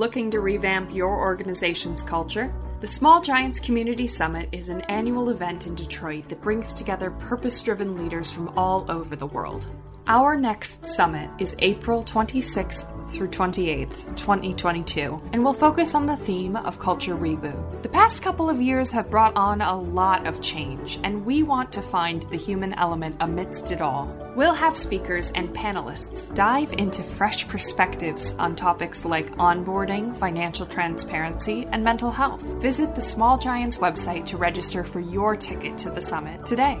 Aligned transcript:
Looking 0.00 0.30
to 0.30 0.40
revamp 0.40 0.94
your 0.94 1.14
organization's 1.14 2.02
culture? 2.02 2.54
The 2.80 2.86
Small 2.86 3.20
Giants 3.20 3.60
Community 3.60 4.06
Summit 4.06 4.48
is 4.50 4.70
an 4.70 4.80
annual 4.88 5.28
event 5.28 5.66
in 5.66 5.74
Detroit 5.74 6.26
that 6.30 6.40
brings 6.40 6.72
together 6.72 7.10
purpose 7.10 7.60
driven 7.60 7.98
leaders 7.98 8.32
from 8.32 8.48
all 8.56 8.90
over 8.90 9.14
the 9.14 9.26
world. 9.26 9.68
Our 10.10 10.36
next 10.36 10.84
summit 10.86 11.30
is 11.38 11.54
April 11.60 12.02
26th 12.02 13.12
through 13.12 13.28
28th, 13.28 14.16
2022, 14.16 15.22
and 15.32 15.44
will 15.44 15.52
focus 15.52 15.94
on 15.94 16.04
the 16.04 16.16
theme 16.16 16.56
of 16.56 16.80
culture 16.80 17.14
reboot. 17.14 17.82
The 17.82 17.90
past 17.90 18.20
couple 18.20 18.50
of 18.50 18.60
years 18.60 18.90
have 18.90 19.08
brought 19.08 19.36
on 19.36 19.60
a 19.60 19.80
lot 19.80 20.26
of 20.26 20.42
change, 20.42 20.98
and 21.04 21.24
we 21.24 21.44
want 21.44 21.70
to 21.74 21.80
find 21.80 22.24
the 22.24 22.36
human 22.36 22.74
element 22.74 23.18
amidst 23.20 23.70
it 23.70 23.80
all. 23.80 24.12
We'll 24.34 24.52
have 24.52 24.76
speakers 24.76 25.30
and 25.30 25.50
panelists 25.50 26.34
dive 26.34 26.72
into 26.72 27.04
fresh 27.04 27.46
perspectives 27.46 28.32
on 28.32 28.56
topics 28.56 29.04
like 29.04 29.30
onboarding, 29.36 30.16
financial 30.16 30.66
transparency, 30.66 31.68
and 31.70 31.84
mental 31.84 32.10
health. 32.10 32.42
Visit 32.60 32.96
the 32.96 33.00
Small 33.00 33.38
Giants 33.38 33.76
website 33.76 34.26
to 34.26 34.36
register 34.36 34.82
for 34.82 34.98
your 34.98 35.36
ticket 35.36 35.78
to 35.78 35.90
the 35.90 36.00
summit 36.00 36.44
today. 36.44 36.80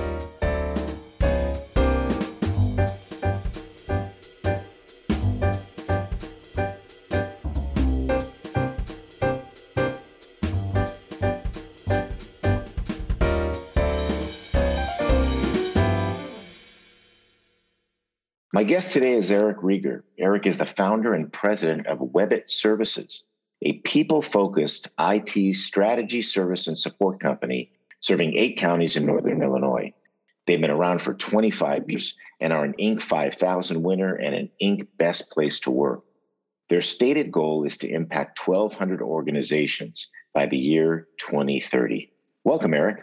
My 18.61 18.65
guest 18.65 18.93
today 18.93 19.13
is 19.13 19.31
Eric 19.31 19.57
Rieger. 19.57 20.03
Eric 20.19 20.45
is 20.45 20.59
the 20.59 20.67
founder 20.67 21.15
and 21.15 21.33
president 21.33 21.87
of 21.87 21.97
Webit 21.97 22.47
Services, 22.47 23.23
a 23.63 23.79
people 23.79 24.21
focused 24.21 24.87
IT 24.99 25.55
strategy, 25.55 26.21
service, 26.21 26.67
and 26.67 26.77
support 26.77 27.19
company 27.19 27.71
serving 28.01 28.37
eight 28.37 28.59
counties 28.59 28.95
in 28.95 29.07
Northern 29.07 29.41
Illinois. 29.41 29.91
They've 30.45 30.61
been 30.61 30.69
around 30.69 31.01
for 31.01 31.15
25 31.15 31.89
years 31.89 32.15
and 32.39 32.53
are 32.53 32.63
an 32.63 32.75
Inc. 32.79 33.01
5000 33.01 33.81
winner 33.81 34.13
and 34.13 34.35
an 34.35 34.51
Inc. 34.61 34.85
Best 34.99 35.31
Place 35.31 35.59
to 35.61 35.71
Work. 35.71 36.03
Their 36.69 36.81
stated 36.81 37.31
goal 37.31 37.63
is 37.63 37.79
to 37.79 37.89
impact 37.89 38.47
1,200 38.47 39.01
organizations 39.01 40.07
by 40.35 40.45
the 40.45 40.57
year 40.57 41.07
2030. 41.17 42.11
Welcome, 42.43 42.75
Eric. 42.75 42.99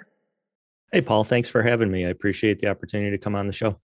Hey, 0.92 1.00
Paul. 1.00 1.24
Thanks 1.24 1.48
for 1.48 1.64
having 1.64 1.90
me. 1.90 2.06
I 2.06 2.10
appreciate 2.10 2.60
the 2.60 2.68
opportunity 2.68 3.10
to 3.10 3.18
come 3.18 3.34
on 3.34 3.48
the 3.48 3.52
show. 3.52 3.76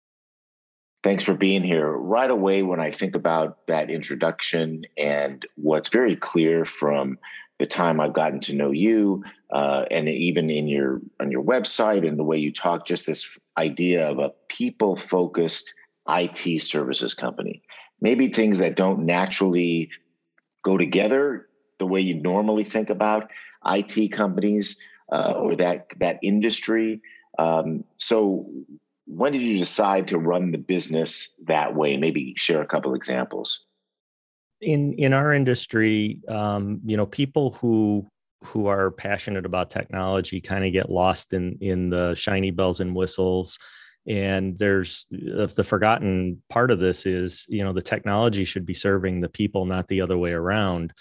Thanks 1.03 1.25
for 1.25 1.35
being 1.35 1.65
here. 1.65 1.91
Right 1.91 2.31
away, 2.31 2.63
when 2.63 2.79
I 2.79 2.93
think 2.93 3.17
about 3.17 3.67
that 3.67 3.91
introduction 3.91 4.85
and 4.97 5.45
what's 5.57 5.89
very 5.89 6.15
clear 6.15 6.65
from 6.65 7.19
the 7.59 7.67
time 7.67 8.01
I've 8.01 8.13
gotten 8.13 8.41
to 8.41 8.55
know 8.55 8.71
you, 8.71 9.25
uh, 9.53 9.85
and 9.91 10.09
even 10.09 10.49
in 10.49 10.69
your 10.69 11.01
on 11.21 11.31
your 11.31 11.43
website 11.43 12.07
and 12.07 12.19
the 12.19 12.25
way 12.25 12.39
you 12.39 12.53
talk, 12.53 12.87
just 12.87 13.07
this 13.07 13.37
idea 13.59 14.09
of 14.09 14.19
a 14.19 14.33
people-focused 14.49 15.75
IT 16.09 16.63
services 16.63 17.15
company. 17.15 17.63
Maybe 18.01 18.29
things 18.29 18.59
that 18.59 18.77
don't 18.77 19.05
naturally 19.05 19.91
go 20.65 20.77
together 20.77 21.49
the 21.79 21.87
way 21.87 22.01
you 22.01 22.15
normally 22.15 22.65
think 22.65 22.91
about 22.91 23.31
IT 23.67 24.13
companies 24.13 24.79
uh, 25.11 25.33
or 25.37 25.57
that 25.57 25.87
that 25.99 26.19
industry. 26.23 27.03
Um, 27.39 27.85
so, 27.99 28.47
when 29.07 29.33
did 29.33 29.43
you 29.43 29.59
decide 29.59 30.09
to 30.09 30.19
run 30.19 30.53
the 30.53 30.59
business 30.59 31.33
that 31.45 31.75
way? 31.75 31.97
Maybe 31.97 32.35
share 32.37 32.63
a 32.63 32.67
couple 32.67 32.95
examples. 32.95 33.65
In 34.61 34.95
in 34.95 35.13
our 35.13 35.33
industry, 35.33 36.21
um, 36.29 36.81
you 36.85 36.97
know, 36.97 37.07
people 37.07 37.53
who 37.61 38.07
who 38.45 38.67
are 38.67 38.91
passionate 38.91 39.47
about 39.47 39.71
technology 39.71 40.41
kind 40.41 40.65
of 40.65 40.73
get 40.73 40.91
lost 40.91 41.33
in 41.33 41.59
in 41.61 41.91
the 41.91 42.15
shiny 42.15 42.51
bells 42.51 42.81
and 42.81 42.95
whistles 42.95 43.59
and 44.07 44.59
there's 44.59 45.07
the 45.11 45.65
forgotten 45.65 46.43
part 46.49 46.71
of 46.71 46.81
this 46.81 47.07
is 47.07 47.47
you 47.49 47.63
know 47.63 47.73
the 47.73 47.83
technology 47.83 48.45
should 48.45 48.67
be 48.67 48.75
serving 48.75 49.21
the 49.21 49.29
people 49.29 49.65
not 49.65 49.87
the 49.89 50.01
other 50.01 50.19
way 50.19 50.33
around 50.33 50.93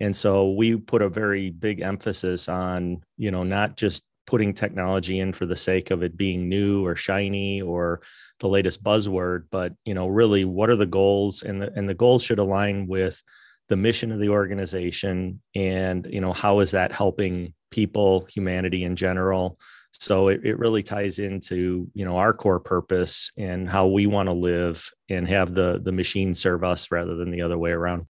and 0.00 0.14
so 0.14 0.52
we 0.52 0.76
put 0.76 1.00
a 1.00 1.08
very 1.08 1.50
big 1.50 1.80
emphasis 1.80 2.48
on 2.48 3.02
you 3.16 3.30
know 3.30 3.42
not 3.42 3.76
just 3.76 4.04
putting 4.26 4.54
technology 4.54 5.20
in 5.20 5.32
for 5.32 5.46
the 5.46 5.56
sake 5.56 5.90
of 5.90 6.02
it 6.02 6.16
being 6.16 6.48
new 6.48 6.84
or 6.84 6.94
shiny 6.94 7.60
or 7.60 8.00
the 8.40 8.48
latest 8.48 8.82
buzzword 8.82 9.44
but 9.50 9.72
you 9.84 9.94
know 9.94 10.08
really 10.08 10.44
what 10.44 10.70
are 10.70 10.76
the 10.76 10.86
goals? 10.86 11.42
And 11.42 11.60
the 11.60 11.72
and 11.74 11.88
the 11.88 11.94
goals 11.94 12.22
should 12.22 12.38
align 12.38 12.86
with 12.86 13.22
the 13.68 13.76
mission 13.76 14.12
of 14.12 14.18
the 14.18 14.28
organization 14.28 15.40
and 15.54 16.06
you 16.10 16.20
know 16.20 16.32
how 16.32 16.60
is 16.60 16.72
that 16.72 16.92
helping 16.92 17.54
people 17.70 18.26
humanity 18.28 18.84
in 18.84 18.96
general? 18.96 19.58
So 19.92 20.28
it, 20.28 20.40
it 20.44 20.58
really 20.58 20.82
ties 20.82 21.18
into 21.18 21.88
you 21.94 22.04
know 22.04 22.16
our 22.16 22.32
core 22.32 22.60
purpose 22.60 23.30
and 23.36 23.68
how 23.68 23.86
we 23.86 24.06
want 24.06 24.28
to 24.28 24.32
live 24.32 24.90
and 25.08 25.28
have 25.28 25.54
the 25.54 25.80
the 25.82 25.92
machine 25.92 26.34
serve 26.34 26.64
us 26.64 26.90
rather 26.90 27.14
than 27.14 27.30
the 27.30 27.42
other 27.42 27.58
way 27.58 27.70
around. 27.70 28.06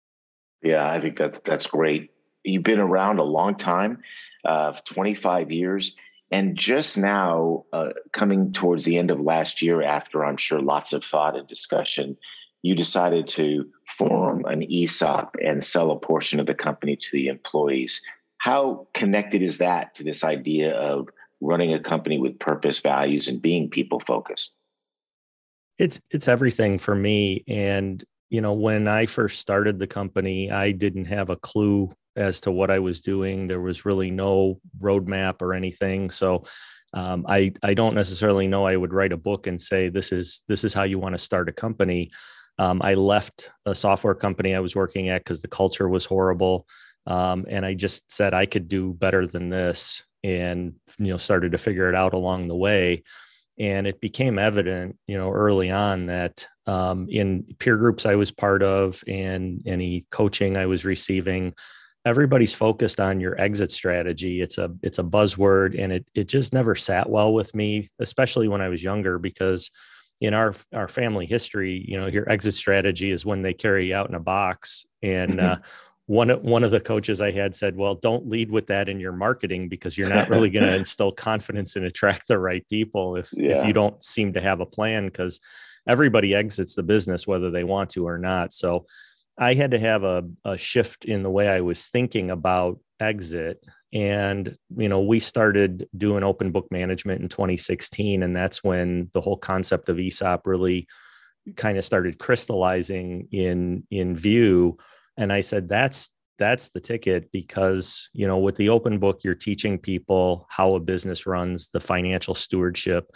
Yeah 0.63 0.89
i 0.91 1.01
think 1.01 1.17
that's 1.17 1.41
that's 1.41 1.67
great. 1.67 2.11
You've 2.45 2.63
been 2.63 2.81
around 2.81 3.19
a 3.19 3.25
long 3.25 3.57
time 3.57 4.03
uh, 4.45 4.73
25 4.85 5.51
years. 5.51 5.97
And 6.31 6.57
just 6.57 6.97
now, 6.97 7.65
uh, 7.73 7.91
coming 8.13 8.53
towards 8.53 8.85
the 8.85 8.99
end 8.99 9.11
of 9.11 9.21
last 9.21 9.63
year, 9.63 9.83
after 9.83 10.25
I'm 10.25 10.37
sure 10.37 10.61
lots 10.61 10.93
of 10.93 11.05
thought 11.05 11.37
and 11.37 11.47
discussion, 11.49 12.17
you 12.63 12.75
decided 12.75 13.27
to 13.29 13.69
form 13.97 14.45
an 14.45 14.63
ESOP 14.71 15.37
and 15.43 15.65
sell 15.65 15.91
a 15.91 15.99
portion 15.99 16.39
of 16.39 16.47
the 16.47 16.55
company 16.55 16.97
to 16.97 17.09
the 17.13 17.27
employees. 17.27 18.01
How 18.39 18.87
connected 18.95 19.43
is 19.43 19.59
that 19.59 19.95
to 19.97 20.05
this 20.05 20.23
idea 20.23 20.75
of 20.77 21.09
running 21.41 21.73
a 21.73 21.81
company 21.81 22.19
with 22.19 22.39
purpose, 22.39 22.79
values, 22.79 23.29
and 23.29 23.41
being 23.43 23.69
people 23.69 24.01
focused? 24.01 24.53
It's 25.79 26.01
it's 26.11 26.29
everything 26.29 26.79
for 26.79 26.95
me. 26.95 27.45
And 27.49 28.05
you 28.29 28.41
know, 28.41 28.53
when 28.53 28.87
I 28.87 29.07
first 29.07 29.41
started 29.41 29.79
the 29.79 29.87
company, 29.87 30.51
I 30.51 30.73
didn't 30.73 31.07
have 31.07 31.31
a 31.31 31.37
clue 31.37 31.93
as 32.17 32.41
to 32.43 32.53
what 32.53 32.71
I 32.71 32.79
was 32.79 33.01
doing. 33.01 33.47
There 33.47 33.61
was 33.61 33.85
really 33.85 34.11
no 34.11 34.61
roadmap 34.81 35.43
or 35.43 35.55
anything. 35.55 36.11
So 36.11 36.45
um, 36.93 37.25
I 37.29 37.53
I 37.63 37.75
don't 37.75 37.95
necessarily 37.95 38.47
know 38.47 38.67
I 38.67 38.77
would 38.77 38.93
write 38.93 39.13
a 39.13 39.17
book 39.17 39.47
and 39.47 39.61
say 39.61 39.89
this 39.89 40.13
is 40.13 40.43
this 40.49 40.65
is 40.65 40.75
how 40.75 40.83
you 40.83 40.99
want 40.99 41.15
to 41.15 41.19
start 41.19 41.49
a 41.49 41.53
company. 41.53 42.11
Um, 42.59 42.81
I 42.83 42.95
left 42.95 43.51
a 43.65 43.75
software 43.75 44.15
company 44.15 44.55
I 44.55 44.61
was 44.61 44.77
working 44.77 45.09
at 45.09 45.25
because 45.25 45.41
the 45.41 45.49
culture 45.49 45.89
was 45.89 46.05
horrible, 46.05 46.67
um, 47.07 47.47
and 47.49 47.65
I 47.65 47.75
just 47.75 48.11
said 48.13 48.35
I 48.35 48.47
could 48.47 48.69
do 48.69 48.93
better 48.93 49.27
than 49.27 49.49
this, 49.49 50.05
and 50.25 50.75
you 50.99 51.09
know 51.09 51.17
started 51.17 51.53
to 51.53 51.59
figure 51.59 51.89
it 51.89 51.95
out 51.95 52.13
along 52.13 52.49
the 52.49 52.57
way. 52.57 53.03
And 53.59 53.87
it 53.87 54.01
became 54.01 54.39
evident, 54.39 54.97
you 55.07 55.19
know, 55.19 55.31
early 55.31 55.71
on 55.71 56.07
that 56.07 56.49
um, 56.67 57.09
in 57.11 57.45
peer 57.59 57.77
groups 57.77 58.07
I 58.07 58.15
was 58.15 58.31
part 58.31 58.63
of 58.63 59.05
and 59.07 59.63
any 59.67 60.07
coaching 60.11 60.57
I 60.57 60.65
was 60.65 60.87
receiving, 60.87 61.53
everybody's 62.05 62.55
focused 62.55 63.01
on 63.01 63.21
your 63.21 63.39
exit 63.41 63.71
strategy. 63.71 64.41
It's 64.41 64.59
a 64.59 64.71
it's 64.83 64.99
a 64.99 65.05
buzzword 65.05 65.79
and 65.79 65.93
it 65.93 66.07
it 66.15 66.29
just 66.29 66.53
never 66.53 66.75
sat 66.75 67.09
well 67.09 67.35
with 67.35 67.55
me 67.55 67.89
especially 67.99 68.49
when 68.49 68.61
i 68.61 68.69
was 68.69 68.83
younger 68.83 69.19
because 69.19 69.71
in 70.21 70.35
our 70.35 70.55
our 70.75 70.89
family 70.89 71.27
history 71.27 71.85
you 71.87 71.99
know 71.99 72.07
your 72.07 72.29
exit 72.29 72.55
strategy 72.55 73.11
is 73.11 73.25
when 73.25 73.41
they 73.41 73.55
carry 73.55 73.89
you 73.89 73.95
out 73.95 74.09
in 74.09 74.15
a 74.15 74.21
box. 74.21 74.85
And 75.03 75.41
uh, 75.41 75.59
one 76.07 76.31
one 76.43 76.65
of 76.65 76.73
the 76.73 76.81
coaches 76.81 77.21
i 77.21 77.31
had 77.31 77.55
said 77.55 77.77
well 77.77 77.95
don't 77.95 78.27
lead 78.29 78.51
with 78.51 78.67
that 78.67 78.89
in 78.89 78.99
your 78.99 79.13
marketing 79.13 79.69
because 79.69 79.97
you're 79.97 80.09
not 80.09 80.29
really 80.29 80.51
going 80.51 80.67
to 80.67 80.75
instill 80.75 81.13
confidence 81.13 81.77
and 81.77 81.85
attract 81.85 82.27
the 82.27 82.37
right 82.37 82.69
people 82.69 83.15
if 83.15 83.31
yeah. 83.33 83.61
if 83.61 83.65
you 83.65 83.73
don't 83.73 84.03
seem 84.03 84.33
to 84.33 84.41
have 84.41 84.59
a 84.59 84.67
plan 84.67 85.05
because 85.05 85.39
everybody 85.89 86.35
exits 86.35 86.75
the 86.75 86.83
business 86.83 87.27
whether 87.27 87.51
they 87.51 87.65
want 87.65 87.91
to 87.91 88.07
or 88.07 88.19
not. 88.19 88.53
So 88.53 88.87
I 89.39 89.55
had 89.55 89.71
to 89.73 89.79
have 89.79 90.05
a, 90.05 90.25
a 90.45 90.57
shift 90.57 91.05
in 91.05 91.23
the 91.23 91.31
way 91.31 91.49
I 91.49 91.61
was 91.61 91.89
thinking 91.89 92.31
about 92.31 92.79
exit. 93.01 93.65
And, 93.93 94.57
you 94.77 94.89
know, 94.89 95.01
we 95.01 95.19
started 95.19 95.89
doing 95.97 96.23
open 96.23 96.53
book 96.53 96.69
management 96.71 97.23
in 97.23 97.29
2016. 97.29 98.23
And 98.23 98.37
that's 98.37 98.63
when 98.63 99.11
the 99.13 99.21
whole 99.21 99.37
concept 99.37 99.89
of 99.89 99.99
ESOP 99.99 100.47
really 100.47 100.87
kind 101.57 101.79
of 101.79 101.85
started 101.85 102.19
crystallizing 102.19 103.29
in 103.33 103.85
in 103.91 104.17
view. 104.17 104.77
And 105.17 105.33
I 105.33 105.41
said, 105.41 105.69
that's 105.69 106.11
that's 106.41 106.71
the 106.71 106.81
ticket 106.81 107.31
because 107.33 108.09
you 108.15 108.27
know 108.27 108.39
with 108.39 108.57
the 108.57 108.71
open 108.71 108.99
book 108.99 109.21
you're 109.23 109.35
teaching 109.35 109.79
people 109.79 110.47
how 110.49 110.75
a 110.75 110.81
business 110.81 111.27
runs 111.27 111.69
the 111.69 111.81
financial 111.81 112.35
stewardship 112.35 113.13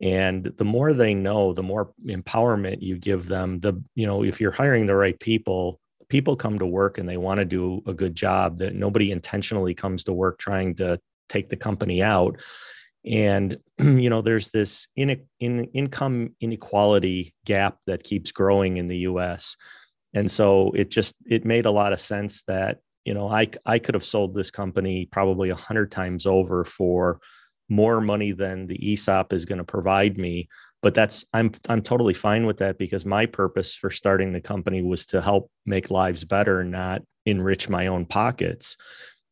and 0.00 0.52
the 0.56 0.64
more 0.64 0.92
they 0.92 1.14
know 1.14 1.52
the 1.52 1.62
more 1.62 1.92
empowerment 2.06 2.80
you 2.80 2.96
give 2.96 3.26
them 3.26 3.58
the 3.60 3.82
you 3.94 4.06
know 4.06 4.22
if 4.22 4.40
you're 4.40 4.52
hiring 4.52 4.86
the 4.86 4.94
right 4.94 5.18
people 5.18 5.80
people 6.08 6.36
come 6.36 6.58
to 6.58 6.66
work 6.66 6.98
and 6.98 7.08
they 7.08 7.16
want 7.16 7.38
to 7.38 7.44
do 7.44 7.82
a 7.86 7.92
good 7.92 8.14
job 8.14 8.58
that 8.58 8.74
nobody 8.74 9.10
intentionally 9.12 9.74
comes 9.74 10.04
to 10.04 10.12
work 10.12 10.38
trying 10.38 10.74
to 10.74 10.98
take 11.28 11.50
the 11.50 11.56
company 11.56 12.02
out. 12.02 12.40
And 13.04 13.58
you 13.78 14.10
know 14.10 14.22
there's 14.22 14.50
this 14.50 14.88
in, 14.96 15.24
in 15.40 15.64
income 15.66 16.34
inequality 16.40 17.34
gap 17.44 17.78
that 17.86 18.04
keeps 18.04 18.32
growing 18.32 18.76
in 18.76 18.86
the 18.86 18.96
us 18.98 19.56
and 20.14 20.30
so 20.30 20.72
it 20.72 20.90
just 20.90 21.14
it 21.26 21.44
made 21.44 21.66
a 21.66 21.70
lot 21.70 21.92
of 21.92 22.00
sense 22.00 22.42
that 22.44 22.78
you 23.04 23.14
know 23.14 23.28
i 23.28 23.48
i 23.66 23.78
could 23.78 23.94
have 23.94 24.04
sold 24.04 24.34
this 24.34 24.50
company 24.50 25.06
probably 25.06 25.50
a 25.50 25.54
hundred 25.54 25.92
times 25.92 26.26
over 26.26 26.64
for 26.64 27.20
more 27.68 28.00
money 28.00 28.32
than 28.32 28.66
the 28.66 28.78
esop 28.78 29.32
is 29.32 29.44
going 29.44 29.58
to 29.58 29.64
provide 29.64 30.18
me. 30.18 30.48
But 30.80 30.94
that's 30.94 31.24
i'm 31.32 31.50
i'm 31.68 31.82
totally 31.82 32.14
fine 32.14 32.46
with 32.46 32.58
that 32.58 32.78
because 32.78 33.04
my 33.04 33.26
purpose 33.26 33.74
for 33.74 33.90
starting 33.90 34.32
the 34.32 34.40
company 34.40 34.82
was 34.82 35.06
to 35.06 35.20
help 35.20 35.50
make 35.66 35.90
lives 35.90 36.24
better 36.24 36.62
not 36.64 37.02
enrich 37.26 37.68
my 37.68 37.88
own 37.88 38.06
pockets. 38.06 38.76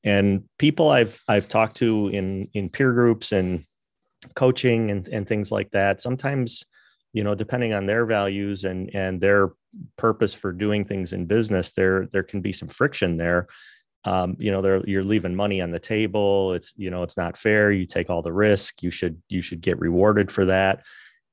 And 0.02 0.44
people 0.58 0.90
i've 0.90 1.20
i've 1.28 1.48
talked 1.48 1.76
to 1.76 2.08
in 2.08 2.48
in 2.52 2.68
peer 2.68 2.92
groups 2.92 3.32
and 3.32 3.60
coaching 4.34 4.90
and, 4.90 5.06
and 5.08 5.26
things 5.26 5.52
like 5.52 5.70
that 5.70 6.00
sometimes 6.00 6.64
you 7.12 7.22
know 7.24 7.34
depending 7.34 7.72
on 7.72 7.86
their 7.86 8.06
values 8.06 8.64
and 8.64 8.90
and 8.94 9.20
their 9.20 9.50
purpose 9.96 10.34
for 10.34 10.52
doing 10.52 10.84
things 10.84 11.12
in 11.12 11.26
business 11.26 11.72
there 11.72 12.06
there 12.12 12.22
can 12.22 12.40
be 12.40 12.52
some 12.52 12.68
friction 12.68 13.16
there 13.16 13.46
um, 14.06 14.36
you 14.38 14.52
know 14.52 14.62
they're 14.62 14.86
you're 14.86 15.02
leaving 15.02 15.34
money 15.34 15.60
on 15.60 15.70
the 15.70 15.80
table. 15.80 16.52
It's 16.54 16.72
you 16.76 16.88
know 16.90 17.02
it's 17.02 17.16
not 17.16 17.36
fair. 17.36 17.72
You 17.72 17.86
take 17.86 18.08
all 18.08 18.22
the 18.22 18.32
risk. 18.32 18.82
You 18.82 18.90
should 18.90 19.20
you 19.28 19.42
should 19.42 19.60
get 19.60 19.78
rewarded 19.80 20.30
for 20.30 20.44
that. 20.46 20.86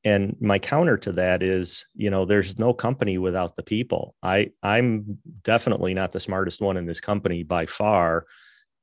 And 0.03 0.35
my 0.41 0.59
counter 0.59 0.97
to 0.97 1.11
that 1.13 1.43
is 1.43 1.85
you 1.95 2.09
know 2.09 2.25
there's 2.25 2.57
no 2.57 2.73
company 2.73 3.19
without 3.19 3.55
the 3.55 3.63
people. 3.63 4.15
I 4.23 4.51
i'm 4.63 5.19
definitely 5.43 5.93
not 5.93 6.11
the 6.11 6.19
smartest 6.19 6.61
one 6.61 6.75
in 6.75 6.87
this 6.87 6.99
company 6.99 7.43
by 7.43 7.67
far. 7.67 8.25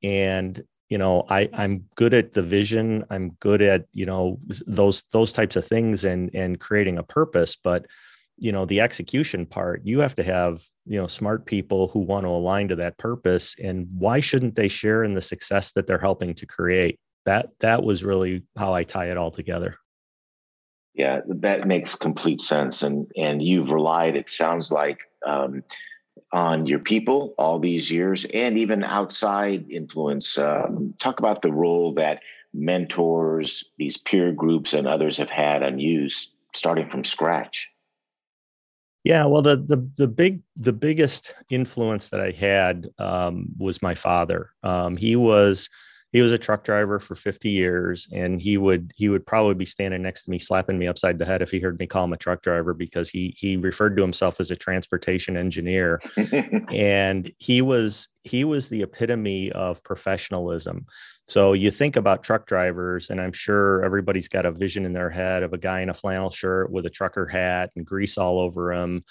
And 0.01 0.63
you 0.89 0.97
know 0.97 1.25
i 1.29 1.49
i'm 1.53 1.85
good 1.95 2.13
at 2.13 2.31
the 2.31 2.41
vision. 2.41 3.03
I'm 3.09 3.31
good 3.41 3.61
at 3.61 3.85
you 3.91 4.05
know 4.05 4.39
those 4.65 5.03
those 5.11 5.33
types 5.33 5.57
of 5.57 5.67
things 5.67 6.05
and 6.05 6.33
and 6.33 6.61
creating 6.61 6.97
a 6.97 7.03
purpose. 7.03 7.57
But 7.57 7.87
you 8.41 8.51
know 8.51 8.65
the 8.65 8.81
execution 8.81 9.45
part 9.45 9.81
you 9.85 9.99
have 9.99 10.15
to 10.15 10.23
have 10.23 10.63
you 10.85 10.99
know 10.99 11.05
smart 11.05 11.45
people 11.45 11.87
who 11.89 11.99
want 11.99 12.25
to 12.25 12.29
align 12.29 12.67
to 12.67 12.75
that 12.75 12.97
purpose. 12.97 13.55
And 13.63 13.87
why 13.97 14.19
shouldn't 14.19 14.55
they 14.55 14.67
share 14.67 15.03
in 15.03 15.13
the 15.13 15.21
success 15.21 15.71
that 15.73 15.87
they're 15.87 15.99
helping 15.99 16.33
to 16.33 16.45
create? 16.45 16.99
That 17.25 17.49
that 17.59 17.83
was 17.83 18.03
really 18.03 18.43
how 18.57 18.73
i 18.73 18.83
tie 18.83 19.11
it 19.11 19.17
all 19.17 19.31
together. 19.31 19.77
Yeah 20.95 21.21
that 21.27 21.67
makes 21.67 21.95
complete 21.95 22.41
sense. 22.41 22.81
And 22.81 23.05
and 23.15 23.41
you've 23.41 23.69
relied 23.69 24.15
it 24.15 24.27
sounds 24.27 24.71
like 24.71 24.99
um, 25.25 25.63
on 26.33 26.65
your 26.65 26.79
people 26.79 27.35
all 27.37 27.59
these 27.59 27.91
years 27.91 28.25
and 28.25 28.57
even 28.57 28.83
outside 28.83 29.69
influence. 29.69 30.37
Um, 30.39 30.95
talk 30.97 31.19
about 31.19 31.43
the 31.43 31.53
role 31.53 31.93
that 31.93 32.21
mentors 32.53 33.69
these 33.77 33.97
peer 33.97 34.31
groups 34.31 34.73
and 34.73 34.87
others 34.87 35.17
have 35.17 35.29
had 35.29 35.61
on 35.61 35.77
you 35.77 36.09
starting 36.53 36.89
from 36.89 37.03
scratch 37.03 37.70
yeah, 39.03 39.25
well, 39.25 39.41
the 39.41 39.57
the 39.57 39.89
the 39.97 40.07
big 40.07 40.41
the 40.55 40.73
biggest 40.73 41.33
influence 41.49 42.09
that 42.09 42.21
I 42.21 42.31
had 42.31 42.87
um, 42.99 43.47
was 43.57 43.81
my 43.81 43.95
father. 43.95 44.51
Um, 44.63 44.95
he 44.95 45.15
was 45.15 45.69
he 46.11 46.21
was 46.21 46.31
a 46.31 46.37
truck 46.37 46.63
driver 46.63 46.99
for 46.99 47.15
50 47.15 47.49
years, 47.49 48.07
and 48.11 48.41
he 48.41 48.57
would 48.57 48.91
he 48.95 49.09
would 49.09 49.25
probably 49.25 49.55
be 49.55 49.65
standing 49.65 50.01
next 50.01 50.23
to 50.23 50.31
me, 50.31 50.37
slapping 50.37 50.77
me 50.77 50.87
upside 50.87 51.17
the 51.17 51.25
head 51.25 51.41
if 51.41 51.49
he 51.49 51.59
heard 51.59 51.79
me 51.79 51.87
call 51.87 52.03
him 52.03 52.13
a 52.13 52.17
truck 52.17 52.41
driver 52.41 52.73
because 52.73 53.09
he 53.09 53.33
he 53.37 53.57
referred 53.57 53.95
to 53.95 54.03
himself 54.03 54.39
as 54.39 54.51
a 54.51 54.55
transportation 54.55 55.37
engineer, 55.37 55.99
and 56.69 57.31
he 57.39 57.61
was 57.61 58.09
he 58.23 58.43
was 58.43 58.69
the 58.69 58.83
epitome 58.83 59.51
of 59.53 59.83
professionalism. 59.83 60.85
So 61.31 61.53
you 61.53 61.71
think 61.71 61.95
about 61.95 62.23
truck 62.23 62.45
drivers, 62.45 63.09
and 63.09 63.21
I'm 63.21 63.31
sure 63.31 63.85
everybody's 63.85 64.27
got 64.27 64.45
a 64.45 64.51
vision 64.51 64.85
in 64.85 64.91
their 64.91 65.09
head 65.09 65.43
of 65.43 65.53
a 65.53 65.57
guy 65.57 65.79
in 65.79 65.89
a 65.89 65.93
flannel 65.93 66.29
shirt 66.29 66.69
with 66.69 66.85
a 66.85 66.89
trucker 66.89 67.25
hat 67.25 67.71
and 67.77 67.85
grease 67.85 68.17
all 68.17 68.37
over 68.37 68.73
him, 68.73 69.05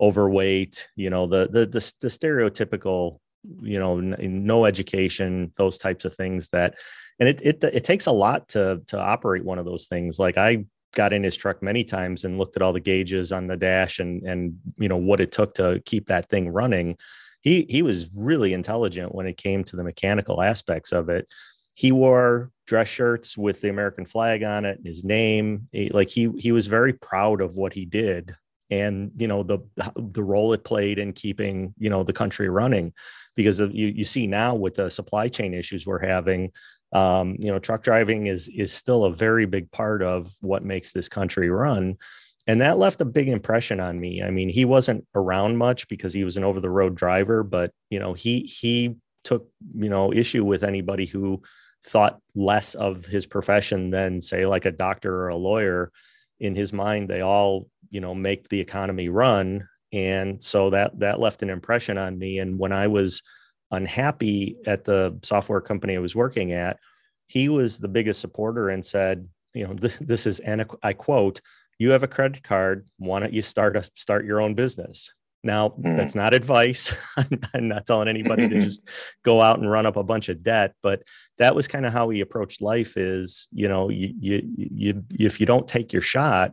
overweight. 0.00 0.88
You 0.96 1.10
know 1.10 1.26
the 1.26 1.48
the 1.50 1.66
the, 1.66 1.92
the 2.00 2.08
stereotypical, 2.08 3.18
you 3.60 3.78
know, 3.78 3.98
n- 3.98 4.16
no 4.46 4.64
education, 4.64 5.52
those 5.58 5.76
types 5.76 6.06
of 6.06 6.14
things 6.14 6.48
that, 6.48 6.76
and 7.20 7.28
it 7.28 7.42
it 7.42 7.62
it 7.62 7.84
takes 7.84 8.06
a 8.06 8.12
lot 8.12 8.48
to 8.48 8.80
to 8.86 8.98
operate 8.98 9.44
one 9.44 9.58
of 9.58 9.66
those 9.66 9.86
things. 9.86 10.18
Like 10.18 10.38
I 10.38 10.64
got 10.94 11.12
in 11.12 11.22
his 11.22 11.36
truck 11.36 11.62
many 11.62 11.84
times 11.84 12.24
and 12.24 12.38
looked 12.38 12.56
at 12.56 12.62
all 12.62 12.72
the 12.72 12.80
gauges 12.80 13.32
on 13.32 13.48
the 13.48 13.56
dash 13.56 13.98
and 13.98 14.22
and 14.22 14.56
you 14.78 14.88
know 14.88 14.96
what 14.96 15.20
it 15.20 15.30
took 15.30 15.52
to 15.56 15.82
keep 15.84 16.06
that 16.06 16.26
thing 16.30 16.48
running 16.48 16.96
he 17.42 17.66
he 17.68 17.82
was 17.82 18.08
really 18.14 18.54
intelligent 18.54 19.14
when 19.14 19.26
it 19.26 19.36
came 19.36 19.62
to 19.62 19.76
the 19.76 19.84
mechanical 19.84 20.40
aspects 20.40 20.92
of 20.92 21.10
it 21.10 21.28
he 21.76 21.92
wore 21.92 22.50
dress 22.66 22.88
shirts 22.88 23.36
with 23.36 23.60
the 23.60 23.68
American 23.68 24.06
flag 24.06 24.42
on 24.42 24.64
it, 24.64 24.78
and 24.78 24.86
his 24.86 25.04
name. 25.04 25.68
He, 25.72 25.90
like 25.90 26.08
he 26.08 26.30
he 26.38 26.50
was 26.50 26.66
very 26.66 26.94
proud 26.94 27.42
of 27.42 27.56
what 27.56 27.74
he 27.74 27.84
did, 27.84 28.34
and 28.70 29.12
you 29.18 29.28
know 29.28 29.42
the 29.42 29.58
the 29.94 30.22
role 30.22 30.54
it 30.54 30.64
played 30.64 30.98
in 30.98 31.12
keeping 31.12 31.74
you 31.78 31.90
know 31.90 32.02
the 32.02 32.14
country 32.14 32.48
running, 32.48 32.94
because 33.36 33.60
of, 33.60 33.74
you 33.74 33.88
you 33.88 34.04
see 34.04 34.26
now 34.26 34.54
with 34.54 34.76
the 34.76 34.90
supply 34.90 35.28
chain 35.28 35.52
issues 35.52 35.86
we're 35.86 36.04
having. 36.04 36.50
Um, 36.92 37.36
you 37.38 37.52
know, 37.52 37.58
truck 37.58 37.82
driving 37.82 38.26
is 38.26 38.48
is 38.48 38.72
still 38.72 39.04
a 39.04 39.12
very 39.12 39.44
big 39.44 39.70
part 39.70 40.02
of 40.02 40.32
what 40.40 40.64
makes 40.64 40.92
this 40.92 41.10
country 41.10 41.50
run 41.50 41.98
and 42.46 42.60
that 42.60 42.78
left 42.78 43.00
a 43.00 43.04
big 43.04 43.28
impression 43.28 43.80
on 43.80 43.98
me 43.98 44.22
i 44.22 44.30
mean 44.30 44.48
he 44.48 44.64
wasn't 44.64 45.04
around 45.16 45.56
much 45.56 45.88
because 45.88 46.14
he 46.14 46.22
was 46.22 46.36
an 46.36 46.44
over 46.44 46.60
the 46.60 46.70
road 46.70 46.94
driver 46.94 47.42
but 47.42 47.72
you 47.90 47.98
know 47.98 48.14
he 48.14 48.42
he 48.42 48.94
took 49.24 49.48
you 49.74 49.88
know 49.88 50.12
issue 50.12 50.44
with 50.44 50.62
anybody 50.62 51.04
who 51.04 51.42
thought 51.84 52.20
less 52.34 52.74
of 52.74 53.04
his 53.04 53.26
profession 53.26 53.90
than 53.90 54.20
say 54.20 54.46
like 54.46 54.64
a 54.64 54.72
doctor 54.72 55.14
or 55.14 55.28
a 55.28 55.36
lawyer. 55.36 55.92
In 56.40 56.54
his 56.54 56.72
mind 56.72 57.08
they 57.08 57.20
all 57.20 57.68
you 57.90 58.00
know 58.00 58.14
make 58.14 58.48
the 58.48 58.60
economy 58.60 59.08
run. 59.08 59.68
And 59.92 60.42
so 60.42 60.70
that 60.70 60.98
that 61.00 61.20
left 61.20 61.42
an 61.42 61.50
impression 61.50 61.98
on 61.98 62.18
me. 62.18 62.38
And 62.38 62.58
when 62.58 62.72
i 62.72 62.86
was 62.86 63.22
unhappy 63.70 64.56
at 64.66 64.84
the 64.84 65.18
software 65.24 65.60
company 65.60 65.96
i 65.96 65.98
was 65.98 66.14
working 66.14 66.52
at 66.52 66.78
he 67.26 67.48
was 67.48 67.78
the 67.78 67.88
biggest 67.88 68.20
supporter 68.20 68.68
and 68.68 68.86
said 68.86 69.28
you 69.54 69.66
know 69.66 69.74
this, 69.74 69.96
this 69.98 70.24
is 70.24 70.38
and 70.38 70.64
i 70.84 70.92
quote 70.92 71.40
you 71.78 71.90
have 71.90 72.02
a 72.02 72.08
credit 72.08 72.42
card. 72.42 72.86
Why 72.98 73.20
don't 73.20 73.32
you 73.32 73.42
start 73.42 73.76
a 73.76 73.88
start 73.94 74.24
your 74.24 74.40
own 74.40 74.54
business 74.54 75.12
now, 75.46 75.70
mm. 75.70 75.96
that's 75.96 76.14
not 76.14 76.34
advice. 76.34 76.94
I'm 77.54 77.68
not 77.68 77.86
telling 77.86 78.08
anybody 78.08 78.48
to 78.48 78.60
just 78.60 78.88
go 79.24 79.40
out 79.40 79.58
and 79.58 79.70
run 79.70 79.86
up 79.86 79.96
a 79.96 80.04
bunch 80.04 80.28
of 80.28 80.42
debt, 80.42 80.74
but 80.82 81.02
that 81.38 81.54
was 81.54 81.68
kind 81.68 81.86
of 81.86 81.92
how 81.92 82.10
he 82.10 82.20
approached 82.20 82.60
life 82.60 82.96
is, 82.96 83.48
you 83.52 83.68
know, 83.68 83.88
you, 83.88 84.12
you, 84.18 84.42
you, 84.56 85.04
if 85.12 85.40
you 85.40 85.46
don't 85.46 85.66
take 85.66 85.92
your 85.92 86.02
shot, 86.02 86.52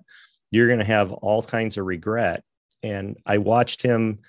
you're 0.51 0.67
going 0.67 0.79
to 0.79 0.85
have 0.85 1.11
all 1.11 1.41
kinds 1.41 1.77
of 1.77 1.85
regret. 1.85 2.43
And 2.83 3.17
I 3.25 3.39
watched 3.39 3.81
him 3.81 4.19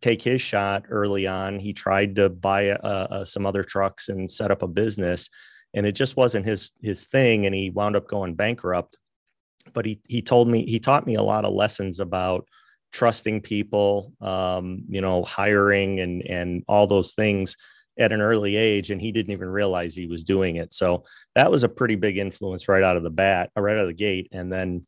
take 0.00 0.22
his 0.22 0.40
shot 0.40 0.84
early 0.88 1.26
on. 1.26 1.58
He 1.58 1.72
tried 1.72 2.16
to 2.16 2.28
buy 2.28 2.76
some 3.24 3.46
other 3.46 3.62
trucks 3.62 4.08
and 4.08 4.30
set 4.30 4.50
up 4.50 4.62
a 4.62 4.68
business, 4.68 5.28
and 5.74 5.86
it 5.86 5.92
just 5.92 6.16
wasn't 6.16 6.46
his 6.46 6.72
his 6.82 7.04
thing. 7.04 7.46
And 7.46 7.54
he 7.54 7.70
wound 7.70 7.96
up 7.96 8.08
going 8.08 8.34
bankrupt. 8.34 8.96
But 9.74 9.84
he 9.84 10.00
he 10.08 10.22
told 10.22 10.48
me 10.48 10.64
he 10.66 10.80
taught 10.80 11.06
me 11.06 11.14
a 11.14 11.22
lot 11.22 11.44
of 11.44 11.52
lessons 11.52 12.00
about 12.00 12.46
trusting 12.92 13.42
people, 13.42 14.12
um, 14.20 14.84
you 14.88 15.00
know, 15.00 15.22
hiring 15.24 16.00
and 16.00 16.22
and 16.22 16.64
all 16.68 16.86
those 16.86 17.12
things 17.12 17.56
at 17.98 18.12
an 18.12 18.20
early 18.20 18.56
age, 18.56 18.90
and 18.90 19.00
he 19.00 19.12
didn't 19.12 19.32
even 19.32 19.48
realize 19.48 19.94
he 19.94 20.06
was 20.06 20.24
doing 20.24 20.56
it. 20.56 20.72
So 20.72 21.04
that 21.34 21.50
was 21.50 21.64
a 21.64 21.68
pretty 21.68 21.96
big 21.96 22.16
influence 22.16 22.68
right 22.68 22.84
out 22.84 22.96
of 22.96 23.02
the 23.02 23.10
bat, 23.10 23.50
right 23.56 23.74
out 23.74 23.82
of 23.82 23.88
the 23.88 23.94
gate. 23.94 24.28
And 24.32 24.50
then, 24.52 24.86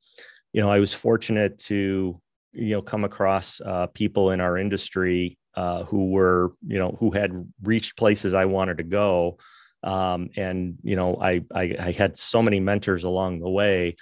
you 0.52 0.60
know, 0.60 0.70
I 0.70 0.78
was 0.78 0.94
fortunate 0.94 1.58
to 1.60 2.20
you 2.52 2.74
know 2.74 2.82
come 2.82 3.04
across 3.04 3.60
uh, 3.60 3.86
people 3.88 4.30
in 4.30 4.40
our 4.40 4.56
industry 4.56 5.38
uh, 5.54 5.84
who 5.84 6.10
were 6.10 6.52
you 6.66 6.78
know 6.78 6.96
who 7.00 7.10
had 7.10 7.32
reached 7.62 7.96
places 7.96 8.34
I 8.34 8.44
wanted 8.46 8.78
to 8.78 8.84
go. 8.84 9.38
Um, 9.82 10.28
and 10.36 10.76
you 10.82 10.96
know, 10.96 11.16
I, 11.20 11.42
I 11.54 11.74
I 11.78 11.92
had 11.92 12.18
so 12.18 12.42
many 12.42 12.60
mentors 12.60 13.04
along 13.04 13.40
the 13.40 13.48
way 13.48 13.96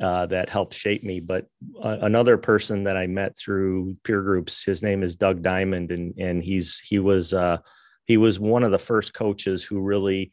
uh, 0.00 0.26
that 0.26 0.48
helped 0.48 0.74
shape 0.74 1.04
me. 1.04 1.20
But 1.20 1.46
uh, 1.82 1.98
another 2.00 2.38
person 2.38 2.84
that 2.84 2.96
I 2.96 3.06
met 3.06 3.36
through 3.36 3.96
peer 4.04 4.22
groups, 4.22 4.64
his 4.64 4.82
name 4.82 5.02
is 5.02 5.16
Doug 5.16 5.42
Diamond, 5.42 5.92
and 5.92 6.14
and 6.18 6.42
he's 6.42 6.78
he 6.78 6.98
was 6.98 7.34
uh, 7.34 7.58
he 8.06 8.16
was 8.16 8.40
one 8.40 8.64
of 8.64 8.70
the 8.70 8.78
first 8.78 9.14
coaches 9.14 9.62
who 9.62 9.80
really 9.80 10.32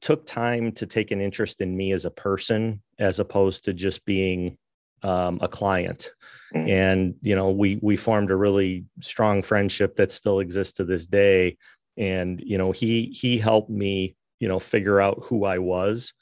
took 0.00 0.26
time 0.26 0.70
to 0.72 0.86
take 0.86 1.10
an 1.10 1.20
interest 1.20 1.60
in 1.60 1.74
me 1.74 1.92
as 1.92 2.04
a 2.04 2.10
person, 2.10 2.82
as 2.98 3.20
opposed 3.20 3.64
to 3.64 3.72
just 3.72 4.04
being 4.04 4.58
um, 5.02 5.38
a 5.40 5.48
client. 5.48 6.10
Mm-hmm. 6.54 6.68
And 6.68 7.14
you 7.22 7.34
know, 7.36 7.50
we 7.50 7.78
we 7.80 7.96
formed 7.96 8.30
a 8.30 8.36
really 8.36 8.84
strong 9.00 9.42
friendship 9.42 9.96
that 9.96 10.12
still 10.12 10.40
exists 10.40 10.74
to 10.74 10.84
this 10.84 11.06
day. 11.06 11.56
And 11.96 12.42
you 12.44 12.58
know, 12.58 12.72
he 12.72 13.16
he 13.18 13.38
helped 13.38 13.70
me 13.70 14.16
you 14.40 14.48
know 14.48 14.58
figure 14.58 15.00
out 15.00 15.20
who 15.24 15.44
I 15.44 15.58
was 15.58 16.12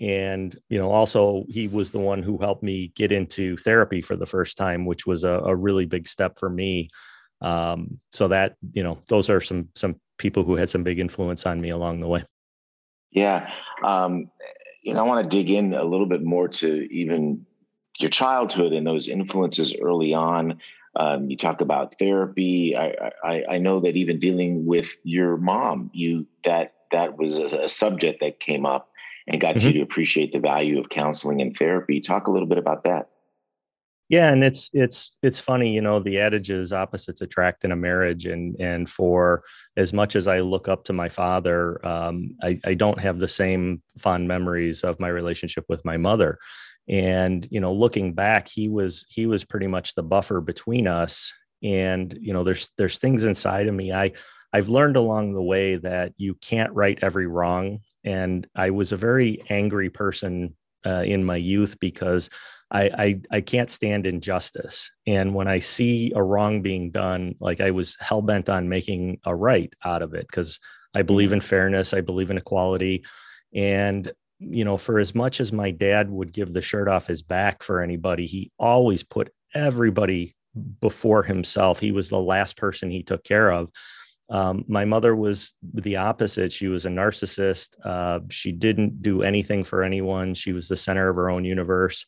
and 0.00 0.58
you 0.68 0.78
know 0.78 0.90
also 0.90 1.44
he 1.48 1.68
was 1.68 1.90
the 1.90 1.98
one 1.98 2.22
who 2.22 2.38
helped 2.38 2.62
me 2.62 2.92
get 2.94 3.12
into 3.12 3.56
therapy 3.58 4.00
for 4.00 4.16
the 4.16 4.26
first 4.26 4.56
time 4.56 4.86
which 4.86 5.06
was 5.06 5.24
a, 5.24 5.40
a 5.44 5.54
really 5.54 5.86
big 5.86 6.06
step 6.06 6.38
for 6.38 6.50
me 6.50 6.88
Um, 7.40 8.00
so 8.10 8.26
that 8.28 8.56
you 8.72 8.82
know, 8.82 8.98
those 9.08 9.30
are 9.30 9.40
some 9.40 9.68
some 9.74 9.94
people 10.18 10.42
who 10.42 10.56
had 10.56 10.68
some 10.68 10.82
big 10.82 10.98
influence 10.98 11.46
on 11.46 11.60
me 11.60 11.70
along 11.70 12.00
the 12.00 12.08
way. 12.08 12.24
Yeah, 13.12 13.48
um, 13.84 14.30
you 14.82 14.92
know, 14.92 15.04
I 15.04 15.06
want 15.06 15.22
to 15.22 15.36
dig 15.36 15.50
in 15.50 15.72
a 15.72 15.84
little 15.84 16.06
bit 16.06 16.22
more 16.24 16.48
to 16.48 16.92
even 16.92 17.46
your 18.00 18.10
childhood 18.10 18.72
and 18.72 18.86
those 18.86 19.08
influences 19.08 19.76
early 19.80 20.14
on. 20.14 20.60
Um, 20.96 21.30
you 21.30 21.36
talk 21.36 21.60
about 21.60 21.98
therapy. 21.98 22.76
I, 22.76 23.12
I, 23.22 23.44
I 23.50 23.58
know 23.58 23.80
that 23.80 23.96
even 23.96 24.18
dealing 24.18 24.66
with 24.66 24.96
your 25.04 25.36
mom, 25.36 25.90
you 25.94 26.26
that 26.44 26.74
that 26.90 27.16
was 27.16 27.38
a, 27.38 27.44
a 27.62 27.68
subject 27.68 28.18
that 28.20 28.40
came 28.40 28.66
up 28.66 28.90
and 29.28 29.40
got 29.40 29.54
mm-hmm. 29.54 29.68
you 29.68 29.72
to 29.74 29.82
appreciate 29.82 30.32
the 30.32 30.40
value 30.40 30.80
of 30.80 30.88
counseling 30.88 31.40
and 31.40 31.56
therapy. 31.56 32.00
Talk 32.00 32.26
a 32.26 32.30
little 32.30 32.48
bit 32.48 32.58
about 32.58 32.84
that. 32.84 33.10
Yeah, 34.08 34.32
and 34.32 34.42
it's 34.42 34.70
it's 34.72 35.18
it's 35.22 35.38
funny, 35.38 35.74
you 35.74 35.82
know, 35.82 36.00
the 36.00 36.18
adage 36.18 36.50
is 36.50 36.72
opposites 36.72 37.20
attract 37.20 37.62
in 37.66 37.72
a 37.72 37.76
marriage, 37.76 38.24
and 38.24 38.56
and 38.58 38.88
for 38.88 39.44
as 39.76 39.92
much 39.92 40.16
as 40.16 40.26
I 40.26 40.40
look 40.40 40.66
up 40.66 40.84
to 40.84 40.94
my 40.94 41.10
father, 41.10 41.84
um, 41.86 42.34
I, 42.42 42.58
I 42.64 42.72
don't 42.72 42.98
have 43.00 43.18
the 43.18 43.28
same 43.28 43.82
fond 43.98 44.26
memories 44.26 44.82
of 44.82 44.98
my 44.98 45.08
relationship 45.08 45.66
with 45.68 45.84
my 45.84 45.98
mother. 45.98 46.38
And 46.88 47.46
you 47.50 47.60
know, 47.60 47.74
looking 47.74 48.14
back, 48.14 48.48
he 48.48 48.70
was 48.70 49.04
he 49.10 49.26
was 49.26 49.44
pretty 49.44 49.66
much 49.66 49.94
the 49.94 50.02
buffer 50.02 50.40
between 50.40 50.86
us. 50.86 51.34
And 51.62 52.16
you 52.18 52.32
know, 52.32 52.44
there's 52.44 52.70
there's 52.78 52.96
things 52.96 53.24
inside 53.24 53.68
of 53.68 53.74
me. 53.74 53.92
I 53.92 54.12
I've 54.54 54.70
learned 54.70 54.96
along 54.96 55.34
the 55.34 55.42
way 55.42 55.76
that 55.76 56.14
you 56.16 56.34
can't 56.36 56.72
right 56.72 56.98
every 57.02 57.26
wrong. 57.26 57.80
And 58.08 58.46
I 58.54 58.70
was 58.70 58.92
a 58.92 58.96
very 58.96 59.42
angry 59.50 59.90
person 59.90 60.56
uh, 60.86 61.02
in 61.04 61.24
my 61.24 61.36
youth 61.36 61.78
because 61.78 62.30
I, 62.70 62.82
I 62.82 63.20
I 63.30 63.40
can't 63.40 63.70
stand 63.70 64.06
injustice. 64.06 64.90
And 65.06 65.34
when 65.34 65.48
I 65.48 65.58
see 65.58 66.12
a 66.14 66.22
wrong 66.22 66.62
being 66.62 66.90
done, 66.90 67.34
like 67.40 67.60
I 67.60 67.70
was 67.70 67.96
hell 68.00 68.22
bent 68.22 68.48
on 68.48 68.68
making 68.68 69.20
a 69.24 69.34
right 69.34 69.72
out 69.84 70.02
of 70.02 70.14
it 70.14 70.26
because 70.26 70.58
I 70.94 71.02
believe 71.02 71.32
in 71.32 71.40
fairness, 71.40 71.92
I 71.92 72.00
believe 72.00 72.30
in 72.30 72.38
equality. 72.38 73.04
And 73.54 74.10
you 74.38 74.64
know, 74.64 74.78
for 74.78 74.98
as 74.98 75.14
much 75.14 75.40
as 75.40 75.52
my 75.52 75.70
dad 75.70 76.10
would 76.10 76.32
give 76.32 76.52
the 76.52 76.62
shirt 76.62 76.88
off 76.88 77.08
his 77.08 77.22
back 77.22 77.62
for 77.62 77.82
anybody, 77.82 78.24
he 78.26 78.52
always 78.58 79.02
put 79.02 79.32
everybody 79.54 80.34
before 80.80 81.22
himself. 81.22 81.80
He 81.80 81.92
was 81.92 82.08
the 82.08 82.20
last 82.20 82.56
person 82.56 82.90
he 82.90 83.02
took 83.02 83.24
care 83.24 83.50
of. 83.50 83.70
Um, 84.30 84.64
my 84.68 84.84
mother 84.84 85.16
was 85.16 85.54
the 85.62 85.96
opposite. 85.96 86.52
She 86.52 86.68
was 86.68 86.84
a 86.84 86.90
narcissist. 86.90 87.76
Uh, 87.82 88.20
she 88.30 88.52
didn't 88.52 89.02
do 89.02 89.22
anything 89.22 89.64
for 89.64 89.82
anyone. 89.82 90.34
She 90.34 90.52
was 90.52 90.68
the 90.68 90.76
center 90.76 91.08
of 91.08 91.16
her 91.16 91.30
own 91.30 91.44
universe. 91.44 92.06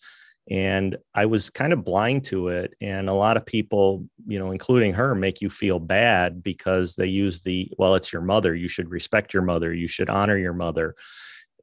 And 0.50 0.96
I 1.14 1.26
was 1.26 1.48
kind 1.48 1.72
of 1.72 1.84
blind 1.84 2.24
to 2.26 2.48
it. 2.48 2.74
And 2.80 3.08
a 3.08 3.14
lot 3.14 3.36
of 3.36 3.46
people, 3.46 4.06
you 4.26 4.38
know, 4.38 4.50
including 4.50 4.92
her, 4.94 5.14
make 5.14 5.40
you 5.40 5.48
feel 5.48 5.78
bad 5.78 6.42
because 6.42 6.96
they 6.96 7.06
use 7.06 7.40
the, 7.40 7.70
well, 7.78 7.94
it's 7.94 8.12
your 8.12 8.22
mother. 8.22 8.54
You 8.54 8.68
should 8.68 8.90
respect 8.90 9.32
your 9.32 9.44
mother. 9.44 9.72
You 9.72 9.86
should 9.86 10.10
honor 10.10 10.36
your 10.36 10.54
mother. 10.54 10.94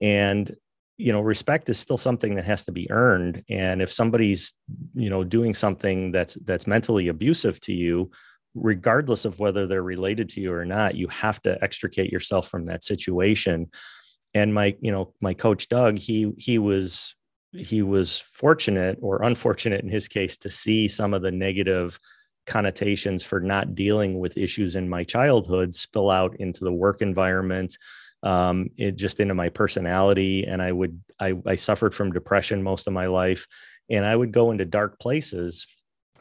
And, 0.01 0.55
you 0.97 1.11
know, 1.11 1.21
respect 1.21 1.69
is 1.69 1.77
still 1.77 1.97
something 1.97 2.35
that 2.35 2.45
has 2.45 2.65
to 2.65 2.71
be 2.71 2.89
earned. 2.89 3.43
And 3.49 3.81
if 3.81 3.91
somebody's, 3.91 4.53
you 4.95 5.09
know, 5.09 5.23
doing 5.23 5.53
something 5.53 6.11
that's 6.11 6.35
that's 6.45 6.65
mentally 6.65 7.09
abusive 7.09 7.59
to 7.61 7.73
you, 7.73 8.09
regardless 8.59 9.25
of 9.25 9.39
whether 9.39 9.67
they're 9.67 9.83
related 9.83 10.29
to 10.29 10.41
you 10.41 10.53
or 10.53 10.65
not, 10.65 10.95
you 10.95 11.07
have 11.09 11.41
to 11.43 11.61
extricate 11.63 12.11
yourself 12.11 12.47
from 12.47 12.65
that 12.65 12.83
situation. 12.83 13.69
And 14.33 14.53
my, 14.53 14.75
you 14.81 14.91
know, 14.91 15.13
my 15.21 15.33
coach 15.33 15.69
Doug, 15.69 15.97
he 15.97 16.33
he 16.37 16.59
was 16.59 17.15
he 17.53 17.81
was 17.81 18.19
fortunate 18.19 18.97
or 19.01 19.23
unfortunate 19.23 19.81
in 19.81 19.89
his 19.89 20.07
case 20.07 20.37
to 20.37 20.49
see 20.49 20.87
some 20.87 21.13
of 21.13 21.21
the 21.21 21.31
negative 21.31 21.97
connotations 22.45 23.23
for 23.23 23.39
not 23.39 23.75
dealing 23.75 24.19
with 24.19 24.37
issues 24.37 24.75
in 24.75 24.87
my 24.87 25.03
childhood 25.03 25.75
spill 25.75 26.09
out 26.09 26.35
into 26.39 26.63
the 26.63 26.71
work 26.71 27.01
environment 27.01 27.77
um, 28.23 28.69
it 28.77 28.95
just 28.95 29.19
into 29.19 29.35
my 29.35 29.49
personality 29.49 30.45
and 30.45 30.61
i 30.61 30.71
would 30.71 30.99
I, 31.19 31.35
I 31.45 31.55
suffered 31.55 31.93
from 31.93 32.13
depression 32.13 32.63
most 32.63 32.87
of 32.87 32.93
my 32.93 33.07
life 33.07 33.47
and 33.89 34.05
i 34.05 34.15
would 34.15 34.31
go 34.31 34.51
into 34.51 34.65
dark 34.65 34.97
places 34.99 35.67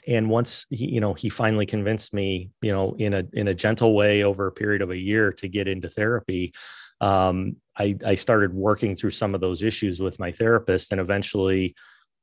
and 0.06 0.30
once 0.30 0.66
he, 0.70 0.86
you 0.86 1.00
know 1.00 1.14
he 1.14 1.28
finally 1.28 1.66
convinced 1.66 2.14
me 2.14 2.50
you 2.62 2.72
know 2.72 2.94
in 2.98 3.14
a 3.14 3.25
in 3.32 3.48
a 3.48 3.54
gentle 3.54 3.94
way 3.94 4.22
over 4.22 4.46
a 4.46 4.52
period 4.52 4.82
of 4.82 4.90
a 4.90 4.96
year 4.96 5.32
to 5.32 5.48
get 5.48 5.68
into 5.68 5.88
therapy 5.88 6.52
um, 7.00 7.56
I, 7.76 7.94
I 8.06 8.14
started 8.14 8.54
working 8.54 8.96
through 8.96 9.10
some 9.10 9.34
of 9.34 9.42
those 9.42 9.62
issues 9.62 10.00
with 10.00 10.18
my 10.18 10.32
therapist 10.32 10.92
and 10.92 11.00
eventually 11.00 11.75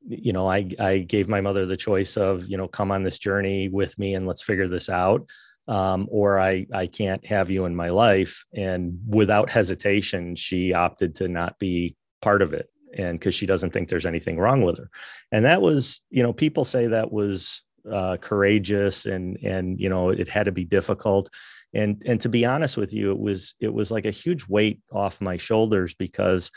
you 0.07 0.33
know 0.33 0.49
I, 0.49 0.69
I 0.79 0.99
gave 0.99 1.27
my 1.27 1.41
mother 1.41 1.65
the 1.65 1.77
choice 1.77 2.17
of 2.17 2.47
you 2.47 2.57
know 2.57 2.67
come 2.67 2.91
on 2.91 3.03
this 3.03 3.19
journey 3.19 3.69
with 3.69 3.97
me 3.99 4.15
and 4.15 4.27
let's 4.27 4.43
figure 4.43 4.67
this 4.67 4.89
out 4.89 5.29
um, 5.65 6.09
or 6.11 6.39
I, 6.39 6.65
I 6.73 6.87
can't 6.87 7.25
have 7.25 7.49
you 7.49 7.63
in 7.65 7.73
my 7.73 7.89
life 7.89 8.43
and 8.53 8.99
without 9.07 9.49
hesitation 9.49 10.35
she 10.35 10.73
opted 10.73 11.15
to 11.15 11.27
not 11.27 11.57
be 11.57 11.95
part 12.21 12.41
of 12.41 12.53
it 12.53 12.69
and 12.95 13.19
because 13.19 13.35
she 13.35 13.45
doesn't 13.45 13.71
think 13.71 13.89
there's 13.89 14.05
anything 14.05 14.37
wrong 14.37 14.61
with 14.61 14.77
her. 14.77 14.89
And 15.31 15.45
that 15.45 15.61
was 15.61 16.01
you 16.09 16.23
know 16.23 16.33
people 16.33 16.65
say 16.65 16.87
that 16.87 17.11
was 17.11 17.61
uh, 17.91 18.17
courageous 18.17 19.05
and 19.05 19.37
and 19.43 19.79
you 19.79 19.89
know 19.89 20.09
it 20.09 20.27
had 20.27 20.45
to 20.45 20.51
be 20.51 20.65
difficult. 20.65 21.29
And 21.73 22.01
and 22.05 22.21
to 22.21 22.29
be 22.29 22.45
honest 22.45 22.77
with 22.77 22.93
you 22.93 23.11
it 23.11 23.19
was 23.19 23.55
it 23.59 23.73
was 23.73 23.91
like 23.91 24.05
a 24.05 24.11
huge 24.11 24.47
weight 24.47 24.79
off 24.91 25.21
my 25.21 25.37
shoulders 25.37 25.95
because 25.95 26.51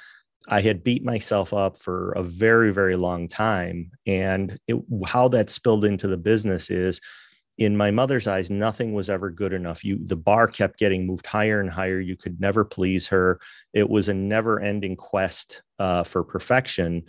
i 0.48 0.60
had 0.60 0.84
beat 0.84 1.02
myself 1.04 1.54
up 1.54 1.78
for 1.78 2.12
a 2.12 2.22
very 2.22 2.72
very 2.72 2.96
long 2.96 3.28
time. 3.28 3.90
And 4.06 4.58
it, 4.66 4.76
how 5.06 5.28
that 5.28 5.50
spilled 5.50 5.84
into 5.84 6.06
the 6.08 6.18
business 6.18 6.70
is 6.70 7.00
in 7.58 7.74
my 7.76 7.90
mother's 7.90 8.26
eyes 8.26 8.50
nothing 8.50 8.92
was 8.92 9.08
ever 9.08 9.30
good 9.30 9.52
enough. 9.52 9.84
You 9.84 9.98
the 10.04 10.16
bar 10.16 10.46
kept 10.46 10.78
getting 10.78 11.06
moved 11.06 11.26
higher 11.26 11.60
and 11.60 11.70
higher. 11.70 12.00
You 12.00 12.16
could 12.16 12.40
never 12.40 12.64
please 12.64 13.08
her. 13.08 13.40
It 13.72 13.88
was 13.88 14.08
a 14.08 14.14
never 14.14 14.60
ending 14.60 14.96
quest 14.96 15.62
uh, 15.78 16.04
for 16.04 16.22
perfection 16.22 17.04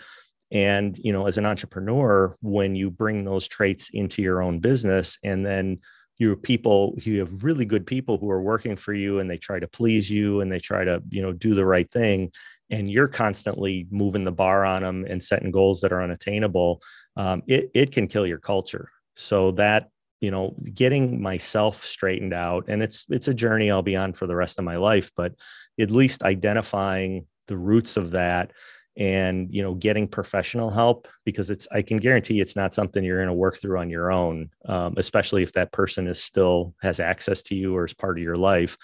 and 0.51 0.98
you 1.00 1.12
know 1.12 1.27
as 1.27 1.38
an 1.38 1.46
entrepreneur 1.46 2.36
when 2.42 2.75
you 2.75 2.89
bring 2.89 3.25
those 3.25 3.48
traits 3.48 3.89
into 3.94 4.22
your 4.22 4.42
own 4.42 4.60
business 4.60 5.18
and 5.24 5.46
then 5.46 5.77
you 6.18 6.30
have 6.30 6.42
people 6.42 6.96
you 6.98 7.20
have 7.20 7.44
really 7.44 7.66
good 7.66 7.86
people 7.86 8.18
who 8.18 8.30
are 8.30 8.42
working 8.42 8.75
for 8.75 8.94
you 8.94 9.20
and 9.20 9.30
they 9.30 9.38
try 9.38 9.60
to 9.60 9.68
please 9.68 10.10
you 10.10 10.42
and 10.42 10.51
they 10.51 10.60
try 10.60 10.84
to 10.84 11.01
you 11.10 11.22
know 11.22 11.34
do 11.34 11.54
the 11.54 11.66
right 11.66 11.92
thing 11.92 12.32
and 12.70 12.89
you're 12.89 13.08
constantly 13.08 13.88
moving 13.92 14.24
the 14.24 14.32
bar 14.32 14.66
on 14.66 14.82
them 14.82 15.06
and 15.08 15.24
setting 15.24 15.51
goals 15.51 15.82
that 15.82 15.94
are 15.94 16.01
unattainable 16.01 16.82
um, 17.18 17.42
it, 17.48 17.72
it 17.74 17.92
can 17.92 18.08
kill 18.08 18.25
your 18.25 18.38
culture. 18.38 18.89
So 19.16 19.51
that 19.54 19.89
you 20.22 20.32
know 20.32 20.56
getting 20.74 21.22
myself 21.22 21.84
straightened 21.84 22.34
out 22.34 22.66
and 22.68 22.82
it's 22.82 23.06
it's 23.10 23.27
a 23.27 23.36
journey 23.36 23.70
i'll 23.70 23.84
be 23.84 23.96
on 23.96 24.13
for 24.13 24.25
the 24.25 24.36
rest 24.36 24.58
of 24.58 24.66
my 24.66 24.75
life 24.75 25.12
but 25.16 25.36
at 25.80 25.92
least 25.92 26.24
identifying 26.24 27.27
the 27.46 27.58
roots 27.58 27.98
of 27.98 28.12
that 28.12 28.51
and 28.98 29.54
you 29.54 29.62
know 29.62 29.75
getting 29.75 30.08
professional 30.08 30.72
help 30.72 31.08
because 31.24 31.50
it's 31.51 31.68
i 31.72 31.82
can 31.82 31.98
guarantee 31.98 32.42
it's 32.42 32.56
not 32.56 32.74
something 32.74 33.04
you're 33.04 33.18
going 33.18 33.27
to 33.27 33.34
work 33.34 33.58
through 33.58 33.77
on 33.77 33.89
your 33.89 34.12
own 34.12 34.50
um, 34.66 34.96
especially 34.98 35.44
if 35.44 35.54
that 35.54 35.72
person 35.72 36.08
is 36.08 36.22
still 36.22 36.74
has 36.82 37.00
access 37.00 37.42
to 37.44 37.56
you 37.56 37.75
or 37.75 37.86
is 37.86 37.94
part 37.94 38.18
of 38.18 38.24
your 38.24 38.36
life. 38.36 38.77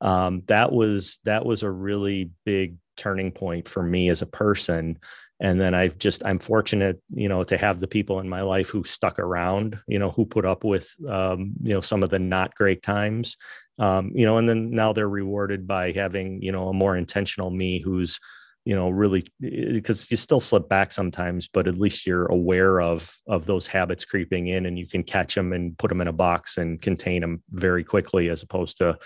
Um, 0.00 0.42
that 0.46 0.72
was 0.72 1.20
that 1.24 1.44
was 1.44 1.62
a 1.62 1.70
really 1.70 2.30
big 2.44 2.76
turning 2.96 3.32
point 3.32 3.68
for 3.68 3.82
me 3.82 4.08
as 4.08 4.22
a 4.22 4.26
person. 4.26 4.98
And 5.42 5.58
then 5.58 5.72
i've 5.74 5.96
just 5.96 6.22
i'm 6.26 6.38
fortunate 6.38 7.00
you 7.14 7.28
know 7.28 7.44
to 7.44 7.56
have 7.56 7.80
the 7.80 7.88
people 7.88 8.20
in 8.20 8.28
my 8.28 8.42
life 8.42 8.68
who 8.68 8.84
stuck 8.84 9.18
around 9.18 9.78
you 9.86 9.98
know 9.98 10.10
who 10.10 10.26
put 10.26 10.44
up 10.44 10.64
with 10.64 10.94
um, 11.08 11.54
you 11.62 11.74
know 11.74 11.80
some 11.80 12.02
of 12.02 12.10
the 12.10 12.18
not 12.18 12.54
great 12.54 12.82
times. 12.82 13.36
Um, 13.78 14.12
you 14.14 14.26
know 14.26 14.36
and 14.36 14.46
then 14.46 14.70
now 14.70 14.92
they're 14.92 15.08
rewarded 15.08 15.66
by 15.66 15.92
having 15.92 16.42
you 16.42 16.52
know 16.52 16.68
a 16.68 16.74
more 16.74 16.96
intentional 16.96 17.50
me 17.50 17.80
who's 17.80 18.20
you 18.64 18.74
know 18.74 18.90
really 18.90 19.24
because 19.40 20.10
you 20.10 20.16
still 20.16 20.40
slip 20.40 20.68
back 20.68 20.92
sometimes 20.92 21.48
but 21.48 21.66
at 21.66 21.76
least 21.76 22.06
you're 22.06 22.26
aware 22.26 22.80
of 22.80 23.16
of 23.26 23.46
those 23.46 23.66
habits 23.66 24.04
creeping 24.04 24.48
in 24.48 24.66
and 24.66 24.78
you 24.78 24.86
can 24.86 25.02
catch 25.02 25.34
them 25.34 25.52
and 25.52 25.76
put 25.78 25.88
them 25.88 26.00
in 26.00 26.08
a 26.08 26.12
box 26.12 26.58
and 26.58 26.82
contain 26.82 27.20
them 27.20 27.42
very 27.50 27.82
quickly 27.82 28.28
as 28.28 28.42
opposed 28.42 28.78
to 28.78 28.96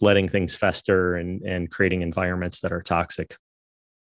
letting 0.00 0.28
things 0.28 0.54
fester 0.54 1.14
and 1.14 1.42
and 1.42 1.70
creating 1.70 2.02
environments 2.02 2.60
that 2.60 2.72
are 2.72 2.82
toxic. 2.82 3.36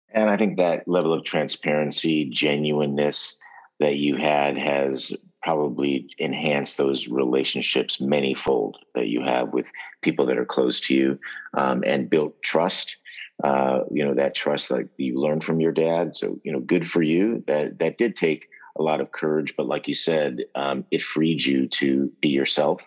And 0.09 0.29
i 0.29 0.37
think 0.37 0.57
that 0.57 0.87
level 0.87 1.13
of 1.13 1.23
transparency 1.23 2.25
genuineness 2.25 3.37
that 3.79 3.97
you 3.97 4.15
had 4.15 4.57
has 4.57 5.15
probably 5.43 6.09
enhanced 6.17 6.77
those 6.77 7.07
relationships 7.07 7.97
manyfold 7.97 8.73
that 8.95 9.07
you 9.07 9.21
have 9.21 9.53
with 9.53 9.67
people 10.01 10.25
that 10.25 10.37
are 10.37 10.45
close 10.45 10.79
to 10.81 10.95
you 10.95 11.19
um, 11.53 11.83
and 11.85 12.09
built 12.09 12.41
trust 12.41 12.97
uh, 13.43 13.81
you 13.91 14.03
know 14.03 14.15
that 14.15 14.35
trust 14.35 14.69
that 14.69 14.89
you 14.97 15.19
learned 15.19 15.43
from 15.43 15.59
your 15.59 15.71
dad. 15.71 16.15
So 16.15 16.39
you 16.43 16.51
know 16.51 16.59
good 16.59 16.89
for 16.89 17.01
you. 17.01 17.43
That 17.47 17.79
that 17.79 17.97
did 17.97 18.15
take 18.15 18.49
a 18.77 18.83
lot 18.83 19.01
of 19.01 19.11
courage 19.11 19.55
but 19.57 19.65
like 19.65 19.87
you 19.87 19.95
said 19.95 20.45
um, 20.53 20.85
it 20.91 21.01
freed 21.01 21.43
you 21.43 21.67
to 21.67 22.11
be 22.21 22.29
yourself. 22.29 22.81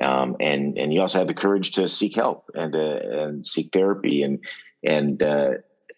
Um, 0.00 0.36
and 0.40 0.78
and 0.78 0.92
you 0.92 1.00
also 1.00 1.18
had 1.18 1.28
the 1.28 1.34
courage 1.34 1.72
to 1.72 1.88
seek 1.88 2.14
help 2.14 2.50
and 2.54 2.74
uh, 2.74 2.78
and 2.78 3.46
seek 3.46 3.70
therapy. 3.72 4.22
And 4.22 4.38
and 4.82 5.22
uh, 5.22 5.50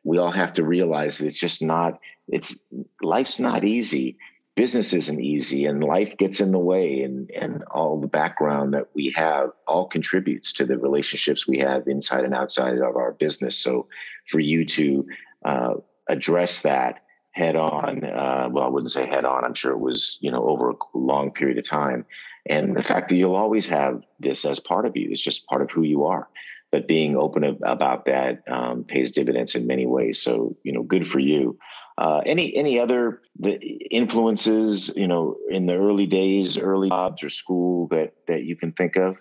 we 0.05 0.19
all 0.19 0.33
have 0.33 0.55
to 0.55 0.65
realize 0.65 1.19
that 1.19 1.27
it's 1.27 1.39
just 1.39 1.63
not 1.63 2.01
it's 2.29 2.59
life's 3.01 3.39
not 3.39 3.65
easy 3.65 4.17
business 4.55 4.93
isn't 4.93 5.21
easy 5.21 5.65
and 5.65 5.83
life 5.83 6.17
gets 6.19 6.41
in 6.41 6.53
the 6.53 6.59
way 6.59 7.03
and 7.03 7.31
and 7.31 7.65
all 7.71 8.01
the 8.01 8.07
background 8.07 8.75
that 8.75 8.89
we 8.95 9.13
have 9.17 9.51
all 9.67 9.87
contributes 9.87 10.53
to 10.53 10.67
the 10.67 10.77
relationships 10.77 11.47
we 11.47 11.59
have 11.59 11.89
inside 11.89 12.25
and 12.25 12.35
outside 12.35 12.77
of 12.77 12.97
our 12.97 13.13
business. 13.13 13.59
So 13.59 13.89
for 14.29 14.41
you 14.41 14.67
to 14.67 15.07
uh, 15.45 15.75
address 16.09 16.63
that 16.63 17.03
head 17.31 17.57
on 17.57 18.05
uh, 18.05 18.47
well 18.53 18.65
i 18.65 18.69
wouldn't 18.69 18.91
say 18.91 19.07
head 19.07 19.25
on 19.25 19.43
i'm 19.43 19.55
sure 19.55 19.73
it 19.73 19.81
was 19.81 20.19
you 20.21 20.31
know 20.31 20.47
over 20.47 20.71
a 20.71 20.77
long 20.95 21.31
period 21.31 21.59
of 21.59 21.69
time. 21.69 22.05
And 22.47 22.77
the 22.77 22.83
fact 22.83 23.09
that 23.09 23.17
you'll 23.17 23.37
always 23.37 23.69
have 23.69 24.03
this 24.19 24.45
as 24.45 24.59
part 24.59 24.85
of 24.85 24.97
you 24.97 25.11
is 25.13 25.23
just 25.23 25.47
part 25.47 25.63
of 25.63 25.71
who 25.71 25.85
you 25.85 26.05
are. 26.07 26.29
But 26.73 26.89
being 26.89 27.17
open 27.17 27.45
about 27.63 28.07
that 28.07 28.43
um, 28.49 28.83
pays 28.83 29.13
dividends 29.13 29.55
in 29.55 29.67
many 29.67 29.87
ways. 29.87 30.21
So 30.21 30.57
you 30.63 30.73
know 30.73 30.83
good 30.83 31.09
for 31.09 31.21
you 31.21 31.59
uh, 32.03 32.21
any 32.27 32.53
any 32.57 32.81
other 32.81 33.23
the 33.39 33.55
influences 33.93 34.93
you 34.97 35.07
know 35.07 35.37
in 35.49 35.67
the 35.67 35.77
early 35.77 36.07
days, 36.07 36.59
early 36.59 36.89
jobs 36.89 37.23
or 37.23 37.31
school 37.31 37.87
that 37.89 38.13
that 38.27 38.43
you 38.43 38.57
can 38.57 38.73
think 38.73 38.97
of? 38.97 39.17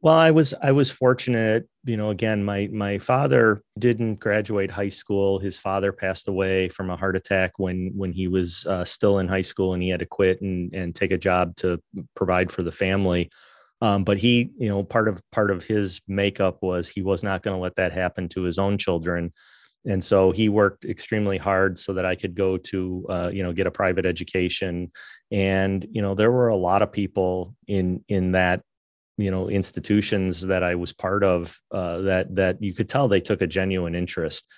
Well, 0.00 0.14
I 0.14 0.30
was 0.30 0.54
I 0.62 0.70
was 0.70 0.92
fortunate, 0.92 1.68
you 1.84 1.96
know. 1.96 2.10
Again, 2.10 2.44
my 2.44 2.68
my 2.72 2.98
father 2.98 3.64
didn't 3.80 4.20
graduate 4.20 4.70
high 4.70 4.90
school. 4.90 5.40
His 5.40 5.58
father 5.58 5.90
passed 5.90 6.28
away 6.28 6.68
from 6.68 6.88
a 6.88 6.96
heart 6.96 7.16
attack 7.16 7.58
when 7.58 7.90
when 7.96 8.12
he 8.12 8.28
was 8.28 8.64
uh, 8.66 8.84
still 8.84 9.18
in 9.18 9.26
high 9.26 9.42
school, 9.42 9.74
and 9.74 9.82
he 9.82 9.88
had 9.88 9.98
to 9.98 10.06
quit 10.06 10.40
and 10.40 10.72
and 10.72 10.94
take 10.94 11.10
a 11.10 11.18
job 11.18 11.56
to 11.56 11.82
provide 12.14 12.52
for 12.52 12.62
the 12.62 12.70
family. 12.70 13.28
Um, 13.80 14.04
but 14.04 14.18
he, 14.18 14.52
you 14.56 14.68
know, 14.68 14.84
part 14.84 15.08
of 15.08 15.20
part 15.32 15.50
of 15.50 15.64
his 15.64 16.00
makeup 16.06 16.58
was 16.62 16.88
he 16.88 17.02
was 17.02 17.24
not 17.24 17.42
going 17.42 17.56
to 17.56 17.60
let 17.60 17.74
that 17.74 17.90
happen 17.90 18.28
to 18.30 18.42
his 18.42 18.56
own 18.56 18.78
children 18.78 19.32
and 19.86 20.02
so 20.02 20.32
he 20.32 20.48
worked 20.48 20.84
extremely 20.84 21.38
hard 21.38 21.78
so 21.78 21.92
that 21.94 22.06
I 22.06 22.14
could 22.14 22.34
go 22.34 22.56
to 22.56 23.06
uh, 23.08 23.30
you 23.32 23.42
know 23.42 23.52
get 23.52 23.66
a 23.66 23.70
private 23.70 24.06
education. 24.06 24.90
And 25.30 25.86
you 25.90 26.02
know 26.02 26.14
there 26.14 26.30
were 26.30 26.48
a 26.48 26.56
lot 26.56 26.82
of 26.82 26.92
people 26.92 27.54
in 27.66 28.04
in 28.08 28.32
that 28.32 28.62
you 29.16 29.30
know 29.30 29.48
institutions 29.48 30.42
that 30.42 30.62
I 30.62 30.74
was 30.74 30.92
part 30.92 31.22
of 31.22 31.58
uh, 31.70 31.98
that 32.02 32.34
that 32.36 32.62
you 32.62 32.74
could 32.74 32.88
tell 32.88 33.08
they 33.08 33.20
took 33.20 33.42
a 33.42 33.46
genuine 33.46 33.94
interest. 33.94 34.48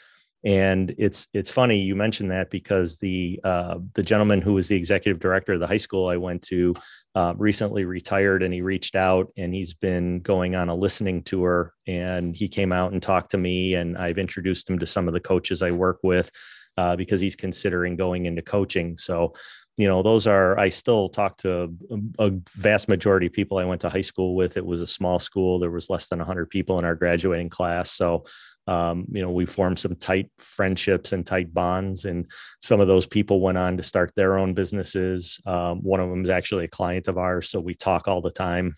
And 0.45 0.95
it's 0.97 1.27
it's 1.33 1.51
funny 1.51 1.81
you 1.81 1.97
mentioned 1.97 2.31
that 2.31 2.51
because 2.51 2.99
the 2.99 3.41
uh, 3.43 3.79
the 3.95 4.03
gentleman 4.03 4.41
who 4.41 4.53
was 4.53 4.69
the 4.69 4.77
executive 4.77 5.19
director 5.19 5.55
of 5.55 5.61
the 5.61 5.67
high 5.67 5.77
school 5.77 6.09
I 6.09 6.19
went 6.19 6.43
to 6.43 6.75
uh, 7.17 7.33
recently 7.39 7.87
retired, 7.87 8.43
and 8.43 8.53
he 8.53 8.61
reached 8.61 8.95
out 8.95 9.33
and 9.39 9.55
he's 9.55 9.73
been 9.73 10.21
going 10.21 10.55
on 10.55 10.69
a 10.69 10.75
listening 10.75 11.23
tour. 11.23 11.73
And 11.87 12.37
he 12.37 12.47
came 12.47 12.73
out 12.73 12.93
and 12.93 13.03
talked 13.03 13.31
to 13.31 13.39
me, 13.39 13.75
and 13.75 13.97
I've 13.97 14.19
introduced 14.19 14.69
him 14.69 14.79
to 14.81 14.87
some 14.87 15.09
of 15.09 15.15
the 15.15 15.21
coaches 15.21 15.63
I 15.63 15.71
work 15.71 16.01
with 16.03 16.31
uh, 16.77 16.95
because 16.95 17.19
he's 17.19 17.35
considering 17.35 17.97
going 17.97 18.27
into 18.27 18.43
coaching. 18.43 18.99
So 18.99 19.33
you 19.79 19.87
know 19.87 20.03
those 20.03 20.27
are 20.27 20.59
i 20.59 20.71
still 20.71 21.11
talk 21.11 21.37
to 21.37 21.71
a, 22.19 22.31
vast 22.55 22.89
majority 22.89 23.27
of 23.27 23.33
people 23.35 23.59
i 23.59 23.65
went 23.67 23.83
to 23.83 23.91
high 23.91 24.01
school 24.01 24.35
with 24.35 24.57
it 24.57 24.65
was 24.65 24.81
a 24.81 24.87
small 24.87 25.19
school 25.19 25.59
there 25.59 25.71
was 25.71 25.91
less 25.91 26.09
than 26.09 26.19
100 26.19 26.49
people 26.49 26.79
in 26.79 26.87
our 26.87 26.95
graduating 26.95 27.51
class 27.51 27.91
so 27.91 28.25
um, 28.67 29.07
you 29.11 29.23
know 29.23 29.31
we 29.31 29.47
formed 29.47 29.79
some 29.79 29.95
tight 29.97 30.31
friendships 30.39 31.13
and 31.13 31.25
tight 31.25 31.53
bonds 31.55 32.05
and 32.05 32.31
some 32.63 32.81
of 32.81 32.89
those 32.89 33.07
people 33.07 33.41
went 33.41 33.59
on 33.59 33.77
to 33.77 33.83
start 33.83 34.13
their 34.17 34.39
own 34.39 34.55
businesses. 34.55 35.41
Um, 35.47 35.83
one 35.83 36.01
of 36.01 36.11
them 36.11 36.25
is 36.25 36.31
actually 36.31 36.65
a 36.65 36.69
client 36.69 37.09
of 37.09 37.19
ours 37.19 37.49
so 37.49 37.61
we 37.61 37.75
talk 37.75 38.09
all 38.09 38.21
the 38.21 38.31
time. 38.31 38.75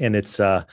And 0.00 0.14
it's 0.16 0.40
uh 0.40 0.64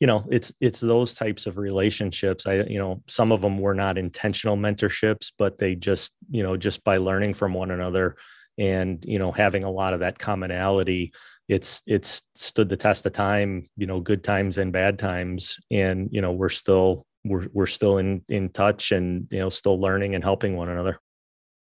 you 0.00 0.06
know 0.06 0.26
it's 0.30 0.52
it's 0.60 0.80
those 0.80 1.14
types 1.14 1.46
of 1.46 1.58
relationships. 1.58 2.46
I 2.46 2.62
you 2.62 2.78
know 2.78 3.02
some 3.06 3.32
of 3.32 3.42
them 3.42 3.58
were 3.58 3.74
not 3.74 3.98
intentional 3.98 4.56
mentorships 4.56 5.32
but 5.38 5.58
they 5.58 5.74
just 5.74 6.14
you 6.30 6.42
know 6.42 6.56
just 6.56 6.82
by 6.84 6.96
learning 6.96 7.34
from 7.34 7.54
one 7.54 7.70
another 7.70 8.16
and 8.58 9.04
you 9.06 9.18
know 9.18 9.30
having 9.30 9.64
a 9.64 9.70
lot 9.70 9.94
of 9.94 10.00
that 10.00 10.18
commonality 10.18 11.12
it's 11.50 11.82
it's 11.86 12.22
stood 12.36 12.68
the 12.68 12.76
test 12.76 13.04
of 13.06 13.12
time 13.12 13.66
you 13.76 13.86
know 13.86 14.00
good 14.00 14.22
times 14.22 14.56
and 14.58 14.72
bad 14.72 14.98
times. 14.98 15.58
And 15.70 16.08
you 16.12 16.20
know 16.22 16.32
we're 16.32 16.48
still 16.48 17.06
we're 17.24 17.46
we're 17.52 17.66
still 17.66 17.98
in 17.98 18.22
in 18.28 18.48
touch 18.50 18.92
and 18.92 19.26
you 19.30 19.38
know 19.38 19.50
still 19.50 19.80
learning 19.80 20.14
and 20.14 20.24
helping 20.24 20.56
one 20.56 20.68
another. 20.68 21.00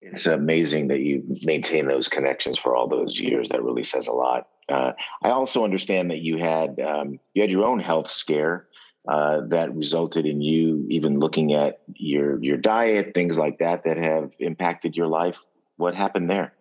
It's 0.00 0.26
amazing 0.26 0.88
that 0.88 1.00
you 1.00 1.24
maintain 1.42 1.88
those 1.88 2.08
connections 2.08 2.56
for 2.58 2.76
all 2.76 2.88
those 2.88 3.18
years. 3.18 3.48
That 3.48 3.62
really 3.62 3.84
says 3.84 4.06
a 4.06 4.12
lot. 4.12 4.48
Uh, 4.68 4.92
i 5.22 5.30
also 5.30 5.64
understand 5.64 6.10
that 6.10 6.18
you 6.18 6.36
had 6.36 6.78
um, 6.80 7.18
you 7.32 7.40
had 7.40 7.50
your 7.50 7.64
own 7.64 7.78
health 7.78 8.10
scare 8.10 8.66
uh, 9.08 9.40
that 9.46 9.74
resulted 9.74 10.26
in 10.26 10.42
you 10.42 10.86
even 10.90 11.18
looking 11.18 11.54
at 11.54 11.80
your 11.94 12.42
your 12.42 12.58
diet 12.58 13.12
things 13.14 13.38
like 13.38 13.58
that 13.58 13.84
that 13.84 13.96
have 13.96 14.30
impacted 14.38 14.96
your 14.96 15.06
life. 15.06 15.36
What 15.76 15.94
happened 15.94 16.28
there? 16.28 16.52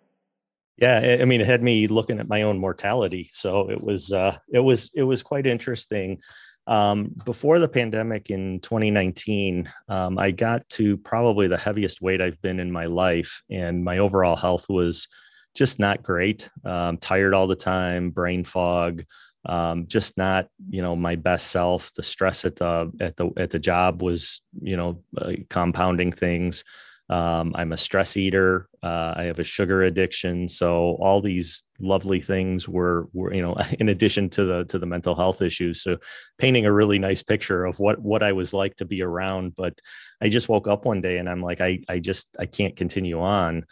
Yeah, 0.78 1.17
I 1.19 1.26
mean, 1.26 1.41
it 1.41 1.48
had 1.48 1.63
me 1.63 1.88
looking 1.88 2.19
at 2.19 2.30
my 2.30 2.43
own 2.43 2.60
mortality. 2.60 3.30
So 3.34 3.69
it 3.69 3.82
was 3.82 4.13
uh, 4.13 4.38
it 4.54 4.60
was 4.60 4.91
it 4.95 5.04
was 5.04 5.24
quite 5.24 5.48
interesting. 5.48 6.19
Um, 6.67 7.15
before 7.23 7.60
the 7.60 7.69
pandemic 7.69 8.30
in 8.30 8.60
2019, 8.60 9.71
um, 9.88 10.19
I 10.19 10.32
got 10.32 10.67
to 10.71 10.97
probably 10.97 11.47
the 11.47 11.58
heaviest 11.58 12.01
weight 12.01 12.21
I've 12.21 12.41
been 12.41 12.60
in 12.60 12.71
my 12.71 12.86
life, 12.86 13.41
and 13.49 13.84
my 13.84 13.99
overall 13.99 14.36
health 14.36 14.67
was 14.69 15.08
just 15.56 15.80
not 15.80 16.03
great. 16.03 16.49
Um, 16.65 16.97
tired 16.97 17.34
all 17.34 17.47
the 17.47 17.56
time, 17.56 18.12
brain 18.12 18.43
fog, 18.43 19.03
um, 19.45 19.88
just 19.88 20.17
not 20.17 20.47
you 20.69 20.82
know 20.82 20.95
my 20.95 21.15
best 21.15 21.47
self. 21.47 21.93
The 21.93 22.03
stress 22.03 22.43
at 22.43 22.58
the 22.58 22.91
at 22.99 23.15
the 23.15 23.32
at 23.38 23.49
the 23.49 23.60
job 23.60 24.01
was 24.01 24.41
you 24.62 24.75
know 24.75 25.01
uh, 25.17 25.34
compounding 25.49 26.12
things. 26.12 26.65
Um, 27.10 27.54
I'm 27.56 27.72
a 27.72 27.78
stress 27.78 28.17
eater. 28.17 28.67
Uh, 28.84 29.13
I 29.15 29.24
have 29.24 29.39
a 29.39 29.43
sugar 29.43 29.84
addiction. 29.84 30.48
So 30.48 30.98
all 31.00 31.22
these 31.22 31.63
lovely 31.80 32.20
things 32.20 32.67
were, 32.67 33.08
were, 33.13 33.34
you 33.34 33.41
know, 33.41 33.56
in 33.80 33.89
addition 33.89 34.30
to 34.32 34.46
the 34.46 34.65
to 34.65 34.80
the 34.80 34.86
mental 34.86 35.15
health 35.15 35.41
issues. 35.41 35.82
So 35.82 35.98
painting 36.38 36.65
a 36.65 36.74
really 36.74 37.00
nice 37.00 37.24
picture 37.24 37.65
of 37.65 37.80
what 37.80 38.00
what 38.02 38.24
I 38.24 38.34
was 38.34 38.54
like 38.54 38.76
to 38.78 38.86
be 38.86 39.02
around. 39.02 39.56
But 39.56 39.80
I 40.22 40.30
just 40.30 40.50
woke 40.50 40.67
up 40.67 40.86
one 40.86 41.02
day 41.02 41.17
and 41.17 41.30
I'm 41.30 41.41
like, 41.41 41.62
I 41.62 41.80
I 41.88 42.00
just 42.00 42.28
I 42.39 42.46
can't 42.46 42.76
continue 42.76 43.22
on. 43.22 43.65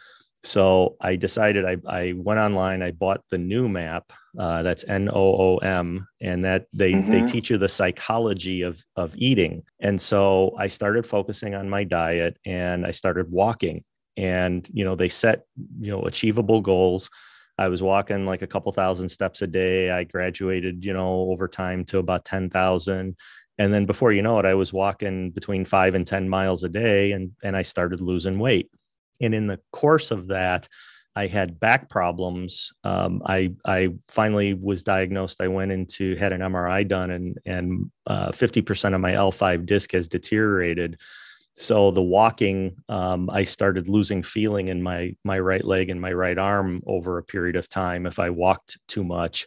So 0.46 0.94
I 1.00 1.16
decided 1.16 1.64
I, 1.64 1.76
I 1.88 2.12
went 2.16 2.38
online, 2.38 2.80
I 2.80 2.92
bought 2.92 3.20
the 3.30 3.36
Noom 3.36 3.82
app. 3.82 4.12
Uh, 4.38 4.62
that's 4.62 4.84
N 4.86 5.08
O 5.08 5.14
O 5.14 5.56
M, 5.56 6.06
and 6.20 6.44
that 6.44 6.66
they 6.72 6.92
mm-hmm. 6.92 7.10
they 7.10 7.26
teach 7.26 7.50
you 7.50 7.58
the 7.58 7.68
psychology 7.68 8.62
of 8.62 8.80
of 8.94 9.12
eating. 9.16 9.64
And 9.80 10.00
so 10.00 10.54
I 10.56 10.68
started 10.68 11.04
focusing 11.04 11.56
on 11.56 11.68
my 11.68 11.82
diet, 11.82 12.38
and 12.46 12.86
I 12.86 12.92
started 12.92 13.28
walking. 13.28 13.82
And 14.16 14.68
you 14.72 14.84
know 14.84 14.94
they 14.94 15.08
set 15.08 15.46
you 15.80 15.90
know 15.90 16.02
achievable 16.02 16.60
goals. 16.60 17.10
I 17.58 17.66
was 17.66 17.82
walking 17.82 18.24
like 18.24 18.42
a 18.42 18.46
couple 18.46 18.70
thousand 18.70 19.08
steps 19.08 19.42
a 19.42 19.48
day. 19.48 19.90
I 19.90 20.04
graduated, 20.04 20.84
you 20.84 20.92
know, 20.92 21.30
over 21.32 21.48
time 21.48 21.84
to 21.86 21.98
about 21.98 22.24
ten 22.24 22.50
thousand. 22.50 23.16
And 23.58 23.74
then 23.74 23.84
before 23.84 24.12
you 24.12 24.22
know 24.22 24.38
it, 24.38 24.44
I 24.44 24.54
was 24.54 24.72
walking 24.72 25.30
between 25.32 25.64
five 25.64 25.96
and 25.96 26.06
ten 26.06 26.28
miles 26.28 26.62
a 26.62 26.68
day, 26.68 27.12
and 27.12 27.32
and 27.42 27.56
I 27.56 27.62
started 27.62 28.00
losing 28.00 28.38
weight 28.38 28.70
and 29.20 29.34
in 29.34 29.46
the 29.46 29.60
course 29.72 30.10
of 30.10 30.28
that 30.28 30.68
i 31.16 31.26
had 31.26 31.58
back 31.58 31.88
problems. 31.88 32.72
Um, 32.84 33.22
i 33.26 33.52
i 33.64 33.88
finally 34.08 34.54
was 34.54 34.82
diagnosed. 34.82 35.40
I 35.40 35.48
went 35.48 35.72
into 35.72 36.14
had 36.16 36.32
an 36.32 36.42
mri 36.42 36.86
done 36.86 37.10
and 37.10 37.38
and 37.46 37.90
uh, 38.06 38.28
50% 38.30 38.94
of 38.94 39.00
my 39.00 39.12
l5 39.12 39.66
disc 39.66 39.92
has 39.92 40.08
deteriorated. 40.08 41.00
So 41.54 41.90
the 41.90 42.02
walking 42.02 42.76
um, 42.88 43.30
i 43.30 43.44
started 43.44 43.88
losing 43.88 44.22
feeling 44.22 44.68
in 44.68 44.82
my 44.82 45.16
my 45.24 45.38
right 45.38 45.64
leg 45.64 45.88
and 45.90 46.00
my 46.00 46.12
right 46.12 46.38
arm 46.38 46.82
over 46.86 47.16
a 47.16 47.24
period 47.24 47.56
of 47.56 47.68
time 47.68 48.06
if 48.06 48.18
i 48.18 48.30
walked 48.30 48.78
too 48.86 49.02
much. 49.02 49.46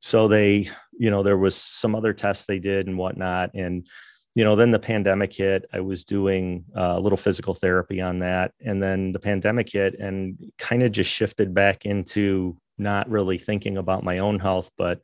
So 0.00 0.28
they 0.28 0.68
you 0.98 1.10
know 1.10 1.22
there 1.22 1.38
was 1.38 1.56
some 1.56 1.94
other 1.94 2.14
tests 2.14 2.46
they 2.46 2.58
did 2.58 2.88
and 2.88 2.96
whatnot. 2.96 3.50
And 3.54 3.86
you 4.34 4.44
know, 4.44 4.56
then 4.56 4.70
the 4.70 4.78
pandemic 4.78 5.34
hit. 5.34 5.66
I 5.72 5.80
was 5.80 6.04
doing 6.04 6.64
uh, 6.74 6.94
a 6.96 7.00
little 7.00 7.18
physical 7.18 7.54
therapy 7.54 8.00
on 8.00 8.18
that. 8.18 8.52
And 8.64 8.82
then 8.82 9.12
the 9.12 9.18
pandemic 9.18 9.70
hit 9.70 9.98
and 9.98 10.52
kind 10.58 10.82
of 10.82 10.92
just 10.92 11.10
shifted 11.10 11.52
back 11.52 11.84
into 11.84 12.56
not 12.78 13.10
really 13.10 13.36
thinking 13.36 13.76
about 13.76 14.04
my 14.04 14.18
own 14.18 14.38
health, 14.38 14.70
but, 14.78 15.00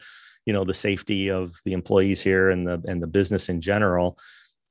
you 0.47 0.53
know, 0.55 0.64
the 0.64 0.73
safety 0.73 1.31
of 1.31 1.55
the 1.64 1.75
employees 1.75 2.23
here 2.23 2.49
and 2.49 2.67
the, 2.67 2.83
and 2.88 3.03
the 3.03 3.07
business 3.07 3.51
in 3.51 3.61
general. 3.61 4.19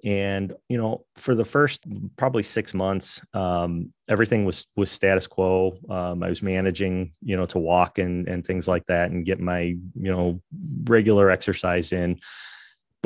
And, 0.03 0.53
you 0.69 0.77
know, 0.77 1.05
for 1.15 1.35
the 1.35 1.45
first 1.45 1.83
probably 2.17 2.43
six 2.43 2.73
months, 2.73 3.21
um, 3.33 3.93
everything 4.07 4.43
was, 4.43 4.67
was 4.75 4.91
status 4.91 5.27
quo. 5.27 5.77
Um, 5.89 6.23
I 6.23 6.29
was 6.29 6.41
managing, 6.41 7.13
you 7.23 7.37
know, 7.37 7.45
to 7.47 7.59
walk 7.59 7.99
and, 7.99 8.27
and 8.27 8.45
things 8.45 8.67
like 8.67 8.85
that 8.87 9.11
and 9.11 9.25
get 9.25 9.39
my, 9.39 9.59
you 9.59 10.11
know, 10.11 10.41
regular 10.83 11.29
exercise 11.29 11.91
in 11.91 12.19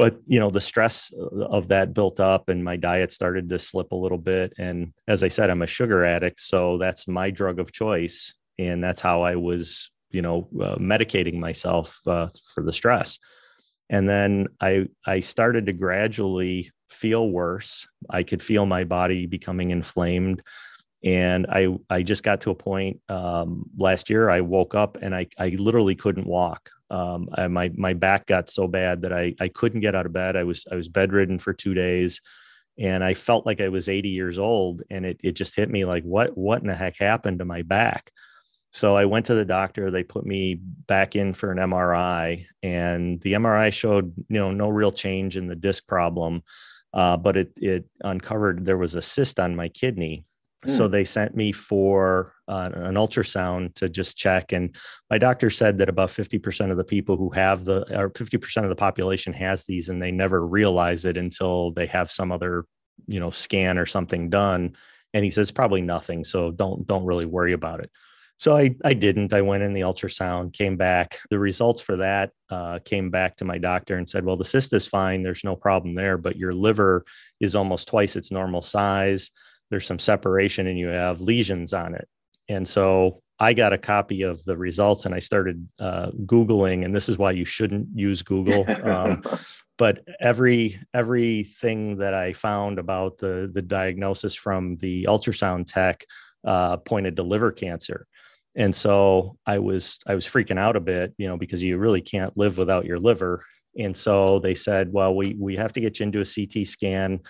but 0.02 0.20
you 0.26 0.40
know 0.40 0.50
the 0.50 0.60
stress 0.60 1.14
of 1.58 1.68
that 1.68 1.94
built 1.94 2.20
up 2.20 2.50
and 2.50 2.64
my 2.64 2.76
diet 2.76 3.12
started 3.12 3.48
to 3.48 3.60
slip 3.60 3.92
a 3.92 3.96
little 3.96 4.18
bit. 4.18 4.52
And 4.58 4.94
as 5.08 5.22
i 5.22 5.28
said 5.28 5.52
i'm 5.52 5.62
a 5.62 5.68
sugar 5.68 6.04
addict 6.04 6.40
so 6.40 6.80
that's 6.80 7.08
my 7.08 7.30
drug 7.30 7.60
of 7.60 7.72
choice. 7.72 8.34
And 8.58 8.84
that's 8.84 9.00
how 9.00 9.22
i 9.22 9.36
was 9.36 9.92
you 10.10 10.24
know 10.24 10.50
uh, 10.60 10.78
medicating 10.78 11.36
myself 11.36 12.00
uh, 12.08 12.30
for 12.52 12.64
the 12.64 12.74
stress. 12.74 13.20
And 13.92 14.10
then 14.10 14.48
i 14.60 14.88
i 15.06 15.20
started 15.20 15.68
to 15.68 15.74
gradually 15.74 16.72
feel 16.90 17.30
worse. 17.30 17.88
I 18.10 18.24
could 18.24 18.42
feel 18.42 18.66
my 18.66 18.84
body 18.86 19.28
becoming 19.28 19.70
inflamed 19.70 20.42
and 21.04 21.48
I 21.50 21.76
I 21.90 22.04
just 22.04 22.24
got 22.24 22.42
to 22.42 22.52
a 22.52 22.56
point 22.56 23.00
um, 23.10 23.70
last 23.78 24.10
year. 24.10 24.30
I 24.30 24.42
woke 24.42 24.76
up 24.76 24.98
and 25.02 25.16
I 25.16 25.28
I 25.38 25.50
literally 25.50 25.96
couldn't 25.96 26.28
walk. 26.28 26.70
Um, 26.90 27.28
I, 27.34 27.48
my 27.48 27.72
my 27.76 27.94
back 27.94 28.28
got 28.28 28.50
so 28.50 28.68
bad 28.68 29.02
that 29.02 29.14
I 29.14 29.34
I 29.40 29.48
couldn't 29.48 29.82
get 29.82 29.96
out 29.96 30.06
of 30.06 30.14
bed. 30.14 30.36
I 30.36 30.44
was 30.44 30.66
I 30.72 30.76
was 30.76 30.90
bedridden 30.90 31.40
for 31.40 31.54
two 31.54 31.74
days, 31.74 32.22
and 32.78 33.04
I 33.04 33.16
felt 33.16 33.46
like 33.46 33.62
I 33.62 33.70
was 33.70 33.90
80 33.90 34.10
years 34.10 34.38
old. 34.38 34.84
And 34.92 35.06
it 35.06 35.20
it 35.24 35.32
just 35.32 35.56
hit 35.56 35.70
me 35.70 35.86
like 35.86 36.04
what 36.04 36.38
what 36.38 36.62
in 36.62 36.68
the 36.68 36.76
heck 36.76 36.98
happened 36.98 37.40
to 37.40 37.46
my 37.46 37.64
back? 37.64 38.12
So 38.74 38.96
I 38.96 39.06
went 39.06 39.26
to 39.26 39.34
the 39.34 39.44
doctor. 39.44 39.90
They 39.90 40.04
put 40.04 40.26
me 40.26 40.56
back 40.56 41.16
in 41.16 41.34
for 41.34 41.52
an 41.52 41.58
MRI, 41.58 42.46
and 42.62 43.20
the 43.22 43.34
MRI 43.34 43.74
showed 43.74 44.14
you 44.30 44.38
know 44.38 44.52
no 44.52 44.70
real 44.70 44.92
change 44.92 45.36
in 45.36 45.48
the 45.48 45.56
disc 45.56 45.88
problem, 45.88 46.44
uh, 46.94 47.18
but 47.18 47.38
it 47.38 47.54
it 47.58 47.86
uncovered 48.02 48.66
there 48.66 48.78
was 48.78 48.94
a 48.94 49.02
cyst 49.02 49.40
on 49.40 49.56
my 49.56 49.68
kidney 49.68 50.26
so 50.68 50.86
hmm. 50.86 50.92
they 50.92 51.04
sent 51.04 51.36
me 51.36 51.52
for 51.52 52.34
uh, 52.48 52.70
an 52.74 52.96
ultrasound 52.96 53.74
to 53.76 53.90
just 53.90 54.18
check. 54.18 54.52
And 54.52 54.76
my 55.10 55.18
doctor 55.18 55.50
said 55.50 55.78
that 55.80 55.90
about 55.90 56.10
50% 56.10 56.72
of 56.72 56.78
the 56.78 56.84
people 56.84 57.18
who 57.18 57.30
have 57.32 57.66
the, 57.66 57.86
or 57.98 58.12
50% 58.12 58.64
of 58.64 58.70
the 58.70 58.76
population 58.76 59.34
has 59.34 59.66
these 59.66 59.90
and 59.90 60.02
they 60.02 60.12
never 60.12 60.46
realize 60.46 61.06
it 61.06 61.18
until 61.18 61.72
they 61.72 61.88
have 61.88 62.12
some 62.12 62.32
other, 62.32 62.66
you 63.08 63.20
know, 63.20 63.32
scan 63.32 63.78
or 63.78 63.86
something 63.86 64.30
done. 64.30 64.76
And 65.14 65.24
he 65.24 65.32
says 65.32 65.52
probably 65.52 65.82
nothing. 65.82 66.24
So 66.24 66.52
don't, 66.52 66.86
don't 66.86 67.06
really 67.06 67.26
worry 67.26 67.54
about 67.54 67.80
it. 67.80 67.90
So 68.38 68.58
I, 68.58 68.76
I 68.84 68.94
didn't. 68.94 69.34
I 69.34 69.42
went 69.42 69.62
in 69.62 69.74
the 69.74 69.82
ultrasound, 69.82 70.54
came 70.54 70.76
back. 70.76 71.20
The 71.30 71.38
results 71.38 71.80
for 71.80 71.98
that 71.98 72.32
uh, 72.50 72.80
came 72.84 73.12
back 73.12 73.36
to 73.38 73.46
my 73.46 73.60
doctor 73.60 73.98
and 73.98 74.10
said, 74.10 74.26
well, 74.26 74.38
the 74.38 74.44
cyst 74.44 74.74
is 74.74 74.88
fine. 74.88 75.22
There's 75.22 75.44
no 75.44 75.56
problem 75.56 75.94
there, 75.94 76.18
but 76.18 76.38
your 76.38 76.52
liver 76.52 77.04
is 77.40 77.56
almost 77.56 77.88
twice 77.88 78.16
its 78.16 78.32
normal 78.32 78.64
size 78.64 79.32
there's 79.72 79.88
some 79.88 79.98
separation 79.98 80.68
and 80.68 80.78
you 80.78 80.90
have 80.90 81.22
lesions 81.22 81.74
on 81.74 81.96
it. 81.96 82.08
And 82.48 82.68
so 82.68 83.24
I 83.40 83.54
got 83.54 83.74
a 83.74 83.78
copy 83.78 84.22
of 84.22 84.44
the 84.44 84.56
results 84.56 85.06
and 85.08 85.16
I 85.16 85.20
started 85.20 85.68
uh, 85.80 86.12
Googling, 86.26 86.86
and 86.86 86.94
this 86.94 87.10
is 87.10 87.18
why 87.18 87.32
you 87.32 87.46
shouldn't 87.46 87.88
use 87.96 88.22
Google. 88.22 88.66
Um, 88.88 89.24
but 89.80 90.04
every 90.20 90.80
everything 90.94 91.98
that 91.98 92.14
I 92.14 92.34
found 92.34 92.78
about 92.78 93.18
the 93.18 93.50
the 93.52 93.64
diagnosis 93.64 94.36
from 94.36 94.76
the 94.78 95.06
ultrasound 95.06 95.66
tech 95.66 96.06
uh, 96.46 96.78
pointed 96.78 97.16
to 97.16 97.24
liver 97.24 97.52
cancer. 97.52 98.06
And 98.56 98.76
so 98.76 99.38
I 99.46 99.58
was 99.58 99.98
I 100.06 100.14
was 100.14 100.28
freaking 100.28 100.60
out 100.60 100.76
a 100.76 100.82
bit, 100.82 101.14
you 101.18 101.28
know, 101.28 101.38
because 101.38 101.64
you 101.64 101.80
really 101.80 102.02
can't 102.02 102.38
live 102.38 102.60
without 102.60 102.86
your 102.86 103.00
liver. 103.00 103.44
And 103.80 103.96
so 103.98 104.38
they 104.40 104.54
said, 104.54 104.92
well, 104.92 105.16
we 105.16 105.36
we 105.40 105.56
have 105.56 105.74
to 105.74 105.82
get 105.82 106.00
you 106.00 106.04
into 106.06 106.20
a 106.20 106.26
CT 106.26 106.68
scan 106.68 107.22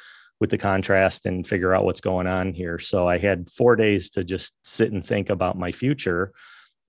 with 0.41 0.49
the 0.49 0.57
contrast 0.57 1.27
and 1.27 1.47
figure 1.47 1.73
out 1.73 1.85
what's 1.85 2.01
going 2.01 2.25
on 2.25 2.51
here. 2.51 2.79
So 2.79 3.07
I 3.07 3.19
had 3.19 3.47
four 3.47 3.75
days 3.75 4.09
to 4.09 4.23
just 4.23 4.55
sit 4.63 4.91
and 4.91 5.05
think 5.05 5.29
about 5.29 5.57
my 5.57 5.71
future. 5.71 6.33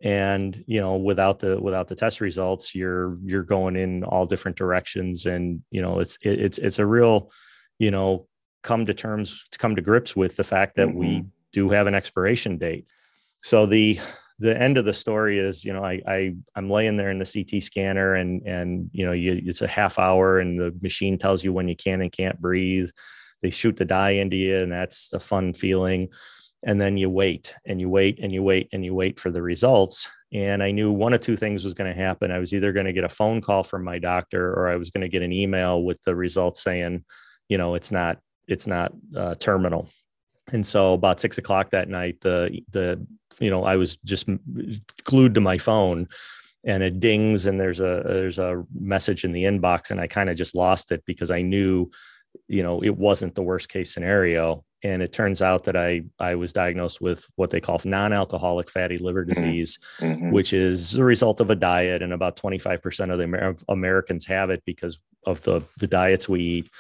And 0.01 0.65
you 0.67 0.81
know, 0.81 0.97
without 0.97 1.39
the 1.39 1.61
without 1.61 1.87
the 1.87 1.95
test 1.95 2.23
results, 2.23 2.75
you're 2.75 3.19
you're 3.23 3.45
going 3.45 3.77
in 3.77 4.03
all 4.03 4.27
different 4.27 4.57
directions, 4.57 5.27
and 5.27 5.63
you 5.71 5.81
know, 5.81 6.01
it's 6.01 6.17
it, 6.25 6.41
it's 6.41 6.59
it's 6.59 6.81
a 6.81 6.87
real, 6.87 7.31
you 7.79 7.93
know, 7.93 8.27
come 8.63 8.85
to 8.87 8.95
terms 8.95 9.45
to 9.53 9.59
come 9.59 9.77
to 9.77 9.83
grips 9.83 10.17
with 10.17 10.35
the 10.35 10.43
fact 10.43 10.75
that 10.77 10.89
mm-hmm. 10.89 10.99
we 10.99 11.25
do 11.53 11.69
have 11.69 11.87
an 11.87 11.95
expiration 11.95 12.59
date. 12.59 12.87
So 13.43 13.67
the 13.67 14.01
the 14.41 14.61
end 14.61 14.77
of 14.77 14.85
the 14.87 14.93
story 14.93 15.39
is, 15.39 15.65
you 15.65 15.73
know, 15.73 15.85
I, 15.85 16.01
I 16.05 16.35
I'm 16.57 16.69
laying 16.69 16.97
there 16.97 17.11
in 17.11 17.21
the 17.21 17.31
CT 17.33 17.63
scanner, 17.63 18.15
and 18.15 18.43
and 18.45 18.91
you 18.93 19.07
know, 19.07 19.13
you, 19.13 19.41
it's 19.45 19.63
a 19.63 19.69
half 19.69 20.01
hour, 20.01 20.41
and 20.41 20.59
the 20.59 20.75
machine 20.83 21.17
tells 21.17 21.45
you 21.45 21.53
when 21.53 21.69
you 21.69 21.77
can 21.77 22.01
and 22.01 22.11
can't 22.11 22.41
breathe 22.41 22.89
they 23.43 23.51
shoot 23.51 23.77
the 23.77 23.85
dye 23.85 24.13
into 24.13 24.37
you 24.37 24.59
and 24.59 24.73
that's 24.73 25.13
a 25.13 25.21
fun 25.21 25.53
feeling. 25.53 26.09
And 26.65 26.81
then 26.81 26.97
you 26.97 27.11
wait 27.11 27.55
and 27.67 27.81
you 27.81 27.89
wait 27.89 28.21
and 28.23 28.33
you 28.33 28.43
wait 28.43 28.69
and 28.73 28.85
you 28.85 28.95
wait 28.95 29.19
for 29.19 29.31
the 29.31 29.43
results. 29.43 30.09
And 30.33 30.63
i 30.63 30.71
knew 30.71 30.91
one 30.91 31.13
of 31.13 31.21
two 31.21 31.37
things 31.37 31.65
was 31.65 31.75
going 31.75 31.93
to 31.93 32.01
happen. 32.01 32.31
I 32.31 32.39
was 32.39 32.55
either 32.55 32.73
going 32.73 32.87
to 32.87 32.93
get 32.93 33.05
a 33.05 33.09
phone 33.09 33.41
call 33.41 33.65
from 33.65 33.85
my 33.85 33.99
doctor 33.99 34.53
or 34.55 34.69
i 34.69 34.77
was 34.77 34.91
going 34.91 35.03
to 35.03 35.09
get 35.09 35.23
an 35.23 35.33
email 35.33 35.83
with 35.83 36.01
the 36.03 36.15
results 36.15 36.63
saying 36.63 37.05
you 37.49 37.59
know 37.59 37.75
it's 37.75 37.93
not 37.93 38.19
it's 38.49 38.67
not 38.67 38.93
uh, 39.17 39.35
terminal. 39.35 39.89
And 40.53 40.67
so 40.67 40.95
about 40.95 41.21
six 41.21 41.39
o'clock 41.39 41.71
that 41.71 41.89
night 41.89 42.21
the 42.21 42.61
the 42.71 43.05
you 43.41 43.51
know 43.51 43.65
i 43.65 43.77
was 43.77 43.97
just 44.05 44.29
glued 45.05 45.35
to 45.35 45.41
my 45.41 45.59
phone 45.59 46.07
and 46.65 46.83
it 46.83 47.01
dings 47.01 47.47
and 47.47 47.59
there's 47.59 47.81
a 47.81 48.03
there's 48.07 48.39
a 48.39 48.65
message 48.75 49.25
in 49.25 49.33
the 49.33 49.45
inbox 49.45 49.91
and 49.91 50.01
i 50.01 50.07
kind 50.07 50.31
of 50.31 50.37
just 50.37 50.55
lost 50.55 50.93
it 50.93 51.03
because 51.07 51.31
i 51.31 51.41
knew 51.41 51.91
you 52.49 52.63
know 52.63 52.83
it 52.83 52.97
wasn't 52.97 53.35
the 53.35 53.43
worst 53.43 53.69
case 53.69 53.93
scenario. 53.93 54.65
And 54.85 55.01
it 55.01 55.13
turns 55.13 55.43
out 55.43 55.63
that 55.65 55.77
i 55.77 56.03
i 56.19 56.35
was 56.35 56.53
diagnosed 56.53 57.01
with 57.01 57.25
what 57.37 57.51
they 57.51 57.61
call 57.61 57.81
non-alcoholic 57.85 58.69
fatty 58.69 58.99
liver 58.99 59.25
mm-hmm. 59.25 59.33
disease 59.33 59.79
mm-hmm. 60.01 60.33
which 60.33 60.53
is 60.53 60.91
the 60.91 61.05
result 61.05 61.41
of 61.41 61.51
a 61.51 61.55
diet 61.55 62.03
and 62.03 62.13
about 62.13 62.37
25% 62.37 63.13
of 63.13 63.19
the 63.19 63.25
Amer- 63.25 63.57
americans 63.69 64.27
have 64.27 64.51
it 64.51 64.61
because 64.67 64.99
of 65.25 65.41
the 65.43 65.63
the 65.79 65.87
diets 65.87 66.29
we 66.29 66.41
eat. 66.41 66.71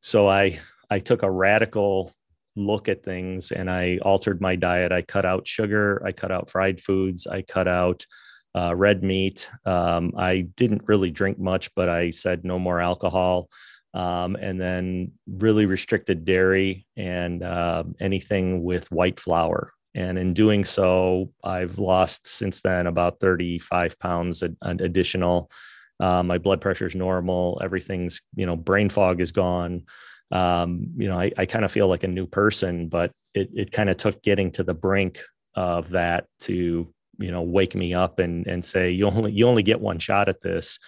So 0.00 0.26
i 0.26 0.58
i 0.88 0.98
took 0.98 1.22
a 1.22 1.30
radical 1.30 2.14
look 2.56 2.88
at 2.88 3.04
things 3.04 3.52
and 3.52 3.70
i 3.70 3.98
altered 3.98 4.40
my 4.40 4.56
diet. 4.56 4.90
I 4.90 5.02
cut 5.02 5.26
out 5.26 5.46
sugar 5.46 6.02
i 6.04 6.12
cut 6.12 6.32
out 6.32 6.48
fried 6.50 6.80
foods 6.80 7.26
i 7.26 7.42
cut 7.42 7.68
out 7.68 8.06
uh, 8.54 8.74
red 8.74 9.04
meat. 9.04 9.50
Um, 9.66 10.12
i 10.16 10.40
didn't 10.56 10.88
really 10.88 11.10
drink 11.10 11.38
much 11.38 11.74
but 11.74 11.90
i 11.90 12.08
said 12.08 12.42
no 12.42 12.58
more 12.58 12.80
alcohol 12.80 13.50
um, 13.94 14.36
and 14.36 14.60
then 14.60 15.12
really 15.26 15.66
restricted 15.66 16.24
dairy 16.24 16.86
and 16.96 17.42
uh, 17.42 17.84
anything 17.98 18.62
with 18.62 18.90
white 18.90 19.18
flour. 19.18 19.72
And 19.94 20.18
in 20.18 20.34
doing 20.34 20.64
so, 20.64 21.32
I've 21.42 21.78
lost 21.78 22.26
since 22.26 22.62
then 22.62 22.86
about 22.86 23.18
35 23.20 23.98
pounds 23.98 24.44
additional. 24.62 25.50
Uh, 25.98 26.22
my 26.22 26.38
blood 26.38 26.60
pressure 26.60 26.86
is 26.86 26.94
normal. 26.94 27.60
Everything's, 27.62 28.22
you 28.36 28.46
know, 28.46 28.56
brain 28.56 28.88
fog 28.88 29.20
is 29.20 29.32
gone. 29.32 29.84
Um, 30.30 30.92
you 30.96 31.08
know, 31.08 31.18
I, 31.18 31.32
I 31.36 31.46
kind 31.46 31.64
of 31.64 31.72
feel 31.72 31.88
like 31.88 32.04
a 32.04 32.08
new 32.08 32.26
person, 32.26 32.88
but 32.88 33.10
it, 33.34 33.50
it 33.52 33.72
kind 33.72 33.90
of 33.90 33.96
took 33.96 34.22
getting 34.22 34.52
to 34.52 34.62
the 34.62 34.74
brink 34.74 35.20
of 35.54 35.90
that 35.90 36.26
to, 36.40 36.92
you 37.18 37.30
know, 37.32 37.42
wake 37.42 37.74
me 37.74 37.92
up 37.92 38.20
and, 38.20 38.46
and 38.46 38.64
say, 38.64 38.92
you 38.92 39.06
only, 39.06 39.32
you 39.32 39.48
only 39.48 39.64
get 39.64 39.80
one 39.80 39.98
shot 39.98 40.28
at 40.28 40.40
this 40.40 40.78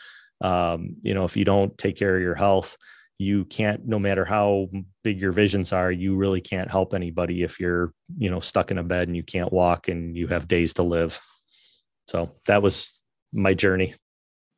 um, 0.43 0.97
you 1.03 1.15
know 1.15 1.25
if 1.25 1.37
you 1.37 1.45
don't 1.45 1.77
take 1.79 1.97
care 1.97 2.17
of 2.17 2.23
your 2.23 2.35
health 2.35 2.77
you 3.23 3.45
can't 3.45 3.87
no 3.87 3.99
matter 3.99 4.25
how 4.25 4.69
big 5.05 5.21
your 5.21 5.33
visions 5.33 5.73
are 5.73 5.93
you 5.93 6.17
really 6.17 6.41
can't 6.41 6.71
help 6.71 6.93
anybody 6.93 7.43
if 7.43 7.61
you're 7.61 7.93
you 8.19 8.29
know 8.29 8.41
stuck 8.41 8.71
in 8.71 8.79
a 8.79 8.83
bed 8.83 9.09
and 9.09 9.17
you 9.17 9.23
can't 9.23 9.53
walk 9.53 9.89
and 9.89 10.17
you 10.17 10.27
have 10.27 10.49
days 10.49 10.75
to 10.75 10.83
live. 10.83 11.21
So 12.09 12.33
that 12.47 12.63
was 12.63 13.05
my 13.33 13.55
journey. 13.55 13.95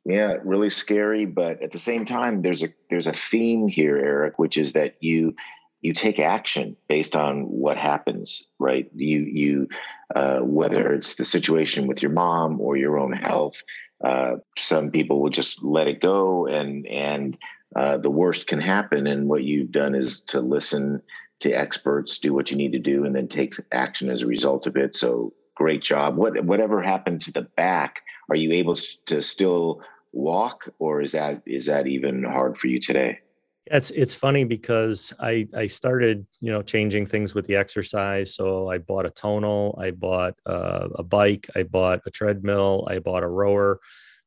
Yeah 0.03 0.35
really 0.43 0.69
scary 0.69 1.25
but 1.25 1.61
at 1.61 1.71
the 1.71 1.79
same 1.79 2.05
time 2.05 2.41
there's 2.41 2.63
a 2.63 2.69
there's 2.89 3.07
a 3.07 3.13
theme 3.13 3.67
here 3.67 3.97
eric 3.97 4.37
which 4.37 4.57
is 4.57 4.73
that 4.73 4.95
you 4.99 5.35
you 5.81 5.93
take 5.93 6.19
action 6.19 6.75
based 6.87 7.15
on 7.15 7.43
what 7.43 7.77
happens 7.77 8.47
right? 8.59 8.89
You 8.95 9.19
you 9.19 9.67
uh, 10.15 10.39
whether 10.39 10.93
it's 10.93 11.15
the 11.15 11.25
situation 11.25 11.87
with 11.87 12.01
your 12.01 12.11
mom 12.11 12.61
or 12.61 12.77
your 12.77 12.97
own 12.97 13.11
health 13.11 13.63
uh, 14.03 14.35
some 14.57 14.91
people 14.91 15.21
will 15.21 15.29
just 15.29 15.63
let 15.63 15.87
it 15.87 16.01
go 16.01 16.47
and 16.47 16.85
and 16.87 17.37
uh, 17.75 17.97
the 17.97 18.09
worst 18.09 18.47
can 18.47 18.59
happen. 18.59 19.05
And 19.07 19.27
what 19.27 19.43
you've 19.43 19.71
done 19.71 19.95
is 19.95 20.21
to 20.21 20.39
listen 20.39 21.01
to 21.41 21.51
experts 21.51 22.19
do 22.19 22.33
what 22.33 22.49
you 22.49 22.57
need 22.57 22.71
to 22.71 22.79
do 22.79 23.03
and 23.03 23.13
then 23.15 23.27
take 23.27 23.53
action 23.71 24.09
as 24.09 24.21
a 24.21 24.27
result 24.27 24.67
of 24.67 24.77
it. 24.77 24.95
So 24.95 25.33
great 25.55 25.81
job. 25.81 26.15
What 26.15 26.43
whatever 26.45 26.81
happened 26.81 27.21
to 27.23 27.31
the 27.31 27.41
back 27.41 28.01
are 28.29 28.35
you 28.35 28.51
able 28.53 28.75
to 29.07 29.21
still 29.21 29.81
walk 30.13 30.69
or 30.79 31.01
is 31.01 31.11
that 31.11 31.41
is 31.45 31.65
that 31.65 31.87
even 31.87 32.23
hard 32.23 32.57
for 32.57 32.67
you 32.67 32.79
today 32.79 33.19
it's 33.67 33.89
it's 33.91 34.13
funny 34.13 34.43
because 34.43 35.13
I 35.19 35.47
I 35.55 35.67
started 35.67 36.25
you 36.39 36.51
know 36.51 36.61
changing 36.61 37.05
things 37.05 37.33
with 37.33 37.45
the 37.45 37.55
exercise. 37.55 38.35
So 38.35 38.69
I 38.69 38.77
bought 38.77 39.05
a 39.05 39.09
tonal, 39.09 39.77
I 39.81 39.91
bought 39.91 40.35
uh, 40.45 40.89
a 40.95 41.03
bike, 41.03 41.49
I 41.55 41.63
bought 41.63 42.01
a 42.05 42.11
treadmill, 42.11 42.87
I 42.89 42.99
bought 42.99 43.23
a 43.23 43.27
rower, 43.27 43.79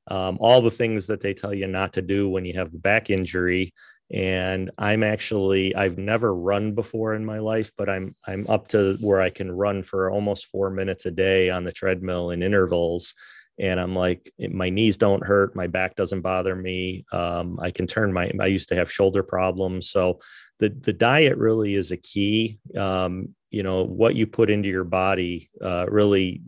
um, 0.09 0.39
all 0.41 0.61
the 0.61 0.71
things 0.71 1.07
that 1.07 1.21
they 1.21 1.35
tell 1.35 1.55
you 1.55 1.67
not 1.69 1.93
to 1.95 2.03
do 2.03 2.29
when 2.29 2.45
you 2.45 2.55
have 2.55 2.75
a 2.75 2.79
back 2.79 3.11
injury. 3.11 3.75
And 4.11 4.71
I'm 4.79 5.03
actually 5.03 5.75
I've 5.75 5.99
never 5.99 6.35
run 6.35 6.75
before 6.75 7.15
in 7.15 7.25
my 7.25 7.39
life, 7.39 7.71
but 7.77 7.89
I'm 7.89 8.17
I'm 8.27 8.47
up 8.49 8.69
to 8.69 8.97
where 9.01 9.21
I 9.21 9.31
can 9.31 9.53
run 9.53 9.83
for 9.83 10.11
almost 10.11 10.47
four 10.47 10.71
minutes 10.71 11.07
a 11.07 11.11
day 11.11 11.51
on 11.51 11.65
the 11.65 11.73
treadmill 11.73 12.31
in 12.31 12.43
intervals 12.43 13.15
and 13.59 13.81
i'm 13.81 13.95
like 13.95 14.33
my 14.51 14.71
knees 14.71 14.97
don't 14.97 15.25
hurt 15.25 15.55
my 15.57 15.67
back 15.67 15.97
doesn't 15.97 16.21
bother 16.21 16.55
me 16.55 17.05
um, 17.13 17.59
i 17.61 17.71
can 17.71 17.87
turn 17.87 18.13
my 18.13 18.31
i 18.41 18.47
used 18.47 18.69
to 18.69 18.75
have 18.75 18.91
shoulder 18.91 19.23
problems 19.23 19.91
so 19.91 20.19
the 20.59 20.69
the 20.69 20.93
diet 20.93 21.37
really 21.37 21.75
is 21.75 21.93
a 21.93 21.97
key 21.97 22.59
um, 22.77 23.35
you 23.51 23.63
know 23.63 23.85
what 23.85 24.15
you 24.15 24.27
put 24.27 24.51
into 24.51 24.69
your 24.69 24.85
body 24.85 25.51
uh, 25.63 25.87
really 25.89 26.43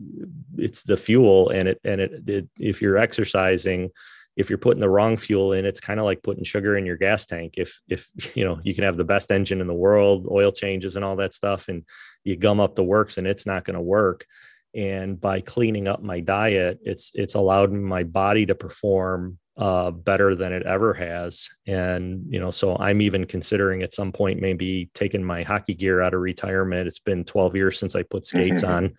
it's 0.57 0.83
the 0.83 0.97
fuel 0.97 1.49
and 1.49 1.67
it 1.67 1.79
and 1.83 2.01
it, 2.01 2.29
it 2.29 2.49
if 2.59 2.81
you're 2.81 2.97
exercising 2.97 3.89
if 4.37 4.49
you're 4.49 4.57
putting 4.57 4.79
the 4.79 4.89
wrong 4.89 5.17
fuel 5.17 5.53
in, 5.53 5.65
it's 5.65 5.81
kind 5.81 5.99
of 5.99 6.05
like 6.05 6.23
putting 6.23 6.43
sugar 6.43 6.77
in 6.77 6.85
your 6.85 6.97
gas 6.97 7.25
tank. 7.25 7.55
If 7.57 7.81
if 7.87 8.09
you 8.35 8.45
know 8.45 8.59
you 8.63 8.73
can 8.73 8.83
have 8.83 8.97
the 8.97 9.03
best 9.03 9.31
engine 9.31 9.61
in 9.61 9.67
the 9.67 9.73
world, 9.73 10.27
oil 10.29 10.51
changes 10.51 10.95
and 10.95 11.05
all 11.05 11.17
that 11.17 11.33
stuff, 11.33 11.67
and 11.67 11.83
you 12.23 12.35
gum 12.35 12.59
up 12.59 12.75
the 12.75 12.83
works, 12.83 13.17
and 13.17 13.27
it's 13.27 13.45
not 13.45 13.65
going 13.65 13.75
to 13.75 13.81
work. 13.81 14.25
And 14.73 15.19
by 15.19 15.41
cleaning 15.41 15.87
up 15.87 16.01
my 16.01 16.19
diet, 16.21 16.79
it's 16.83 17.11
it's 17.13 17.35
allowed 17.35 17.71
my 17.71 18.03
body 18.03 18.45
to 18.45 18.55
perform 18.55 19.37
uh, 19.57 19.91
better 19.91 20.33
than 20.33 20.53
it 20.53 20.63
ever 20.63 20.93
has. 20.93 21.49
And 21.67 22.25
you 22.29 22.39
know, 22.39 22.51
so 22.51 22.77
I'm 22.77 23.01
even 23.01 23.25
considering 23.25 23.83
at 23.83 23.93
some 23.93 24.11
point 24.11 24.41
maybe 24.41 24.89
taking 24.93 25.23
my 25.23 25.43
hockey 25.43 25.73
gear 25.73 26.01
out 26.01 26.13
of 26.13 26.21
retirement. 26.21 26.87
It's 26.87 26.99
been 26.99 27.25
12 27.25 27.55
years 27.55 27.79
since 27.79 27.95
I 27.95 28.03
put 28.03 28.25
skates 28.25 28.63
on. 28.63 28.95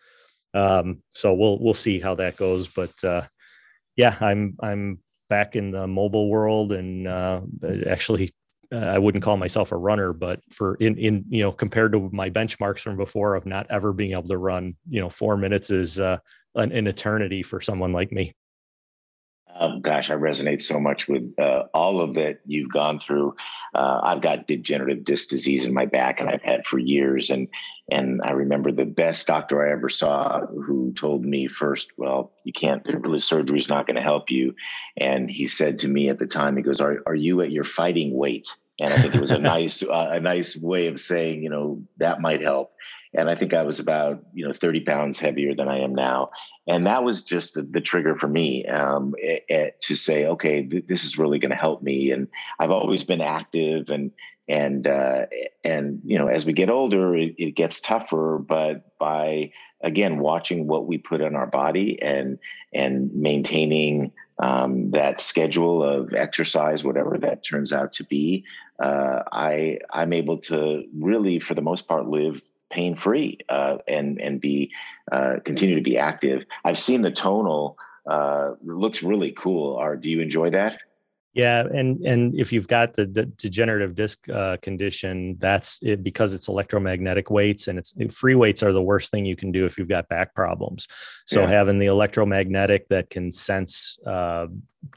Um, 0.55 1.03
so 1.13 1.33
we'll 1.33 1.59
we'll 1.59 1.75
see 1.75 2.01
how 2.01 2.15
that 2.17 2.37
goes. 2.37 2.69
But 2.69 2.93
uh, 3.03 3.23
yeah, 3.97 4.17
I'm 4.21 4.57
I'm 4.61 4.99
back 5.29 5.57
in 5.57 5.71
the 5.71 5.87
mobile 5.87 6.29
world 6.29 6.73
and 6.73 7.09
uh, 7.09 7.41
actually 7.89 8.31
I 8.73 8.99
wouldn't 8.99 9.23
call 9.23 9.37
myself 9.37 9.73
a 9.73 9.77
runner, 9.77 10.13
but 10.13 10.41
for 10.51 10.77
in 10.77 10.97
in 10.99 11.25
you 11.29 11.43
know 11.43 11.53
compared 11.53 11.93
to 11.93 12.09
my 12.13 12.31
benchmarks 12.31 12.81
from 12.81 12.97
before 12.97 13.35
of 13.35 13.47
not 13.47 13.67
ever 13.71 13.93
being 13.93 14.13
able 14.13 14.29
to 14.29 14.39
run, 14.39 14.77
you 14.89 15.01
know, 15.01 15.11
four 15.11 15.37
minutes 15.37 15.71
is 15.71 16.01
uh, 16.01 16.19
an, 16.55 16.73
an 16.73 16.87
eternity 16.87 17.43
for 17.43 17.61
someone 17.61 17.93
like 17.93 18.13
me. 18.13 18.35
Um, 19.55 19.83
gosh, 19.83 20.11
I 20.11 20.15
resonate 20.15 20.63
so 20.63 20.81
much 20.81 21.09
with 21.09 21.35
uh, 21.39 21.65
all 21.75 22.01
of 22.01 22.15
that 22.15 22.39
you've 22.47 22.73
gone 22.73 22.99
through. 22.99 23.35
Uh, 23.75 24.01
I've 24.03 24.23
got 24.23 24.47
degenerative 24.47 25.05
disc 25.05 25.29
disease 25.29 25.67
in 25.67 25.75
my 25.75 25.85
back, 25.85 26.21
and 26.21 26.31
I've 26.31 26.43
had 26.43 26.67
for 26.67 26.79
years. 26.79 27.29
And 27.29 27.49
and 27.91 28.23
I 28.25 28.33
remember 28.33 28.73
the 28.73 28.87
best 28.87 29.27
doctor 29.27 29.67
I 29.67 29.73
ever 29.73 29.91
saw, 29.91 30.47
who 30.47 30.93
told 30.95 31.25
me 31.25 31.49
first, 31.49 31.89
"Well, 31.99 32.33
you 32.45 32.53
can't. 32.53 32.83
Really, 32.87 33.19
surgery 33.19 33.59
is 33.59 33.69
not 33.69 33.87
going 33.87 33.97
to 33.97 34.03
help 34.03 34.31
you." 34.31 34.55
And 34.97 35.31
he 35.31 35.47
said 35.47 35.79
to 35.81 35.89
me 35.89 36.09
at 36.09 36.19
the 36.19 36.27
time, 36.27 36.57
he 36.57 36.63
goes, 36.63 36.81
"Are 36.81 37.03
are 37.05 37.15
you 37.15 37.43
at 37.43 37.53
your 37.53 37.65
fighting 37.65 38.17
weight?" 38.17 38.57
And 38.83 38.93
I 38.93 38.99
think 38.99 39.15
it 39.15 39.21
was 39.21 39.31
a 39.31 39.39
nice 39.55 39.83
uh, 39.83 40.11
a 40.13 40.21
nice 40.21 40.57
way 40.57 40.89
of 40.89 41.01
saying, 41.01 41.43
you 41.43 41.51
know, 41.51 41.83
that 41.99 42.21
might 42.21 42.43
help 42.43 42.73
and 43.15 43.29
I 43.29 43.35
think 43.35 43.53
I 43.53 43.63
was 43.63 43.79
about 43.79 44.25
you 44.33 44.47
know 44.47 44.53
30 44.53 44.81
pounds 44.81 45.19
heavier 45.19 45.55
than 45.55 45.69
I 45.69 45.81
am 45.81 45.95
now, 45.95 46.31
and 46.67 46.87
that 46.87 47.05
was 47.05 47.23
just 47.23 47.55
the, 47.55 47.63
the 47.63 47.81
trigger 47.81 48.17
for 48.17 48.29
me 48.29 48.65
um, 48.67 49.15
it, 49.19 49.45
it, 49.49 49.81
to 49.83 49.95
say, 49.95 50.27
okay, 50.27 50.63
th- 50.63 50.87
this 50.89 51.05
is 51.05 51.19
really 51.19 51.39
going 51.39 51.51
to 51.51 51.57
help 51.57 51.83
me. 51.83 52.11
And 52.11 52.29
I've 52.59 52.71
always 52.71 53.05
been 53.05 53.21
active, 53.21 53.91
and 53.91 54.13
and 54.49 54.87
uh, 54.87 55.27
and 55.63 56.01
you 56.05 56.19
know, 56.19 56.29
as 56.29 56.47
we 56.47 56.53
get 56.53 56.71
older, 56.71 57.15
it, 57.17 57.35
it 57.39 57.51
gets 57.53 57.81
tougher. 57.81 58.39
But 58.39 58.99
by 58.99 59.53
again 59.83 60.19
watching 60.19 60.67
what 60.67 60.87
we 60.87 60.97
put 60.97 61.21
in 61.21 61.35
our 61.35 61.47
body 61.47 62.01
and 62.01 62.39
and 62.73 63.15
maintaining 63.15 64.13
um, 64.43 64.91
that 64.91 65.21
schedule 65.21 65.85
of 65.85 66.13
exercise, 66.13 66.83
whatever 66.83 67.17
that 67.17 67.45
turns 67.45 67.73
out 67.73 67.93
to 67.95 68.05
be, 68.05 68.45
uh, 68.81 69.23
I 69.31 69.79
I'm 69.91 70.13
able 70.13 70.39
to 70.39 70.85
really, 70.99 71.39
for 71.39 71.55
the 71.55 71.63
most 71.63 71.87
part, 71.87 72.09
live 72.09 72.43
pain 72.69 72.97
free 72.97 73.39
uh, 73.49 73.79
and 73.87 74.21
and 74.21 74.41
be 74.41 74.73
uh, 75.13 75.37
continue 75.45 75.77
to 75.77 75.83
be 75.83 75.97
active. 75.97 76.45
I've 76.65 76.79
seen 76.79 77.03
the 77.03 77.13
tonal 77.13 77.79
uh, 78.05 78.55
looks 78.65 79.03
really 79.05 79.31
cool. 79.31 79.77
Are 79.77 79.97
do 79.97 80.11
you 80.11 80.21
enjoy 80.21 80.51
that? 80.51 80.83
Yeah, 81.35 81.61
and 81.61 82.05
and 82.05 82.39
if 82.39 82.53
you've 82.53 82.69
got 82.69 82.93
the, 82.93 83.07
the 83.07 83.25
degenerative 83.25 83.95
disc 83.95 84.29
uh, 84.29 84.59
condition, 84.61 85.37
that's 85.39 85.79
it 85.83 86.03
because 86.03 86.35
it's 86.35 86.47
electromagnetic 86.47 87.31
weights, 87.31 87.69
and 87.69 87.79
it's 87.79 87.95
free 88.15 88.35
weights 88.35 88.63
are 88.63 88.73
the 88.73 88.83
worst 88.83 89.11
thing 89.11 89.25
you 89.25 89.37
can 89.37 89.51
do 89.51 89.65
if 89.65 89.79
you've 89.79 89.89
got 89.89 90.09
back 90.11 90.35
problems. 90.35 90.87
So 91.27 91.41
yeah. 91.41 91.49
having 91.49 91.79
the 91.79 91.87
electromagnetic 91.87 92.89
that 92.89 93.09
can 93.09 93.33
sense 93.33 93.99
uh, 94.07 94.49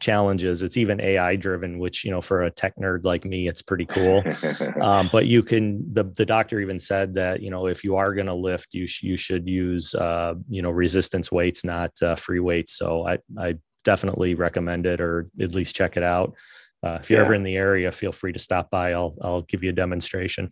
challenges, 0.01 0.61
it's 0.61 0.75
even 0.75 0.99
AI 0.99 1.37
driven, 1.37 1.79
which 1.79 2.03
you 2.03 2.11
know 2.11 2.19
for 2.19 2.43
a 2.43 2.51
tech 2.51 2.75
nerd 2.75 3.05
like 3.05 3.23
me, 3.23 3.47
it's 3.47 3.61
pretty 3.61 3.85
cool. 3.85 4.21
um, 4.81 5.09
but 5.13 5.27
you 5.27 5.41
can 5.41 5.93
the 5.93 6.03
the 6.03 6.25
doctor 6.25 6.59
even 6.59 6.79
said 6.79 7.13
that 7.13 7.41
you 7.41 7.49
know 7.49 7.67
if 7.67 7.81
you 7.85 7.95
are 7.95 8.13
going 8.13 8.27
to 8.27 8.33
lift, 8.33 8.73
you 8.73 8.87
sh- 8.87 9.03
you 9.03 9.15
should 9.15 9.47
use 9.47 9.95
uh, 9.95 10.33
you 10.49 10.61
know 10.61 10.71
resistance 10.71 11.31
weights, 11.31 11.63
not 11.63 11.91
uh, 12.01 12.17
free 12.17 12.41
weights. 12.41 12.73
So 12.73 13.07
I 13.07 13.19
I 13.37 13.55
definitely 13.85 14.35
recommend 14.35 14.85
it 14.85 14.99
or 14.99 15.29
at 15.39 15.55
least 15.55 15.75
check 15.75 15.95
it 15.95 16.03
out. 16.03 16.35
Uh, 16.83 16.99
if 17.01 17.09
you're 17.09 17.19
yeah. 17.19 17.25
ever 17.25 17.33
in 17.33 17.43
the 17.43 17.55
area, 17.55 17.91
feel 17.91 18.11
free 18.11 18.33
to 18.33 18.39
stop 18.39 18.69
by. 18.69 18.91
I'll 18.91 19.15
I'll 19.21 19.41
give 19.43 19.63
you 19.63 19.69
a 19.69 19.73
demonstration. 19.73 20.49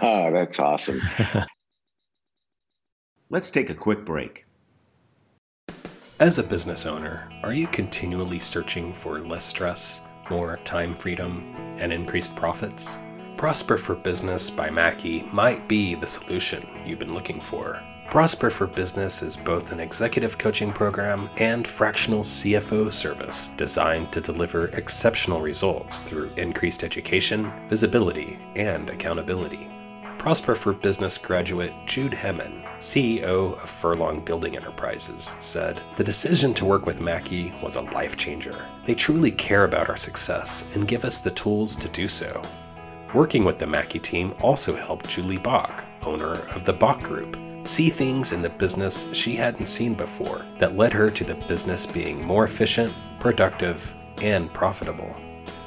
Oh, 0.00 0.32
that's 0.32 0.58
awesome. 0.58 1.00
Let's 3.30 3.50
take 3.50 3.70
a 3.70 3.74
quick 3.74 4.04
break. 4.04 4.46
As 6.18 6.38
a 6.38 6.42
business 6.42 6.86
owner, 6.86 7.28
are 7.42 7.52
you 7.52 7.66
continually 7.66 8.40
searching 8.40 8.94
for 8.94 9.20
less 9.20 9.44
stress, 9.44 10.00
more 10.30 10.56
time 10.64 10.94
freedom, 10.94 11.54
and 11.78 11.92
increased 11.92 12.34
profits? 12.34 13.00
Prosper 13.36 13.76
for 13.76 13.94
Business 13.94 14.48
by 14.48 14.70
Mackey 14.70 15.22
might 15.30 15.68
be 15.68 15.94
the 15.94 16.06
solution 16.06 16.66
you've 16.86 16.98
been 16.98 17.14
looking 17.14 17.40
for. 17.40 17.82
Prosper 18.10 18.50
for 18.50 18.68
Business 18.68 19.20
is 19.20 19.36
both 19.36 19.72
an 19.72 19.80
executive 19.80 20.38
coaching 20.38 20.72
program 20.72 21.28
and 21.38 21.66
fractional 21.66 22.20
CFO 22.20 22.90
service 22.90 23.48
designed 23.56 24.12
to 24.12 24.20
deliver 24.20 24.68
exceptional 24.68 25.40
results 25.40 26.00
through 26.00 26.30
increased 26.36 26.84
education, 26.84 27.52
visibility, 27.68 28.38
and 28.54 28.88
accountability. 28.90 29.68
Prosper 30.18 30.54
for 30.54 30.72
Business 30.72 31.18
graduate 31.18 31.72
Jude 31.84 32.12
Hemmen, 32.12 32.64
CEO 32.78 33.60
of 33.60 33.68
Furlong 33.68 34.24
Building 34.24 34.56
Enterprises, 34.56 35.34
said, 35.40 35.82
The 35.96 36.04
decision 36.04 36.54
to 36.54 36.64
work 36.64 36.86
with 36.86 37.00
Mackey 37.00 37.52
was 37.60 37.74
a 37.74 37.82
life 37.82 38.16
changer. 38.16 38.66
They 38.84 38.94
truly 38.94 39.32
care 39.32 39.64
about 39.64 39.90
our 39.90 39.96
success 39.96 40.64
and 40.74 40.88
give 40.88 41.04
us 41.04 41.18
the 41.18 41.32
tools 41.32 41.74
to 41.76 41.88
do 41.88 42.06
so. 42.06 42.40
Working 43.14 43.44
with 43.44 43.58
the 43.58 43.66
Mackey 43.66 43.98
team 43.98 44.32
also 44.40 44.76
helped 44.76 45.08
Julie 45.08 45.38
Bach, 45.38 45.84
owner 46.02 46.34
of 46.54 46.64
the 46.64 46.72
Bach 46.72 47.02
Group, 47.02 47.36
see 47.66 47.90
things 47.90 48.32
in 48.32 48.42
the 48.42 48.50
business 48.50 49.08
she 49.12 49.36
hadn't 49.36 49.66
seen 49.66 49.94
before 49.94 50.44
that 50.58 50.76
led 50.76 50.92
her 50.92 51.10
to 51.10 51.24
the 51.24 51.34
business 51.34 51.86
being 51.86 52.24
more 52.24 52.44
efficient, 52.44 52.92
productive, 53.18 53.94
and 54.22 54.52
profitable. 54.52 55.14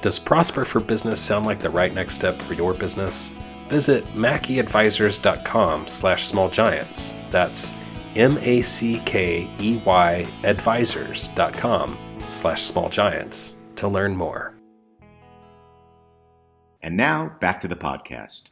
Does 0.01 0.17
Prosper 0.17 0.63
for 0.65 0.79
Business 0.79 1.19
sound 1.19 1.45
like 1.45 1.59
the 1.59 1.69
right 1.69 1.93
next 1.93 2.15
step 2.15 2.41
for 2.41 2.53
your 2.53 2.73
business? 2.73 3.35
Visit 3.67 4.05
mackeyadvisors.com 4.13 5.87
slash 5.87 6.31
smallgiants. 6.31 7.15
That's 7.31 7.73
M-A-C-K-E-Y 8.15 9.05
advisors.com 10.43 11.97
slash 12.27 12.71
smallgiants 12.71 13.53
to 13.75 13.87
learn 13.87 14.15
more. 14.15 14.55
And 16.81 16.97
now 16.97 17.35
back 17.39 17.61
to 17.61 17.67
the 17.67 17.75
podcast. 17.75 18.49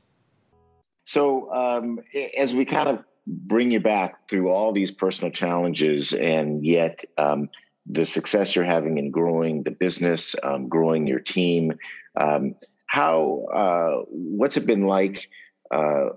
So, 1.06 1.52
um, 1.54 2.02
as 2.38 2.54
we 2.54 2.66
kind 2.66 2.90
of 2.90 3.04
bring 3.28 3.72
you 3.72 3.80
back 3.80 4.28
through 4.30 4.50
all 4.50 4.72
these 4.72 4.92
personal 4.92 5.32
challenges, 5.32 6.14
and 6.14 6.66
yet 6.66 7.04
um, 7.18 7.50
the 7.86 8.06
success 8.06 8.56
you're 8.56 8.66
having 8.66 8.98
in 8.98 9.12
growing 9.12 9.64
the 9.64 9.72
business, 9.72 10.36
um, 10.44 10.70
growing 10.70 11.06
your 11.06 11.20
team. 11.20 11.74
Um, 12.16 12.56
how 12.88 13.46
uh, 13.54 14.06
what's 14.10 14.58
it 14.58 14.66
been 14.66 14.88
like 14.88 15.30
uh, 15.72 16.10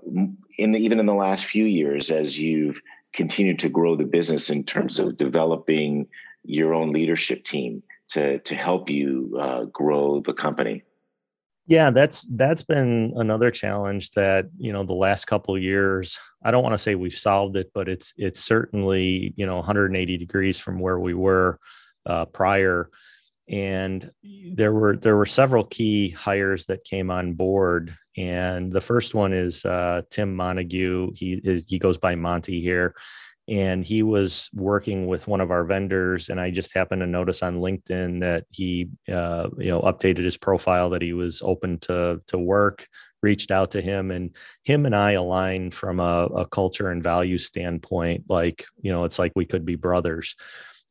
in 0.57 0.71
the, 0.71 0.79
even 0.79 0.99
in 0.99 1.05
the 1.05 1.13
last 1.13 1.45
few 1.45 1.65
years 1.65 2.09
as 2.09 2.39
you've 2.39 2.81
continued 3.13 3.59
to 3.59 3.69
grow 3.69 3.97
the 3.97 4.05
business 4.05 4.49
in 4.49 4.63
terms 4.63 4.97
of 4.97 5.17
developing 5.17 6.07
your 6.43 6.73
own 6.73 6.93
leadership 6.93 7.43
team 7.43 7.83
to 8.09 8.39
to 8.39 8.55
help 8.55 8.89
you 8.89 9.37
uh, 9.39 9.65
grow 9.65 10.21
the 10.21 10.33
company? 10.33 10.83
Yeah 11.71 11.89
that's 11.89 12.23
that's 12.35 12.61
been 12.61 13.13
another 13.15 13.49
challenge 13.49 14.11
that 14.11 14.45
you 14.57 14.71
know 14.71 14.83
the 14.83 14.93
last 14.93 15.25
couple 15.25 15.57
years 15.57 16.19
i 16.43 16.51
don't 16.51 16.63
want 16.63 16.73
to 16.73 16.77
say 16.77 16.95
we've 16.95 17.13
solved 17.13 17.55
it 17.55 17.71
but 17.73 17.87
it's 17.87 18.13
it's 18.17 18.39
certainly 18.39 19.33
you 19.37 19.45
know 19.45 19.55
180 19.55 20.17
degrees 20.17 20.59
from 20.59 20.79
where 20.79 20.99
we 20.99 21.13
were 21.13 21.57
uh, 22.05 22.25
prior. 22.25 22.89
And 23.49 24.09
there 24.53 24.71
were 24.71 24.95
there 24.95 25.17
were 25.17 25.25
several 25.25 25.65
key 25.65 26.09
hires 26.09 26.67
that 26.67 26.85
came 26.85 27.11
on 27.11 27.33
board 27.33 27.95
and 28.17 28.71
the 28.71 28.81
first 28.81 29.13
one 29.13 29.33
is 29.33 29.65
uh, 29.65 30.03
tim 30.09 30.35
montague. 30.35 31.11
He 31.15 31.41
is 31.43 31.65
he 31.67 31.79
goes 31.79 31.97
by 31.97 32.15
monty 32.15 32.61
here 32.61 32.95
and 33.47 33.83
he 33.83 34.03
was 34.03 34.49
working 34.53 35.07
with 35.07 35.27
one 35.27 35.41
of 35.41 35.51
our 35.51 35.63
vendors 35.63 36.29
and 36.29 36.39
i 36.39 36.51
just 36.51 36.73
happened 36.73 37.01
to 37.01 37.07
notice 37.07 37.41
on 37.41 37.59
linkedin 37.59 38.19
that 38.19 38.45
he 38.49 38.89
uh, 39.11 39.49
you 39.57 39.69
know 39.69 39.81
updated 39.81 40.23
his 40.23 40.37
profile 40.37 40.89
that 40.89 41.01
he 41.01 41.13
was 41.13 41.41
open 41.43 41.77
to 41.79 42.21
to 42.27 42.37
work 42.37 42.87
reached 43.23 43.51
out 43.51 43.71
to 43.71 43.81
him 43.81 44.11
and 44.11 44.35
him 44.63 44.85
and 44.85 44.95
i 44.95 45.11
align 45.11 45.71
from 45.71 45.99
a, 45.99 46.25
a 46.25 46.47
culture 46.47 46.89
and 46.89 47.03
value 47.03 47.37
standpoint 47.37 48.23
like 48.29 48.65
you 48.81 48.91
know 48.91 49.03
it's 49.03 49.19
like 49.19 49.31
we 49.35 49.45
could 49.45 49.65
be 49.65 49.75
brothers 49.75 50.35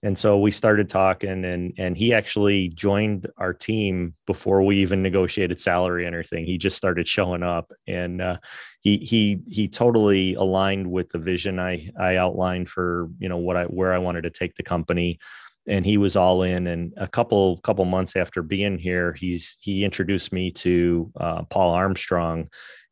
and 0.02 0.16
so 0.16 0.38
we 0.38 0.50
started 0.50 0.88
talking 0.88 1.44
and 1.44 1.74
and 1.76 1.96
he 1.96 2.14
actually 2.14 2.68
joined 2.70 3.26
our 3.36 3.52
team 3.52 4.14
before 4.26 4.62
we 4.62 4.76
even 4.78 5.02
negotiated 5.02 5.60
salary 5.60 6.06
and 6.06 6.14
everything. 6.14 6.46
He 6.46 6.56
just 6.56 6.76
started 6.76 7.06
showing 7.06 7.42
up 7.42 7.72
and 7.86 8.22
uh, 8.22 8.38
he 8.80 8.98
he 8.98 9.40
he 9.46 9.68
totally 9.68 10.34
aligned 10.34 10.90
with 10.90 11.10
the 11.10 11.18
vision 11.18 11.58
i 11.58 11.88
i 11.98 12.16
outlined 12.16 12.68
for 12.68 13.10
you 13.18 13.28
know 13.28 13.36
what 13.36 13.56
i 13.56 13.64
where 13.64 13.92
i 13.92 13.98
wanted 13.98 14.22
to 14.22 14.30
take 14.30 14.54
the 14.54 14.62
company. 14.62 15.18
And 15.66 15.84
he 15.84 15.98
was 15.98 16.16
all 16.16 16.42
in. 16.42 16.66
And 16.66 16.94
a 16.96 17.06
couple 17.06 17.58
couple 17.58 17.84
months 17.84 18.16
after 18.16 18.42
being 18.42 18.78
here, 18.78 19.12
he's 19.12 19.58
he 19.60 19.84
introduced 19.84 20.32
me 20.32 20.50
to 20.52 21.12
uh, 21.20 21.42
Paul 21.44 21.74
Armstrong, 21.74 22.48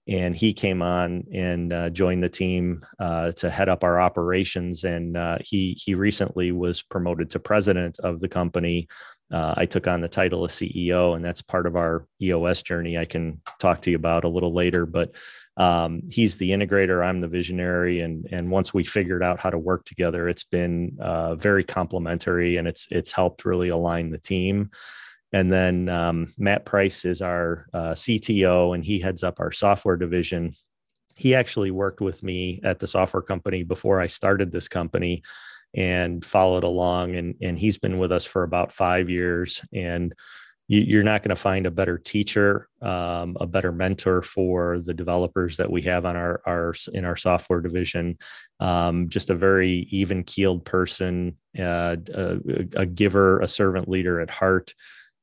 and 0.09 0.35
he 0.35 0.55
came 0.55 0.81
on 0.81 1.25
and 1.33 1.73
uh, 1.73 1.91
joined 1.91 2.23
the 2.23 2.29
team 2.31 2.85
uh, 2.99 3.33
to 3.33 3.51
head 3.51 3.69
up 3.69 3.85
our 3.85 4.01
operations. 4.01 4.85
And 4.85 5.17
uh, 5.17 5.39
he 5.41 5.79
he 5.79 5.95
recently 5.95 6.51
was 6.51 6.83
promoted 6.83 7.31
to 7.31 7.39
president 7.39 7.99
of 8.01 8.21
the 8.21 8.29
company. 8.29 8.89
Uh, 9.31 9.53
I 9.57 9.67
took 9.67 9.87
on 9.87 10.01
the 10.01 10.09
title 10.09 10.45
of 10.45 10.51
CEO, 10.51 11.15
and 11.15 11.23
that's 11.23 11.43
part 11.43 11.67
of 11.67 11.77
our 11.77 12.07
EOS 12.23 12.63
journey. 12.63 12.97
I 12.97 13.05
can 13.05 13.43
talk 13.59 13.83
to 13.83 13.91
you 13.91 13.97
about 13.97 14.25
a 14.25 14.29
little 14.29 14.55
later, 14.55 14.87
but 14.87 15.15
um, 15.59 16.03
he's 16.09 16.37
the 16.37 16.51
integrator 16.51 17.05
i'm 17.05 17.21
the 17.21 17.27
visionary 17.27 18.01
and 18.01 18.29
and 18.31 18.49
once 18.49 18.73
we 18.73 18.85
figured 18.85 19.25
out 19.25 19.41
how 19.41 19.51
to 19.51 19.59
work 19.59 19.85
together 19.85 20.29
it's 20.29 20.45
been 20.45 20.97
uh, 21.01 21.35
very 21.35 21.65
complementary 21.65 22.57
and 22.59 22.69
it's 22.69 22.87
it's 22.93 23.11
helped 23.11 23.45
really 23.45 23.69
align 23.69 24.11
the 24.11 24.19
team 24.19 24.71
and 25.33 25.53
then 25.53 25.89
um, 25.89 26.27
matt 26.39 26.65
price 26.65 27.05
is 27.05 27.23
our 27.23 27.67
uh, 27.73 27.93
cto 27.93 28.75
and 28.75 28.85
he 28.85 28.99
heads 28.99 29.23
up 29.23 29.41
our 29.41 29.53
software 29.53 29.97
division 29.97 30.53
he 31.17 31.35
actually 31.35 31.71
worked 31.71 32.01
with 32.01 32.23
me 32.23 32.61
at 32.63 32.79
the 32.79 32.87
software 32.87 33.23
company 33.23 33.63
before 33.63 34.01
i 34.01 34.07
started 34.07 34.51
this 34.51 34.69
company 34.69 35.23
and 35.75 36.25
followed 36.25 36.65
along 36.65 37.15
and 37.15 37.35
and 37.41 37.59
he's 37.59 37.79
been 37.79 37.99
with 37.99 38.13
us 38.13 38.25
for 38.25 38.43
about 38.43 38.73
five 38.73 39.11
years 39.11 39.65
and 39.73 40.15
you, 40.69 41.01
are 41.01 41.05
not 41.05 41.23
going 41.23 41.31
to 41.31 41.37
find 41.37 41.67
a 41.67 41.71
better 41.71 41.97
teacher, 41.97 42.69
um, 42.83 43.37
a 43.41 43.47
better 43.47 43.73
mentor 43.73 44.21
for 44.21 44.79
the 44.79 44.93
developers 44.93 45.57
that 45.57 45.71
we 45.71 45.81
have 45.83 46.05
on 46.05 46.15
our, 46.15 46.43
our 46.45 46.75
in 46.93 47.07
our 47.07 47.17
software 47.17 47.63
division. 47.63 48.19
Um, 48.61 49.09
just 49.09 49.31
a 49.31 49.35
very 49.35 49.89
even 49.91 50.25
keeled 50.25 50.67
person, 50.67 51.37
uh, 51.59 51.97
a, 52.15 52.39
a, 52.77 52.87
giver, 52.87 53.41
a 53.41 53.49
servant 53.49 53.89
leader 53.89 54.21
at 54.21 54.29
heart. 54.29 54.75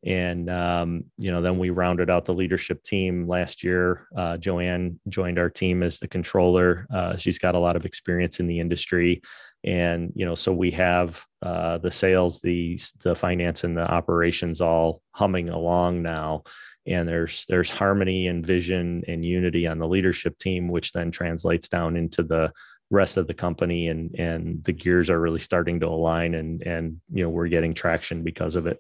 And 0.06 0.50
um, 0.50 1.06
you 1.18 1.32
know, 1.32 1.42
then 1.42 1.58
we 1.58 1.72
rounded 1.72 2.10
out 2.10 2.26
the 2.26 2.34
leadership 2.34 2.84
team 2.84 3.28
last 3.28 3.64
year. 3.64 4.08
Uh, 4.16 4.38
Joanne 4.38 5.00
joined 5.10 5.40
our 5.40 5.50
team 5.50 5.82
as 5.82 6.00
the 6.00 6.08
controller. 6.08 6.86
Uh, 6.94 7.18
she's 7.18 7.40
got 7.40 7.56
a 7.56 7.60
lot 7.60 7.76
of 7.76 7.86
experience 7.86 8.40
in 8.40 8.48
the 8.48 8.60
industry 8.60 9.22
and 9.66 10.14
you 10.16 10.26
know 10.26 10.36
so 10.36 10.54
we 10.54 10.72
have 10.72 11.26
uh, 11.42 11.78
the 11.80 11.92
sales 11.92 12.40
the 12.42 12.80
the 13.04 13.16
finance 13.16 13.64
and 13.64 13.76
the 13.76 13.92
operations 13.92 14.62
all 14.62 15.02
humming 15.12 15.50
along 15.50 16.02
now 16.02 16.44
and 16.86 17.08
there's 17.10 17.46
there's 17.50 17.72
harmony 17.72 18.28
and 18.28 18.46
vision 18.46 19.04
and 19.08 19.26
unity 19.26 19.68
on 19.68 19.80
the 19.80 19.88
leadership 19.88 20.38
team 20.38 20.70
which 20.70 20.94
then 20.94 21.12
translates 21.12 21.68
down 21.68 21.96
into 21.96 22.24
the 22.24 22.52
rest 22.92 23.18
of 23.18 23.26
the 23.26 23.34
company 23.34 23.88
and 23.88 24.14
and 24.20 24.64
the 24.64 24.72
gears 24.72 25.10
are 25.10 25.20
really 25.20 25.40
starting 25.40 25.80
to 25.80 25.88
align 25.88 26.36
and 26.36 26.62
and 26.62 27.02
you 27.12 27.24
know 27.24 27.30
we're 27.30 27.48
getting 27.48 27.74
traction 27.74 28.24
because 28.24 28.56
of 28.56 28.68
it 28.68 28.80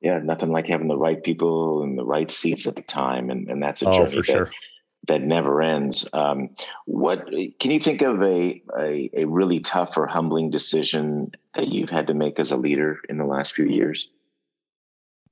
yeah 0.00 0.18
nothing 0.18 0.50
like 0.50 0.66
having 0.66 0.88
the 0.88 0.96
right 0.96 1.22
people 1.22 1.82
in 1.82 1.96
the 1.96 2.04
right 2.04 2.30
seats 2.30 2.66
at 2.66 2.76
the 2.76 2.82
time 2.82 3.30
and 3.30 3.48
and 3.48 3.62
that's 3.62 3.82
a 3.82 3.88
oh, 3.88 3.94
journey 3.94 4.10
for 4.10 4.16
that, 4.16 4.26
sure 4.26 4.50
that 5.08 5.22
never 5.22 5.62
ends. 5.62 6.08
Um, 6.12 6.50
what 6.86 7.26
can 7.60 7.70
you 7.70 7.80
think 7.80 8.02
of 8.02 8.22
a, 8.22 8.62
a, 8.78 9.10
a 9.14 9.24
really 9.24 9.60
tough 9.60 9.96
or 9.96 10.06
humbling 10.06 10.50
decision 10.50 11.32
that 11.54 11.68
you've 11.68 11.90
had 11.90 12.06
to 12.08 12.14
make 12.14 12.38
as 12.38 12.52
a 12.52 12.56
leader 12.56 13.00
in 13.08 13.18
the 13.18 13.24
last 13.24 13.54
few 13.54 13.66
years? 13.66 14.08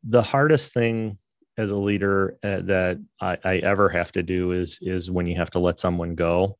The 0.03 0.23
hardest 0.23 0.73
thing 0.73 1.19
as 1.59 1.71
a 1.71 1.77
leader 1.77 2.39
uh, 2.43 2.61
that 2.63 2.99
I, 3.21 3.39
I, 3.45 3.57
ever 3.59 3.89
have 3.89 4.13
to 4.13 4.23
do 4.23 4.53
is 4.53 4.79
is 4.83 5.11
when 5.11 5.27
you 5.27 5.37
have 5.37 5.51
to 5.53 5.59
let 5.59 5.79
someone 5.79 6.15
go. 6.15 6.59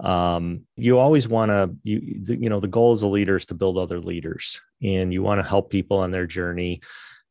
Um, 0.00 0.66
you 0.76 0.98
always 0.98 1.26
want 1.26 1.50
to 1.50 1.74
you 1.82 2.00
you 2.26 2.50
know 2.50 2.60
the 2.60 2.68
goal 2.68 2.92
as 2.92 3.02
a 3.02 3.08
leader 3.08 3.36
is 3.36 3.46
to 3.46 3.54
build 3.54 3.78
other 3.78 3.98
leaders, 3.98 4.60
and 4.82 5.12
you 5.12 5.22
want 5.22 5.42
to 5.42 5.48
help 5.48 5.70
people 5.70 5.98
on 5.98 6.10
their 6.10 6.26
journey. 6.26 6.82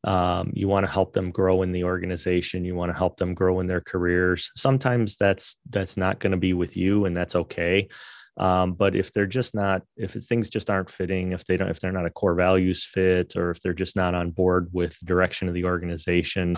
Um, 0.06 0.52
you 0.54 0.68
want 0.68 0.86
to 0.86 0.92
help 0.92 1.14
them 1.14 1.32
grow 1.32 1.64
in 1.64 1.72
the 1.72 1.84
organization. 1.84 2.64
You 2.64 2.76
want 2.76 2.92
to 2.92 2.98
help 2.98 3.18
them 3.18 3.34
grow 3.34 3.60
in 3.60 3.68
their 3.68 3.82
careers. 3.82 4.52
Sometimes 4.56 5.18
that's 5.18 5.58
that's 5.70 5.98
not 5.98 6.20
going 6.20 6.32
to 6.32 6.38
be 6.38 6.54
with 6.54 6.78
you, 6.78 7.06
and 7.06 7.18
that's 7.18 7.36
okay. 7.36 7.90
Um, 8.38 8.74
but 8.74 8.96
if 8.96 9.14
they're 9.14 9.26
just 9.26 9.56
not, 9.56 9.82
if 9.98 10.12
things 10.12 10.50
just 10.50 10.70
aren't 10.70 10.90
fitting, 10.90 11.32
if 11.32 11.46
they 11.46 11.58
don't, 11.58 11.70
if 11.70 11.80
they're 11.80 11.92
not 11.92 12.06
a 12.06 12.12
core 12.12 12.36
values 12.36 12.86
fit, 12.86 13.36
or 13.36 13.50
if 13.50 13.62
they're 13.62 13.74
just 13.74 13.96
not 13.96 14.14
on 14.14 14.32
board 14.32 14.70
with 14.72 14.98
direction 15.04 15.48
of 15.48 15.54
the 15.54 15.66
organization, 15.66 16.56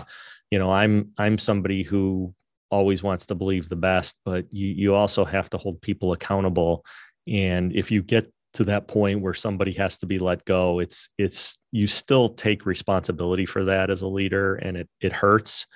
you 0.50 0.58
know, 0.58 0.70
I'm 0.70 1.12
I'm 1.16 1.38
somebody 1.38 1.82
who 1.82 2.34
always 2.70 3.02
wants 3.02 3.26
to 3.26 3.34
believe 3.34 3.68
the 3.68 3.76
best, 3.76 4.16
but 4.24 4.46
you 4.50 4.66
you 4.66 4.94
also 4.94 5.24
have 5.24 5.48
to 5.50 5.58
hold 5.58 5.80
people 5.80 6.12
accountable. 6.12 6.84
And 7.26 7.74
if 7.74 7.90
you 7.90 8.02
get 8.02 8.30
to 8.58 8.64
that 8.64 8.88
point 8.88 9.20
where 9.20 9.34
somebody 9.34 9.72
has 9.72 9.96
to 9.96 10.04
be 10.04 10.18
let 10.18 10.44
go 10.44 10.80
it's 10.80 11.10
it's 11.16 11.56
you 11.70 11.86
still 11.86 12.28
take 12.30 12.66
responsibility 12.66 13.46
for 13.46 13.64
that 13.64 13.88
as 13.88 14.02
a 14.02 14.08
leader 14.08 14.56
and 14.56 14.76
it 14.76 14.88
it 15.00 15.12
hurts. 15.12 15.66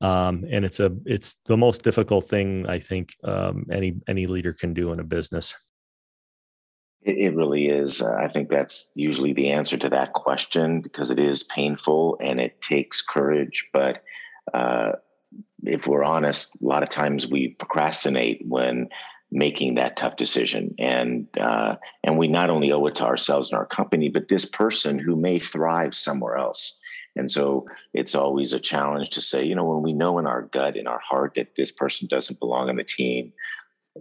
Um, 0.00 0.44
and 0.50 0.64
it's 0.64 0.80
a 0.80 0.90
it's 1.04 1.36
the 1.46 1.56
most 1.56 1.84
difficult 1.84 2.24
thing 2.24 2.66
i 2.68 2.80
think 2.80 3.14
um, 3.22 3.66
any 3.70 3.94
any 4.08 4.26
leader 4.26 4.52
can 4.52 4.74
do 4.74 4.90
in 4.90 4.98
a 4.98 5.04
business. 5.04 5.54
It, 7.02 7.16
it 7.18 7.36
really 7.36 7.66
is. 7.68 8.02
Uh, 8.02 8.16
i 8.18 8.26
think 8.26 8.48
that's 8.48 8.90
usually 8.96 9.32
the 9.32 9.50
answer 9.52 9.76
to 9.76 9.88
that 9.90 10.12
question 10.12 10.80
because 10.80 11.10
it 11.10 11.20
is 11.20 11.44
painful 11.44 12.18
and 12.20 12.40
it 12.40 12.60
takes 12.60 13.02
courage. 13.02 13.68
But 13.72 14.02
uh, 14.52 14.92
if 15.64 15.86
we're 15.86 16.02
honest 16.02 16.56
a 16.56 16.66
lot 16.66 16.82
of 16.82 16.88
times 16.88 17.28
we 17.28 17.50
procrastinate 17.50 18.42
when 18.44 18.88
making 19.32 19.74
that 19.74 19.96
tough 19.96 20.16
decision. 20.16 20.74
And 20.78 21.26
uh, 21.40 21.76
and 22.04 22.18
we 22.18 22.28
not 22.28 22.50
only 22.50 22.70
owe 22.70 22.86
it 22.86 22.96
to 22.96 23.04
ourselves 23.04 23.50
and 23.50 23.58
our 23.58 23.66
company 23.66 24.08
but 24.08 24.28
this 24.28 24.44
person 24.44 24.98
who 24.98 25.16
may 25.16 25.38
thrive 25.38 25.94
somewhere 25.94 26.36
else. 26.36 26.76
And 27.16 27.30
so 27.30 27.66
it's 27.92 28.14
always 28.14 28.52
a 28.52 28.60
challenge 28.60 29.10
to 29.10 29.20
say 29.20 29.44
you 29.44 29.54
know 29.54 29.64
when 29.64 29.82
we 29.82 29.92
know 29.92 30.18
in 30.18 30.26
our 30.26 30.42
gut 30.42 30.76
in 30.76 30.86
our 30.86 31.00
heart 31.00 31.34
that 31.34 31.56
this 31.56 31.72
person 31.72 32.08
doesn't 32.08 32.38
belong 32.38 32.68
on 32.68 32.76
the 32.76 32.84
team 32.84 33.32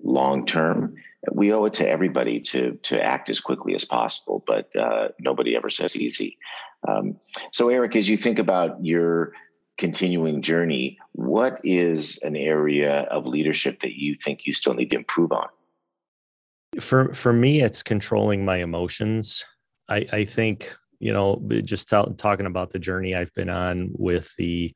long 0.04 0.46
term 0.46 0.96
we 1.34 1.54
owe 1.54 1.66
it 1.66 1.74
to 1.76 1.88
everybody 1.88 2.40
to 2.40 2.78
to 2.84 3.02
act 3.02 3.30
as 3.30 3.40
quickly 3.40 3.76
as 3.76 3.86
possible. 3.86 4.44
But 4.46 4.76
uh, 4.76 5.10
nobody 5.20 5.56
ever 5.56 5.70
says 5.70 5.96
easy. 5.96 6.38
Um, 6.88 7.18
so 7.52 7.70
eric 7.70 7.96
as 7.96 8.10
you 8.10 8.18
think 8.18 8.40
about 8.40 8.84
your 8.84 9.34
continuing 9.82 10.44
journey, 10.44 11.00
what 11.14 11.60
is 11.64 12.20
an 12.20 12.36
area 12.36 13.02
of 13.10 13.26
leadership 13.26 13.82
that 13.82 14.00
you 14.00 14.16
think 14.16 14.46
you 14.46 14.54
still 14.54 14.76
need 14.76 14.92
to 14.92 14.98
improve 14.98 15.32
on? 15.32 15.48
For 16.80 17.14
for 17.16 17.34
me, 17.34 17.62
it's 17.62 17.84
controlling 17.84 18.46
my 18.46 18.58
emotions. 18.58 19.44
I, 19.90 20.06
I 20.14 20.24
think 20.24 20.74
you 21.00 21.12
know 21.12 21.42
just 21.66 21.90
t- 21.90 22.14
talking 22.18 22.46
about 22.46 22.70
the 22.70 22.80
journey 22.80 23.16
I've 23.16 23.34
been 23.34 23.50
on 23.50 23.90
with 23.94 24.34
the 24.38 24.74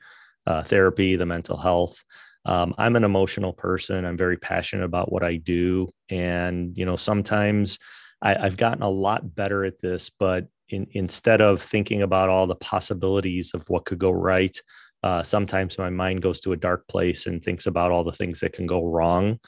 uh, 0.48 0.64
therapy, 0.64 1.16
the 1.16 1.26
mental 1.26 1.58
health. 1.58 2.04
Um, 2.44 2.76
I'm 2.78 2.96
an 2.96 3.04
emotional 3.04 3.54
person. 3.54 4.06
I'm 4.06 4.18
very 4.18 4.38
passionate 4.38 4.86
about 4.86 5.12
what 5.12 5.24
I 5.24 5.38
do, 5.38 5.94
and 6.10 6.76
you 6.76 6.86
know 6.86 6.96
sometimes 6.96 7.78
I, 8.24 8.36
I've 8.36 8.58
gotten 8.58 8.82
a 8.82 8.90
lot 8.90 9.36
better 9.36 9.64
at 9.64 9.80
this. 9.80 10.10
But 10.10 10.48
in, 10.70 10.88
instead 10.92 11.42
of 11.42 11.62
thinking 11.62 12.02
about 12.02 12.30
all 12.30 12.48
the 12.48 12.56
possibilities 12.56 13.52
of 13.54 13.70
what 13.70 13.86
could 13.86 14.00
go 14.00 14.12
right, 14.12 14.60
uh, 15.06 15.22
sometimes 15.22 15.78
my 15.78 15.92
mind 15.92 16.24
goes 16.24 16.42
to 16.42 16.52
a 16.52 16.58
dark 16.58 16.88
place 16.88 17.28
and 17.28 17.44
thinks 17.44 17.68
about 17.68 17.92
all 17.92 18.04
the 18.04 18.12
things 18.12 18.40
that 18.40 18.54
can 18.54 18.66
go 18.66 18.84
wrong. 18.84 19.40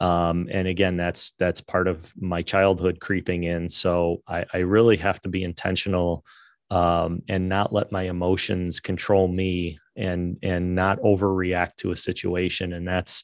Um, 0.00 0.48
and 0.50 0.66
again, 0.66 0.96
that's 0.96 1.34
that's 1.38 1.60
part 1.60 1.86
of 1.86 2.10
my 2.16 2.40
childhood 2.40 2.98
creeping 2.98 3.44
in. 3.44 3.68
So 3.68 4.22
I, 4.26 4.46
I 4.54 4.58
really 4.60 4.96
have 4.96 5.20
to 5.20 5.28
be 5.28 5.44
intentional 5.44 6.24
um, 6.70 7.20
and 7.28 7.46
not 7.46 7.74
let 7.74 7.92
my 7.92 8.04
emotions 8.04 8.80
control 8.80 9.28
me 9.28 9.78
and 9.96 10.38
and 10.42 10.74
not 10.74 10.98
overreact 11.00 11.76
to 11.80 11.90
a 11.90 11.96
situation. 11.96 12.72
And 12.72 12.88
that's 12.88 13.22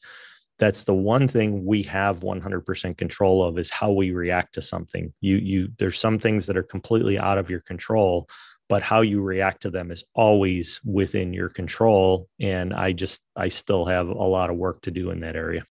that's 0.58 0.84
the 0.84 0.94
one 0.94 1.26
thing 1.26 1.64
we 1.64 1.82
have 1.84 2.20
100% 2.20 2.98
control 2.98 3.42
of 3.42 3.58
is 3.58 3.70
how 3.70 3.92
we 3.92 4.10
react 4.10 4.52
to 4.54 4.62
something. 4.62 5.14
You 5.22 5.38
you 5.38 5.68
there's 5.78 5.98
some 5.98 6.18
things 6.18 6.44
that 6.46 6.56
are 6.58 6.62
completely 6.62 7.18
out 7.18 7.38
of 7.38 7.48
your 7.48 7.60
control, 7.60 8.28
but 8.68 8.82
how 8.82 9.00
you 9.00 9.20
react 9.20 9.62
to 9.62 9.70
them 9.70 9.90
is 9.90 10.04
always 10.14 10.80
within 10.84 11.32
your 11.32 11.48
control 11.48 12.28
and 12.40 12.72
i 12.74 12.92
just 12.92 13.22
i 13.36 13.48
still 13.48 13.84
have 13.84 14.08
a 14.08 14.12
lot 14.12 14.50
of 14.50 14.56
work 14.56 14.80
to 14.82 14.90
do 14.90 15.10
in 15.10 15.20
that 15.20 15.36
area 15.36 15.64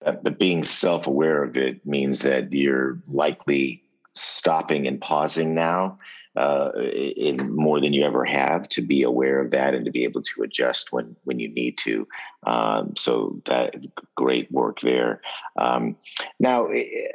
but 0.00 0.38
being 0.38 0.64
self-aware 0.64 1.44
of 1.44 1.56
it 1.56 1.84
means 1.86 2.20
that 2.20 2.52
you're 2.52 3.00
likely 3.06 3.82
stopping 4.14 4.86
and 4.86 5.00
pausing 5.00 5.54
now 5.54 5.98
uh, 6.36 6.70
in 7.16 7.54
more 7.54 7.80
than 7.80 7.92
you 7.92 8.04
ever 8.04 8.24
have 8.24 8.66
to 8.68 8.80
be 8.80 9.02
aware 9.02 9.40
of 9.40 9.50
that 9.50 9.74
and 9.74 9.84
to 9.84 9.90
be 9.90 10.04
able 10.04 10.22
to 10.22 10.42
adjust 10.42 10.90
when 10.90 11.14
when 11.24 11.38
you 11.38 11.48
need 11.48 11.76
to. 11.76 12.08
Um, 12.46 12.94
so 12.96 13.40
that 13.46 13.74
great 14.16 14.50
work 14.50 14.80
there. 14.80 15.20
Um, 15.58 15.96
now 16.40 16.68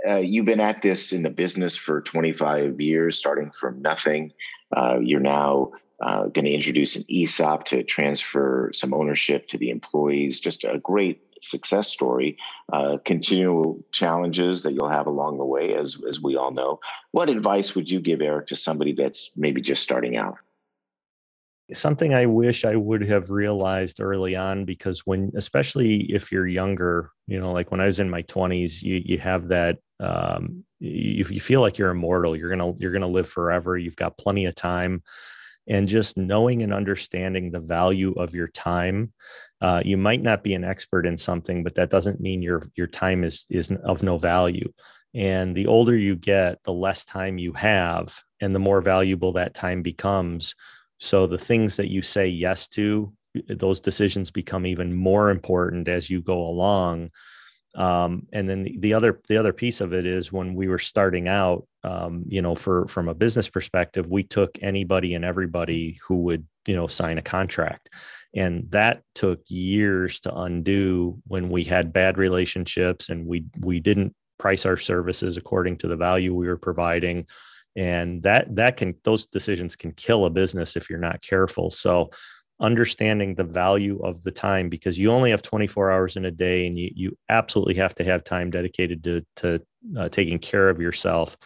uh, 0.07 0.17
you've 0.17 0.45
been 0.45 0.59
at 0.59 0.81
this 0.83 1.11
in 1.11 1.23
the 1.23 1.31
business 1.31 1.75
for 1.75 2.01
25 2.01 2.79
years, 2.79 3.17
starting 3.17 3.51
from 3.51 3.81
nothing. 3.81 4.31
Uh, 4.75 4.97
you're 5.01 5.19
now 5.19 5.71
uh, 6.01 6.23
going 6.27 6.45
to 6.45 6.51
introduce 6.51 6.95
an 6.95 7.03
ESOP 7.09 7.65
to 7.65 7.83
transfer 7.83 8.69
some 8.73 8.93
ownership 8.93 9.47
to 9.47 9.57
the 9.57 9.69
employees. 9.69 10.39
Just 10.39 10.63
a 10.63 10.79
great 10.79 11.21
success 11.41 11.87
story. 11.87 12.37
Uh, 12.71 12.97
continual 13.05 13.83
challenges 13.91 14.63
that 14.63 14.73
you'll 14.73 14.89
have 14.89 15.07
along 15.07 15.37
the 15.37 15.45
way, 15.45 15.73
as 15.73 15.97
as 16.07 16.21
we 16.21 16.35
all 16.35 16.51
know. 16.51 16.79
What 17.11 17.29
advice 17.29 17.75
would 17.75 17.89
you 17.89 17.99
give, 17.99 18.21
Eric, 18.21 18.47
to 18.47 18.55
somebody 18.55 18.93
that's 18.93 19.31
maybe 19.35 19.61
just 19.61 19.83
starting 19.83 20.17
out? 20.17 20.37
something 21.73 22.13
I 22.13 22.25
wish 22.25 22.63
I 22.63 22.75
would 22.75 23.01
have 23.07 23.29
realized 23.29 23.99
early 23.99 24.35
on 24.35 24.65
because 24.65 25.05
when, 25.05 25.31
especially 25.35 26.03
if 26.03 26.31
you're 26.31 26.47
younger, 26.47 27.11
you 27.27 27.39
know, 27.39 27.51
like 27.51 27.71
when 27.71 27.81
I 27.81 27.87
was 27.87 27.99
in 27.99 28.09
my 28.09 28.23
20s, 28.23 28.83
you 28.83 29.01
you 29.03 29.17
have 29.19 29.49
that 29.49 29.79
um, 29.99 30.63
you, 30.79 31.25
you 31.29 31.39
feel 31.39 31.61
like 31.61 31.77
you're 31.77 31.91
immortal. 31.91 32.35
You're 32.35 32.49
gonna 32.49 32.73
you're 32.77 32.91
gonna 32.91 33.07
live 33.07 33.29
forever. 33.29 33.77
You've 33.77 33.95
got 33.95 34.17
plenty 34.17 34.45
of 34.45 34.55
time, 34.55 35.03
and 35.67 35.87
just 35.87 36.17
knowing 36.17 36.63
and 36.63 36.73
understanding 36.73 37.51
the 37.51 37.59
value 37.59 38.13
of 38.13 38.35
your 38.35 38.47
time. 38.47 39.13
Uh, 39.59 39.81
you 39.83 39.97
might 39.97 40.21
not 40.21 40.43
be 40.43 40.53
an 40.53 40.63
expert 40.63 41.07
in 41.07 41.17
something, 41.17 41.63
but 41.63 41.75
that 41.75 41.89
doesn't 41.89 42.21
mean 42.21 42.41
your 42.41 42.63
your 42.75 42.87
time 42.87 43.23
is 43.23 43.45
is 43.49 43.71
of 43.83 44.03
no 44.03 44.17
value. 44.17 44.71
And 45.13 45.55
the 45.55 45.67
older 45.67 45.95
you 45.95 46.15
get, 46.15 46.61
the 46.63 46.73
less 46.73 47.05
time 47.05 47.37
you 47.37 47.53
have, 47.53 48.21
and 48.39 48.53
the 48.53 48.59
more 48.59 48.81
valuable 48.81 49.31
that 49.33 49.55
time 49.55 49.81
becomes 49.81 50.53
so 50.99 51.27
the 51.27 51.37
things 51.37 51.77
that 51.77 51.91
you 51.91 52.01
say 52.01 52.27
yes 52.27 52.67
to, 52.69 53.13
those 53.47 53.81
decisions 53.81 54.31
become 54.31 54.65
even 54.65 54.95
more 54.95 55.29
important 55.29 55.87
as 55.87 56.09
you 56.09 56.21
go 56.21 56.41
along. 56.41 57.11
Um, 57.77 58.25
and 58.33 58.49
then 58.49 58.63
the, 58.63 58.77
the, 58.79 58.93
other 58.95 59.21
the 59.27 59.37
other 59.37 59.53
piece 59.53 59.81
of 59.81 59.93
it 59.93 60.07
is 60.07 60.31
when 60.31 60.55
we 60.55 60.67
were 60.67 60.79
starting 60.79 61.27
out, 61.27 61.67
um, 61.83 62.23
you 62.27 62.41
know, 62.41 62.55
for 62.55 62.87
from 62.87 63.07
a 63.07 63.13
business 63.13 63.47
perspective, 63.47 64.09
we 64.09 64.23
took 64.23 64.57
anybody 64.61 65.13
and 65.13 65.23
everybody 65.23 65.99
who 66.05 66.15
would 66.23 66.45
you 66.65 66.75
know 66.75 66.87
sign 66.87 67.19
a 67.19 67.21
contract, 67.21 67.89
and 68.35 68.69
that 68.71 69.03
took 69.13 69.41
years 69.47 70.19
to 70.21 70.35
undo 70.35 71.21
when 71.27 71.49
we 71.49 71.63
had 71.63 71.93
bad 71.93 72.17
relationships 72.17 73.09
and 73.09 73.27
we 73.27 73.45
we 73.59 73.79
didn't 73.79 74.15
price 74.39 74.65
our 74.65 74.77
services 74.77 75.37
according 75.37 75.77
to 75.77 75.87
the 75.87 75.95
value 75.95 76.33
we 76.33 76.47
were 76.47 76.57
providing. 76.57 77.27
And 77.75 78.23
that 78.23 78.55
that 78.55 78.77
can 78.77 78.95
those 79.03 79.27
decisions 79.27 79.75
can 79.75 79.91
kill 79.91 80.25
a 80.25 80.31
business 80.31 80.75
if 80.75 80.89
you're 80.89 80.97
not 80.97 81.21
careful. 81.21 81.69
So 81.69 82.09
understanding 82.59 83.35
the 83.35 83.43
value 83.43 83.99
of 84.03 84.23
the 84.23 84.31
time 84.31 84.69
because 84.69 84.97
you 84.97 85.11
only 85.11 85.31
have 85.31 85.41
24 85.41 85.91
hours 85.91 86.15
in 86.15 86.25
a 86.25 86.31
day 86.31 86.65
and 86.65 86.77
you, 86.77 86.91
you 86.95 87.17
absolutely 87.29 87.75
have 87.75 87.93
to 87.95 88.03
have 88.03 88.23
time 88.23 88.49
dedicated 88.49 89.03
to, 89.03 89.25
to 89.35 89.61
uh, 89.97 90.09
taking 90.09 90.39
care 90.39 90.69
of 90.69 90.81
yourself. 90.81 91.37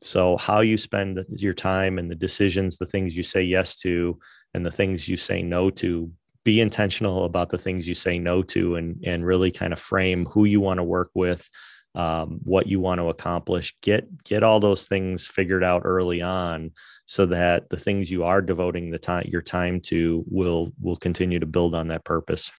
So 0.00 0.36
how 0.36 0.60
you 0.60 0.76
spend 0.76 1.24
your 1.30 1.54
time 1.54 1.98
and 1.98 2.10
the 2.10 2.14
decisions 2.14 2.78
the 2.78 2.86
things 2.86 3.16
you 3.16 3.22
say 3.22 3.42
yes 3.42 3.76
to 3.80 4.18
and 4.54 4.64
the 4.64 4.70
things 4.70 5.08
you 5.08 5.16
say 5.16 5.42
no 5.42 5.70
to 5.70 6.12
be 6.44 6.60
intentional 6.60 7.24
about 7.24 7.48
the 7.50 7.58
things 7.58 7.88
you 7.88 7.94
say 7.94 8.18
no 8.18 8.42
to 8.42 8.76
and 8.76 9.02
and 9.04 9.26
really 9.26 9.50
kind 9.50 9.72
of 9.72 9.80
frame 9.80 10.24
who 10.26 10.44
you 10.44 10.60
want 10.60 10.78
to 10.78 10.84
work 10.84 11.10
with 11.14 11.50
um, 11.98 12.38
what 12.44 12.68
you 12.68 12.78
want 12.78 13.00
to 13.00 13.08
accomplish 13.08 13.74
get 13.82 14.22
get 14.22 14.44
all 14.44 14.60
those 14.60 14.86
things 14.86 15.26
figured 15.26 15.64
out 15.64 15.82
early 15.84 16.22
on 16.22 16.70
so 17.06 17.26
that 17.26 17.68
the 17.70 17.76
things 17.76 18.10
you 18.10 18.22
are 18.22 18.40
devoting 18.40 18.90
the 18.90 18.98
time 18.98 19.26
your 19.28 19.42
time 19.42 19.80
to 19.80 20.24
will 20.28 20.72
will 20.80 20.96
continue 20.96 21.40
to 21.40 21.46
build 21.46 21.74
on 21.74 21.88
that 21.88 22.04
purpose 22.04 22.52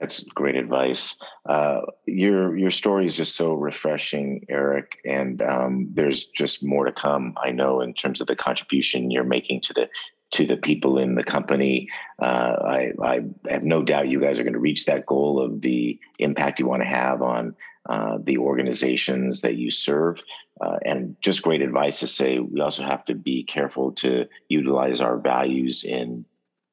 that's 0.00 0.22
great 0.22 0.54
advice. 0.54 1.16
Uh, 1.48 1.80
your 2.06 2.56
your 2.56 2.70
story 2.70 3.04
is 3.04 3.16
just 3.16 3.34
so 3.34 3.54
refreshing, 3.54 4.46
Eric, 4.48 4.92
and 5.04 5.42
um, 5.42 5.88
there's 5.92 6.26
just 6.26 6.64
more 6.64 6.84
to 6.84 6.92
come. 6.92 7.34
I 7.36 7.50
know 7.50 7.80
in 7.80 7.94
terms 7.94 8.20
of 8.20 8.28
the 8.28 8.36
contribution 8.36 9.10
you're 9.10 9.24
making 9.24 9.62
to 9.62 9.72
the 9.74 9.90
to 10.30 10.46
the 10.46 10.56
people 10.56 10.98
in 10.98 11.14
the 11.14 11.24
company. 11.24 11.88
Uh, 12.18 12.56
I, 12.62 12.92
I, 13.02 13.20
have 13.48 13.62
no 13.62 13.82
doubt 13.82 14.08
you 14.08 14.20
guys 14.20 14.38
are 14.38 14.42
going 14.42 14.52
to 14.52 14.58
reach 14.58 14.84
that 14.84 15.06
goal 15.06 15.40
of 15.40 15.62
the 15.62 15.98
impact 16.18 16.58
you 16.58 16.66
want 16.66 16.82
to 16.82 16.88
have 16.88 17.22
on 17.22 17.56
uh, 17.88 18.18
the 18.22 18.38
organizations 18.38 19.40
that 19.40 19.56
you 19.56 19.70
serve. 19.70 20.20
Uh, 20.60 20.76
and 20.84 21.16
just 21.20 21.42
great 21.42 21.62
advice 21.62 22.00
to 22.00 22.06
say 22.06 22.40
we 22.40 22.60
also 22.60 22.82
have 22.82 23.04
to 23.04 23.14
be 23.14 23.44
careful 23.44 23.92
to 23.92 24.26
utilize 24.48 25.00
our 25.00 25.16
values 25.18 25.84
in 25.84 26.24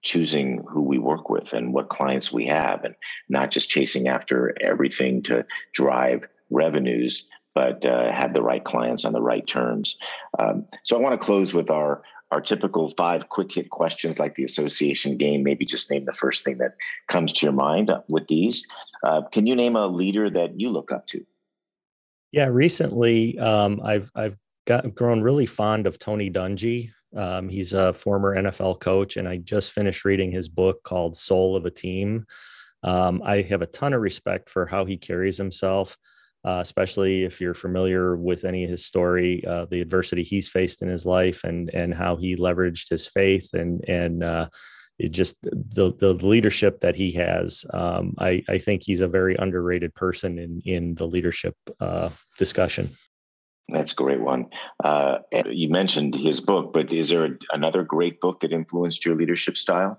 choosing 0.01 0.63
who 0.67 0.81
we 0.81 0.97
work 0.97 1.29
with 1.29 1.53
and 1.53 1.73
what 1.73 1.89
clients 1.89 2.31
we 2.31 2.45
have, 2.45 2.83
and 2.83 2.95
not 3.29 3.51
just 3.51 3.69
chasing 3.69 4.07
after 4.07 4.55
everything 4.61 5.21
to 5.21 5.45
drive 5.73 6.27
revenues, 6.49 7.27
but 7.53 7.85
uh, 7.85 8.11
have 8.11 8.33
the 8.33 8.41
right 8.41 8.63
clients 8.63 9.05
on 9.05 9.13
the 9.13 9.21
right 9.21 9.47
terms. 9.47 9.97
Um, 10.39 10.65
so 10.83 10.95
I 10.95 10.99
want 10.99 11.19
to 11.19 11.25
close 11.25 11.53
with 11.53 11.69
our 11.69 12.03
our 12.31 12.41
typical 12.41 12.89
five 12.97 13.29
quick 13.29 13.53
hit 13.53 13.69
questions 13.69 14.19
like 14.19 14.35
the 14.35 14.43
association 14.43 15.17
game. 15.17 15.43
Maybe 15.43 15.65
just 15.65 15.91
name 15.91 16.05
the 16.05 16.11
first 16.11 16.43
thing 16.43 16.57
that 16.57 16.75
comes 17.07 17.31
to 17.33 17.45
your 17.45 17.53
mind 17.53 17.91
with 18.07 18.27
these. 18.27 18.65
Uh, 19.03 19.21
can 19.31 19.45
you 19.45 19.55
name 19.55 19.75
a 19.75 19.87
leader 19.87 20.29
that 20.29 20.59
you 20.59 20.69
look 20.69 20.91
up 20.91 21.07
to? 21.07 21.25
Yeah, 22.31 22.47
recently 22.47 23.37
um, 23.39 23.79
I've 23.83 24.11
I've 24.15 24.37
got 24.65 24.95
grown 24.95 25.21
really 25.21 25.45
fond 25.45 25.87
of 25.87 25.99
Tony 25.99 26.29
Dungy. 26.29 26.91
Um, 27.15 27.47
he's 27.47 27.73
a 27.73 27.93
former 27.93 28.35
NFL 28.35 28.81
coach, 28.81 29.15
and 29.17 29.27
I 29.27 29.37
just 29.37 29.71
finished 29.71 30.03
reading 30.03 30.31
his 30.31 30.49
book 30.49 30.83
called 30.83 31.15
Soul 31.15 31.55
of 31.55 31.65
a 31.65 31.71
Team. 31.71 32.25
Um, 32.83 33.21
I 33.23 33.41
have 33.43 33.61
a 33.61 33.67
ton 33.67 33.93
of 33.93 34.01
respect 34.01 34.49
for 34.49 34.65
how 34.65 34.85
he 34.85 34.97
carries 34.97 35.37
himself 35.37 35.97
uh, 36.45 36.59
especially 36.61 37.23
if 37.23 37.41
you're 37.41 37.55
familiar 37.55 38.15
with 38.15 38.45
any 38.45 38.63
of 38.63 38.69
his 38.69 38.85
story, 38.85 39.43
uh, 39.45 39.65
the 39.65 39.81
adversity 39.81 40.21
he's 40.21 40.47
faced 40.47 40.83
in 40.83 40.87
his 40.87 41.05
life, 41.05 41.43
and 41.43 41.73
and 41.73 41.93
how 41.93 42.15
he 42.15 42.35
leveraged 42.35 42.89
his 42.89 43.07
faith 43.07 43.53
and 43.53 43.83
and 43.89 44.23
uh, 44.23 44.47
just 45.09 45.41
the 45.41 45.93
the 45.97 46.13
leadership 46.13 46.79
that 46.81 46.95
he 46.95 47.11
has. 47.13 47.65
Um, 47.73 48.13
I 48.19 48.43
I 48.47 48.59
think 48.59 48.83
he's 48.83 49.01
a 49.01 49.07
very 49.07 49.35
underrated 49.35 49.95
person 49.95 50.37
in 50.37 50.61
in 50.65 50.95
the 50.95 51.07
leadership 51.07 51.55
uh, 51.79 52.11
discussion. 52.37 52.91
That's 53.67 53.93
a 53.93 53.95
great 53.95 54.21
one. 54.21 54.45
Uh, 54.83 55.17
you 55.49 55.69
mentioned 55.69 56.13
his 56.13 56.39
book, 56.39 56.71
but 56.71 56.93
is 56.93 57.09
there 57.09 57.39
another 57.51 57.81
great 57.81 58.21
book 58.21 58.41
that 58.41 58.53
influenced 58.53 59.03
your 59.03 59.15
leadership 59.15 59.57
style? 59.57 59.97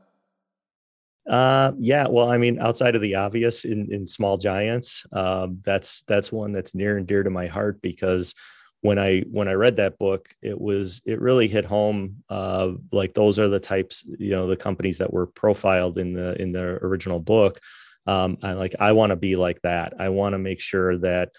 Uh, 1.29 1.73
yeah. 1.79 2.07
Well, 2.09 2.31
I 2.31 2.39
mean, 2.39 2.61
outside 2.61 2.95
of 2.95 3.03
the 3.03 3.17
obvious 3.17 3.65
in 3.65 3.93
in 3.93 4.07
Small 4.07 4.37
Giants, 4.37 5.05
um, 5.13 5.61
that's 5.65 6.03
that's 6.03 6.31
one 6.31 6.53
that's 6.53 6.75
near 6.75 6.97
and 6.97 7.07
dear 7.07 7.23
to 7.23 7.31
my 7.31 7.47
heart 7.47 7.83
because 7.83 8.35
when 8.83 8.99
I 8.99 9.23
when 9.31 9.49
I 9.49 9.55
read 9.55 9.77
that 9.77 9.99
book, 9.99 10.29
it 10.41 10.61
was 10.61 11.03
it 11.05 11.21
really 11.21 11.49
hit 11.49 11.65
home. 11.65 12.23
Uh, 12.29 12.73
like 12.93 13.15
those 13.15 13.39
are 13.41 13.49
the 13.49 13.59
types, 13.59 14.05
you 14.19 14.31
know, 14.31 14.47
the 14.47 14.57
companies 14.57 14.99
that 14.99 15.13
were 15.13 15.27
profiled 15.27 15.99
in 15.99 16.13
the 16.13 16.41
in 16.41 16.53
the 16.53 16.63
original 16.63 17.19
book. 17.19 17.59
Um, 18.07 18.39
I 18.43 18.53
like 18.53 18.77
I 18.79 18.93
want 18.93 19.11
to 19.11 19.17
be 19.17 19.35
like 19.35 19.61
that. 19.63 19.95
I 19.99 20.11
want 20.11 20.35
to 20.35 20.39
make 20.39 20.61
sure 20.61 20.97
that 20.99 21.31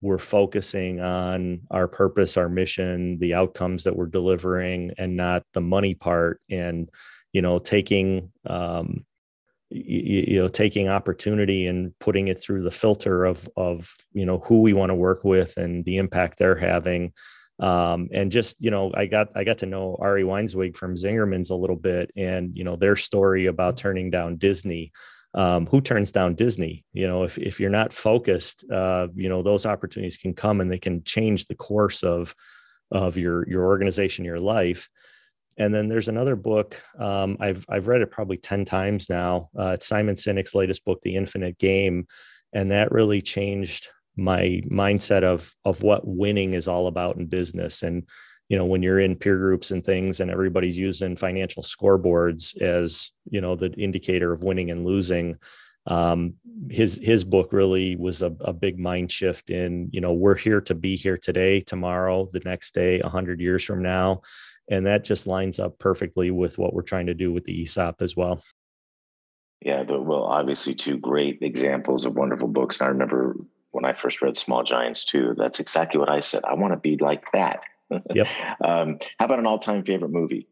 we're 0.00 0.18
focusing 0.18 1.00
on 1.00 1.60
our 1.70 1.86
purpose, 1.88 2.36
our 2.36 2.48
mission, 2.48 3.18
the 3.18 3.34
outcomes 3.34 3.84
that 3.84 3.96
we're 3.96 4.06
delivering, 4.06 4.92
and 4.98 5.16
not 5.16 5.44
the 5.52 5.60
money 5.60 5.94
part. 5.94 6.40
And 6.50 6.90
you 7.32 7.42
know, 7.42 7.58
taking 7.60 8.32
um, 8.46 9.04
you, 9.70 10.24
you, 10.28 10.42
know 10.42 10.48
taking 10.48 10.88
opportunity 10.88 11.66
and 11.66 11.96
putting 11.98 12.28
it 12.28 12.40
through 12.40 12.62
the 12.62 12.70
filter 12.70 13.24
of 13.24 13.48
of 13.56 13.94
you 14.12 14.24
know 14.24 14.38
who 14.38 14.60
we 14.60 14.72
want 14.72 14.90
to 14.90 14.94
work 14.94 15.24
with 15.24 15.56
and 15.56 15.84
the 15.84 15.98
impact 15.98 16.38
they're 16.38 16.56
having. 16.56 17.12
Um, 17.58 18.08
and 18.12 18.30
just 18.30 18.62
you 18.62 18.70
know 18.70 18.92
i 18.94 19.06
got 19.06 19.28
i 19.34 19.42
got 19.42 19.58
to 19.58 19.66
know 19.66 19.96
ari 19.98 20.24
weinzweig 20.24 20.76
from 20.76 20.94
zingerman's 20.94 21.48
a 21.48 21.56
little 21.56 21.76
bit 21.76 22.10
and 22.14 22.54
you 22.54 22.64
know 22.64 22.76
their 22.76 22.96
story 22.96 23.46
about 23.46 23.76
turning 23.76 24.10
down 24.10 24.36
disney. 24.36 24.92
Um, 25.34 25.66
who 25.66 25.80
turns 25.80 26.12
down 26.12 26.34
disney? 26.34 26.84
You 26.92 27.08
know 27.08 27.24
if, 27.24 27.38
if 27.38 27.58
you're 27.58 27.70
not 27.70 27.94
focused 27.94 28.64
uh, 28.70 29.08
you 29.14 29.30
know 29.30 29.42
those 29.42 29.64
opportunities 29.64 30.18
can 30.18 30.34
come 30.34 30.60
and 30.60 30.70
they 30.70 30.78
can 30.78 31.02
change 31.02 31.46
the 31.46 31.54
course 31.54 32.02
of 32.02 32.34
of 32.90 33.16
your 33.16 33.48
your 33.48 33.64
organization 33.64 34.24
your 34.24 34.40
life 34.40 34.88
and 35.58 35.74
then 35.74 35.88
there's 35.88 36.08
another 36.08 36.36
book 36.36 36.80
um, 36.98 37.36
I've 37.40 37.64
I've 37.68 37.88
read 37.88 38.02
it 38.02 38.10
probably 38.10 38.36
ten 38.36 38.64
times 38.64 39.08
now. 39.08 39.48
Uh, 39.58 39.72
it's 39.74 39.86
Simon 39.86 40.14
Sinek's 40.14 40.54
latest 40.54 40.84
book, 40.84 41.00
The 41.02 41.16
Infinite 41.16 41.58
Game, 41.58 42.06
and 42.52 42.70
that 42.70 42.92
really 42.92 43.22
changed 43.22 43.88
my 44.16 44.62
mindset 44.70 45.22
of 45.22 45.52
of 45.64 45.82
what 45.82 46.06
winning 46.06 46.54
is 46.54 46.68
all 46.68 46.86
about 46.86 47.16
in 47.16 47.26
business. 47.26 47.82
And 47.82 48.06
you 48.48 48.56
know, 48.56 48.66
when 48.66 48.82
you're 48.82 49.00
in 49.00 49.16
peer 49.16 49.38
groups 49.38 49.70
and 49.70 49.84
things, 49.84 50.20
and 50.20 50.30
everybody's 50.30 50.78
using 50.78 51.16
financial 51.16 51.62
scoreboards 51.62 52.60
as 52.60 53.10
you 53.30 53.40
know 53.40 53.56
the 53.56 53.72
indicator 53.72 54.32
of 54.32 54.44
winning 54.44 54.70
and 54.70 54.84
losing. 54.84 55.36
Um, 55.88 56.34
his 56.68 56.98
his 57.00 57.22
book 57.22 57.52
really 57.52 57.94
was 57.94 58.20
a, 58.20 58.34
a 58.40 58.52
big 58.52 58.76
mind 58.76 59.12
shift 59.12 59.50
in 59.50 59.88
you 59.92 60.00
know 60.00 60.14
we're 60.14 60.34
here 60.34 60.60
to 60.62 60.74
be 60.74 60.96
here 60.96 61.16
today, 61.16 61.60
tomorrow, 61.60 62.28
the 62.32 62.40
next 62.44 62.74
day, 62.74 62.98
a 62.98 63.08
hundred 63.08 63.40
years 63.40 63.62
from 63.62 63.82
now 63.82 64.20
and 64.68 64.86
that 64.86 65.04
just 65.04 65.26
lines 65.26 65.58
up 65.58 65.78
perfectly 65.78 66.30
with 66.30 66.58
what 66.58 66.74
we're 66.74 66.82
trying 66.82 67.06
to 67.06 67.14
do 67.14 67.32
with 67.32 67.44
the 67.44 67.62
ESOP 67.62 68.02
as 68.02 68.16
well. 68.16 68.42
Yeah, 69.62 69.82
well, 69.82 70.24
obviously, 70.24 70.74
two 70.74 70.98
great 70.98 71.38
examples 71.40 72.04
of 72.04 72.14
wonderful 72.14 72.48
books. 72.48 72.80
And 72.80 72.86
I 72.86 72.90
remember 72.90 73.36
when 73.70 73.84
I 73.84 73.92
first 73.92 74.22
read 74.22 74.36
Small 74.36 74.62
Giants 74.62 75.04
too. 75.04 75.34
That's 75.36 75.60
exactly 75.60 75.98
what 75.98 76.08
I 76.08 76.20
said. 76.20 76.44
I 76.44 76.54
want 76.54 76.72
to 76.72 76.78
be 76.78 76.96
like 77.00 77.24
that. 77.32 77.60
Yep. 78.14 78.26
um, 78.64 78.98
how 79.18 79.26
about 79.26 79.38
an 79.38 79.46
all-time 79.46 79.84
favorite 79.84 80.10
movie? 80.10 80.46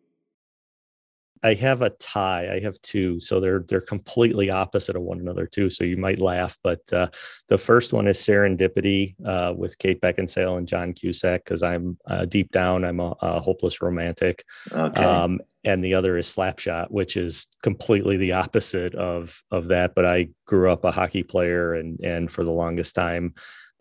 I 1.45 1.53
have 1.55 1.82
a 1.82 1.90
tie. 1.90 2.55
I 2.55 2.61
have 2.61 2.80
two, 2.80 3.20
so 3.20 3.38
they're 3.38 3.64
they're 3.68 3.82
completely 3.82 4.49
opposite 4.49 4.97
of 4.97 5.03
one 5.03 5.20
another 5.20 5.47
too. 5.47 5.68
So 5.68 5.84
you 5.84 5.99
might 5.99 6.18
laugh, 6.18 6.57
but 6.62 6.80
uh, 6.90 7.09
the 7.49 7.59
first 7.59 7.92
one 7.92 8.07
is 8.07 8.18
Serendipity 8.18 9.14
uh, 9.26 9.53
with 9.55 9.78
Kate 9.78 10.01
Beckinsale 10.01 10.57
and 10.57 10.66
John 10.66 10.95
Cusack 10.95 11.45
because 11.45 11.62
I'm 11.62 11.99
uh, 12.07 12.24
deep 12.24 12.51
down 12.51 12.82
I'm 12.82 12.99
a, 12.99 13.14
a 13.20 13.40
hopeless 13.40 13.82
romantic, 13.82 14.42
okay. 14.72 15.05
um, 15.05 15.38
and 15.64 15.84
the 15.84 15.92
other 15.92 16.16
is 16.16 16.34
Slapshot, 16.34 16.90
which 16.90 17.18
is 17.18 17.47
completely 17.62 18.16
the 18.16 18.32
opposite 18.32 18.95
of 18.95 19.42
of 19.51 19.68
that. 19.68 19.95
But 19.95 20.07
I 20.07 20.28
grew 20.47 20.70
up 20.70 20.84
a 20.84 20.90
hockey 20.90 21.22
player, 21.22 21.74
and 21.74 22.01
and 22.01 22.32
for 22.32 22.42
the 22.42 22.53
longest 22.53 22.95
time 22.95 23.34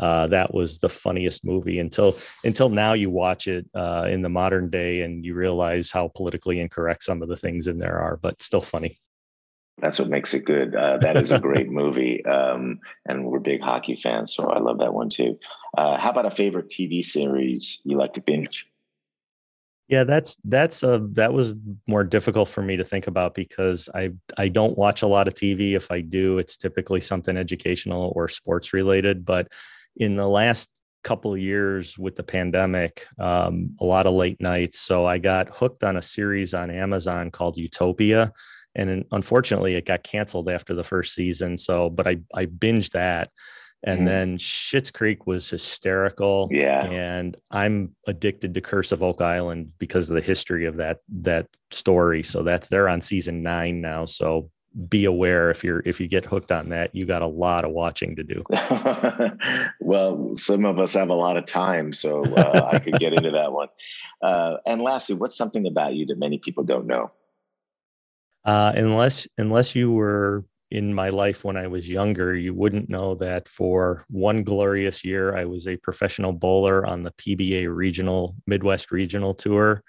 uh, 0.03 0.27
that 0.27 0.53
was 0.53 0.79
the 0.79 0.89
funniest 0.89 1.45
movie 1.45 1.79
until 1.79 2.13
until 2.43 2.67
now 2.67 2.91
you 2.91 3.09
watch 3.09 3.47
it 3.47 3.65
uh, 3.73 4.05
in 4.09 4.21
the 4.21 4.27
modern 4.27 4.69
day 4.69 4.99
and 4.99 5.23
you 5.23 5.33
realize 5.33 5.91
how 5.91 6.09
politically 6.09 6.59
incorrect 6.59 7.03
some 7.03 7.21
of 7.21 7.29
the 7.29 7.37
things 7.37 7.67
in 7.67 7.77
there 7.77 7.97
are, 7.97 8.17
but 8.17 8.41
still 8.41 8.59
funny. 8.59 8.99
That's 9.77 9.99
what 9.99 10.09
makes 10.09 10.33
it 10.33 10.43
good. 10.43 10.75
Uh, 10.75 10.97
that 10.97 11.15
is 11.15 11.31
a 11.31 11.39
great 11.49 11.69
movie, 11.69 12.23
um, 12.25 12.81
and 13.05 13.25
we're 13.25 13.39
big 13.39 13.61
hockey 13.61 13.95
fans, 13.95 14.35
so 14.35 14.43
I 14.49 14.59
love 14.59 14.79
that 14.79 14.93
one 14.93 15.09
too. 15.09 15.39
Uh, 15.77 15.97
how 15.97 16.09
about 16.09 16.25
a 16.25 16.31
favorite 16.31 16.69
TV 16.69 17.01
series 17.01 17.79
you 17.85 17.95
like 17.95 18.13
to 18.15 18.21
binge? 18.21 18.67
Yeah, 19.87 20.03
that's 20.03 20.35
that's 20.43 20.83
a 20.83 21.07
that 21.13 21.31
was 21.31 21.55
more 21.87 22.03
difficult 22.03 22.49
for 22.49 22.61
me 22.61 22.75
to 22.75 22.83
think 22.83 23.07
about 23.07 23.35
because 23.35 23.87
I 23.95 24.11
I 24.37 24.49
don't 24.49 24.77
watch 24.77 25.01
a 25.01 25.07
lot 25.07 25.29
of 25.29 25.33
TV. 25.33 25.75
If 25.75 25.91
I 25.91 26.01
do, 26.01 26.39
it's 26.39 26.57
typically 26.57 26.99
something 26.99 27.37
educational 27.37 28.11
or 28.17 28.27
sports 28.27 28.73
related. 28.73 29.23
But 29.23 29.47
in 29.97 30.15
the 30.15 30.27
last 30.27 30.69
couple 31.03 31.33
of 31.33 31.39
years 31.39 31.97
with 31.97 32.15
the 32.15 32.23
pandemic, 32.23 33.05
um, 33.19 33.75
a 33.79 33.85
lot 33.85 34.05
of 34.05 34.13
late 34.13 34.41
nights. 34.41 34.79
So 34.79 35.05
I 35.05 35.17
got 35.17 35.55
hooked 35.55 35.83
on 35.83 35.97
a 35.97 36.01
series 36.01 36.53
on 36.53 36.71
Amazon 36.71 37.29
called 37.29 37.57
Utopia. 37.57 38.31
And 38.75 39.05
unfortunately, 39.11 39.75
it 39.75 39.85
got 39.85 40.03
canceled 40.03 40.49
after 40.49 40.73
the 40.73 40.83
first 40.83 41.13
season. 41.13 41.57
So, 41.57 41.89
but 41.89 42.07
I, 42.07 42.17
I 42.33 42.45
binged 42.47 42.91
that. 42.91 43.29
And 43.83 43.99
mm-hmm. 43.99 44.05
then 44.05 44.37
Schitt's 44.37 44.91
Creek 44.91 45.27
was 45.27 45.49
hysterical. 45.49 46.47
Yeah. 46.49 46.85
And 46.85 47.35
I'm 47.51 47.95
addicted 48.07 48.53
to 48.53 48.61
Curse 48.61 48.93
of 48.93 49.03
Oak 49.03 49.21
Island 49.21 49.73
because 49.77 50.09
of 50.09 50.15
the 50.15 50.21
history 50.21 50.65
of 50.65 50.77
that 50.77 50.99
that 51.21 51.47
story. 51.71 52.23
So 52.23 52.43
that's 52.43 52.69
they're 52.69 52.87
on 52.87 53.01
season 53.01 53.43
nine 53.43 53.81
now. 53.81 54.05
So 54.05 54.49
be 54.89 55.05
aware 55.05 55.51
if 55.51 55.63
you're 55.63 55.81
if 55.85 55.99
you 55.99 56.07
get 56.07 56.25
hooked 56.25 56.51
on 56.51 56.69
that 56.69 56.93
you 56.95 57.05
got 57.05 57.21
a 57.21 57.27
lot 57.27 57.63
of 57.63 57.71
watching 57.71 58.15
to 58.15 58.23
do. 58.23 58.43
Well 59.79 60.35
some 60.35 60.65
of 60.65 60.79
us 60.79 60.93
have 60.93 61.09
a 61.09 61.13
lot 61.13 61.37
of 61.37 61.45
time 61.45 61.93
so 61.93 62.23
uh, 62.23 62.69
i 62.71 62.79
could 62.79 62.99
get 62.99 63.13
into 63.13 63.31
that 63.31 63.51
one. 63.51 63.67
Uh, 64.21 64.55
and 64.65 64.81
lastly 64.81 65.15
what's 65.15 65.35
something 65.35 65.67
about 65.67 65.95
you 65.95 66.05
that 66.05 66.17
many 66.17 66.37
people 66.37 66.63
don't 66.63 66.87
know? 66.87 67.11
Uh, 68.45 68.71
unless 68.73 69.27
unless 69.37 69.75
you 69.75 69.91
were 69.91 70.45
in 70.71 70.93
my 70.93 71.09
life 71.09 71.43
when 71.43 71.55
i 71.57 71.67
was 71.67 71.89
younger 71.89 72.33
you 72.33 72.53
wouldn't 72.53 72.89
know 72.89 73.13
that 73.15 73.47
for 73.47 74.05
one 74.09 74.43
glorious 74.43 75.03
year 75.03 75.35
i 75.35 75.45
was 75.45 75.67
a 75.67 75.77
professional 75.77 76.31
bowler 76.31 76.85
on 76.85 77.03
the 77.03 77.11
pba 77.11 77.67
regional 77.73 78.35
midwest 78.47 78.91
regional 78.91 79.33
tour 79.33 79.83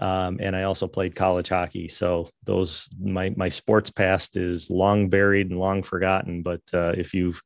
um, 0.00 0.38
and 0.40 0.56
I 0.56 0.62
also 0.62 0.88
played 0.88 1.14
college 1.14 1.50
hockey. 1.50 1.86
So 1.86 2.30
those 2.44 2.88
my 2.98 3.32
my 3.36 3.50
sports 3.50 3.90
past 3.90 4.36
is 4.36 4.70
long 4.70 5.10
buried 5.10 5.50
and 5.50 5.58
long 5.58 5.82
forgotten. 5.82 6.42
But 6.42 6.62
uh, 6.72 6.94
if 6.96 7.12
you've 7.12 7.40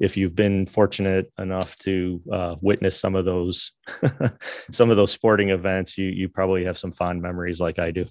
if 0.00 0.16
you've 0.16 0.34
been 0.34 0.66
fortunate 0.66 1.30
enough 1.38 1.76
to 1.78 2.20
uh, 2.32 2.56
witness 2.62 2.98
some 2.98 3.14
of 3.14 3.26
those 3.26 3.72
some 4.72 4.90
of 4.90 4.96
those 4.96 5.12
sporting 5.12 5.50
events, 5.50 5.98
you 5.98 6.06
you 6.06 6.28
probably 6.28 6.64
have 6.64 6.78
some 6.78 6.92
fond 6.92 7.20
memories 7.20 7.60
like 7.60 7.78
I 7.78 7.90
do. 7.90 8.06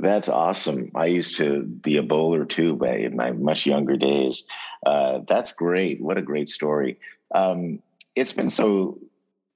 That's 0.00 0.28
awesome. 0.28 0.90
I 0.94 1.06
used 1.06 1.36
to 1.36 1.62
be 1.62 1.98
a 1.98 2.02
bowler 2.02 2.46
too, 2.46 2.82
in 2.84 3.16
my 3.16 3.32
much 3.32 3.66
younger 3.66 3.96
days. 3.96 4.44
Uh, 4.84 5.20
that's 5.28 5.52
great. 5.52 6.00
What 6.00 6.16
a 6.18 6.22
great 6.22 6.48
story. 6.48 6.98
Um, 7.34 7.80
it's 8.16 8.32
been 8.32 8.48
so 8.48 8.98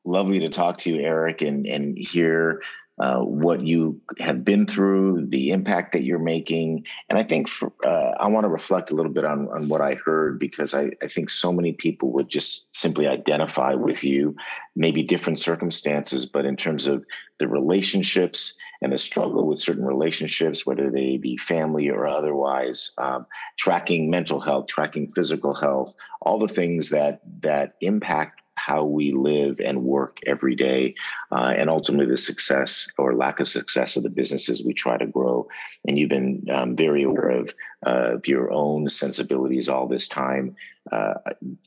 lovely 0.04 0.40
to 0.40 0.50
talk 0.50 0.78
to 0.78 0.92
you, 0.92 1.00
Eric, 1.00 1.42
and 1.42 1.66
and 1.66 1.98
hear 1.98 2.60
uh, 2.99 3.18
what 3.18 3.61
you 3.61 4.01
have 4.20 4.45
been 4.45 4.66
through, 4.66 5.26
the 5.28 5.51
impact 5.51 5.92
that 5.92 6.05
you're 6.05 6.18
making. 6.18 6.86
And 7.09 7.18
I 7.18 7.24
think 7.24 7.49
for, 7.49 7.72
uh, 7.84 8.12
I 8.20 8.28
want 8.28 8.45
to 8.45 8.49
reflect 8.49 8.92
a 8.92 8.95
little 8.95 9.11
bit 9.11 9.24
on, 9.24 9.49
on 9.49 9.68
what 9.68 9.80
I 9.80 9.95
heard 9.95 10.38
because 10.38 10.74
I, 10.74 10.92
I 11.03 11.09
think 11.09 11.28
so 11.28 11.53
many 11.53 11.72
people 11.72 12.12
would 12.12 12.28
just 12.28 12.74
simply 12.74 13.09
identify 13.09 13.74
with 13.74 14.05
you, 14.05 14.36
maybe 14.76 15.03
different 15.03 15.40
circumstances, 15.40 16.24
but 16.24 16.45
in 16.45 16.57
terms 16.57 16.86
of 16.86 17.05
the 17.38 17.49
relationships 17.49 18.57
and 18.80 18.92
the 18.92 18.99
struggle 18.99 19.47
with 19.47 19.61
certain 19.61 19.84
relationships, 19.84 20.64
whether 20.64 20.88
they 20.88 21.16
be 21.16 21.36
family 21.36 21.88
or 21.88 22.07
otherwise, 22.07 22.92
um, 22.99 23.26
tracking 23.59 24.09
mental 24.09 24.38
health, 24.38 24.66
tracking 24.68 25.11
physical 25.12 25.55
health, 25.55 25.95
all 26.22 26.38
the 26.38 26.47
things 26.47 26.90
that 26.90 27.20
that 27.40 27.74
impact 27.80 28.40
how 28.66 28.84
we 28.84 29.12
live 29.12 29.60
and 29.68 29.84
work 29.96 30.18
every 30.26 30.54
day, 30.54 30.94
uh, 31.32 31.52
and 31.58 31.68
ultimately 31.68 32.06
the 32.06 32.16
success 32.16 32.88
or 32.98 33.14
lack 33.14 33.40
of 33.40 33.48
success 33.48 33.96
of 33.96 34.02
the 34.02 34.16
businesses 34.20 34.64
we 34.64 34.74
try 34.74 34.96
to 34.98 35.06
grow. 35.06 35.46
And 35.86 35.98
you've 35.98 36.14
been 36.18 36.46
um, 36.56 36.76
very 36.76 37.02
aware 37.04 37.30
of, 37.40 37.54
uh, 37.86 38.16
your 38.24 38.50
own 38.50 38.88
sensibilities 38.88 39.68
all 39.68 39.86
this 39.88 40.08
time. 40.08 40.56
Uh, 40.92 41.14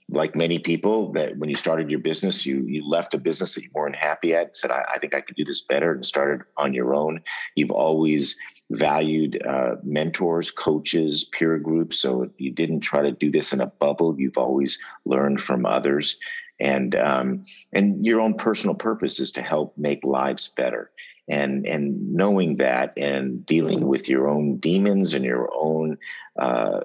like 0.09 0.35
many 0.35 0.59
people, 0.59 1.11
that 1.13 1.37
when 1.37 1.49
you 1.49 1.55
started 1.55 1.89
your 1.89 1.99
business, 1.99 2.45
you 2.45 2.57
you 2.73 2.87
left 2.87 3.15
a 3.15 3.17
business 3.17 3.53
that 3.53 3.63
you 3.63 3.71
weren't 3.73 3.95
happy 3.95 4.35
at, 4.39 4.55
said, 4.55 4.71
I, 4.71 4.83
I 4.93 4.99
think 4.99 5.13
I 5.13 5.21
could 5.21 5.35
do 5.35 5.45
this 5.45 5.61
better, 5.61 5.91
and 5.93 6.05
started 6.05 6.45
on 6.55 6.73
your 6.73 6.93
own. 6.93 7.21
You've 7.55 7.71
always 7.71 8.37
valued 8.69 9.41
uh, 9.45 9.75
mentors, 9.83 10.51
coaches, 10.51 11.29
peer 11.31 11.57
groups. 11.57 11.99
So 11.99 12.29
you 12.37 12.51
didn't 12.51 12.81
try 12.81 13.01
to 13.01 13.11
do 13.11 13.31
this 13.31 13.53
in 13.53 13.61
a 13.61 13.67
bubble. 13.67 14.19
You've 14.19 14.37
always 14.37 14.77
learned 15.05 15.41
from 15.41 15.65
others 15.65 16.19
and 16.59 16.95
um, 16.95 17.45
and 17.73 18.05
your 18.05 18.21
own 18.21 18.35
personal 18.35 18.75
purpose 18.75 19.19
is 19.19 19.31
to 19.31 19.41
help 19.41 19.77
make 19.77 20.03
lives 20.03 20.47
better. 20.49 20.91
And 21.29 21.65
and 21.67 22.13
knowing 22.13 22.57
that 22.57 22.93
and 22.97 23.45
dealing 23.45 23.87
with 23.87 24.07
your 24.07 24.29
own 24.29 24.57
demons 24.57 25.13
and 25.13 25.25
your 25.25 25.49
own 25.53 25.97
uh, 26.39 26.81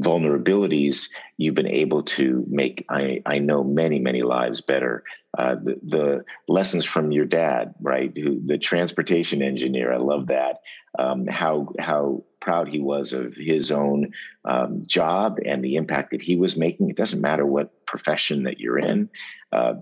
vulnerabilities 0.00 1.10
you've 1.36 1.54
been 1.54 1.68
able 1.68 2.02
to 2.02 2.44
make 2.48 2.84
i 2.88 3.22
i 3.26 3.38
know 3.38 3.62
many 3.62 3.98
many 3.98 4.22
lives 4.22 4.60
better. 4.60 5.04
Uh, 5.36 5.56
the, 5.56 5.80
the 5.82 6.24
lessons 6.46 6.84
from 6.84 7.10
your 7.10 7.24
dad 7.24 7.74
right 7.80 8.12
Who, 8.16 8.40
the 8.44 8.58
transportation 8.58 9.40
engineer 9.42 9.92
i 9.92 9.98
love 9.98 10.28
that. 10.28 10.60
Um, 10.98 11.26
how 11.26 11.72
how 11.78 12.24
proud 12.44 12.68
he 12.68 12.78
was 12.78 13.14
of 13.14 13.34
his 13.34 13.70
own 13.70 14.12
um, 14.44 14.82
job 14.86 15.38
and 15.44 15.64
the 15.64 15.76
impact 15.76 16.10
that 16.10 16.20
he 16.20 16.36
was 16.36 16.58
making. 16.58 16.90
It 16.90 16.96
doesn't 16.96 17.22
matter 17.22 17.46
what 17.46 17.86
profession 17.86 18.42
that 18.42 18.60
you're 18.60 18.78
in. 18.78 19.08
Uh, 19.50 19.76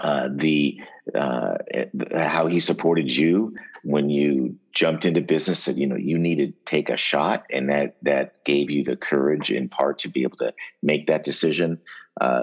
uh, 0.00 0.28
the 0.30 0.78
uh, 1.14 1.54
how 2.14 2.46
he 2.48 2.60
supported 2.60 3.10
you 3.10 3.54
when 3.82 4.10
you 4.10 4.56
jumped 4.74 5.06
into 5.06 5.22
business 5.22 5.64
that 5.64 5.78
you 5.78 5.86
know 5.86 5.96
you 5.96 6.18
needed 6.18 6.52
to 6.52 6.70
take 6.70 6.90
a 6.90 6.98
shot 6.98 7.44
and 7.50 7.70
that 7.70 7.96
that 8.02 8.44
gave 8.44 8.70
you 8.70 8.84
the 8.84 8.96
courage 8.96 9.50
in 9.50 9.70
part 9.70 10.00
to 10.00 10.08
be 10.08 10.22
able 10.22 10.36
to 10.36 10.52
make 10.82 11.06
that 11.06 11.24
decision 11.24 11.78
uh, 12.20 12.42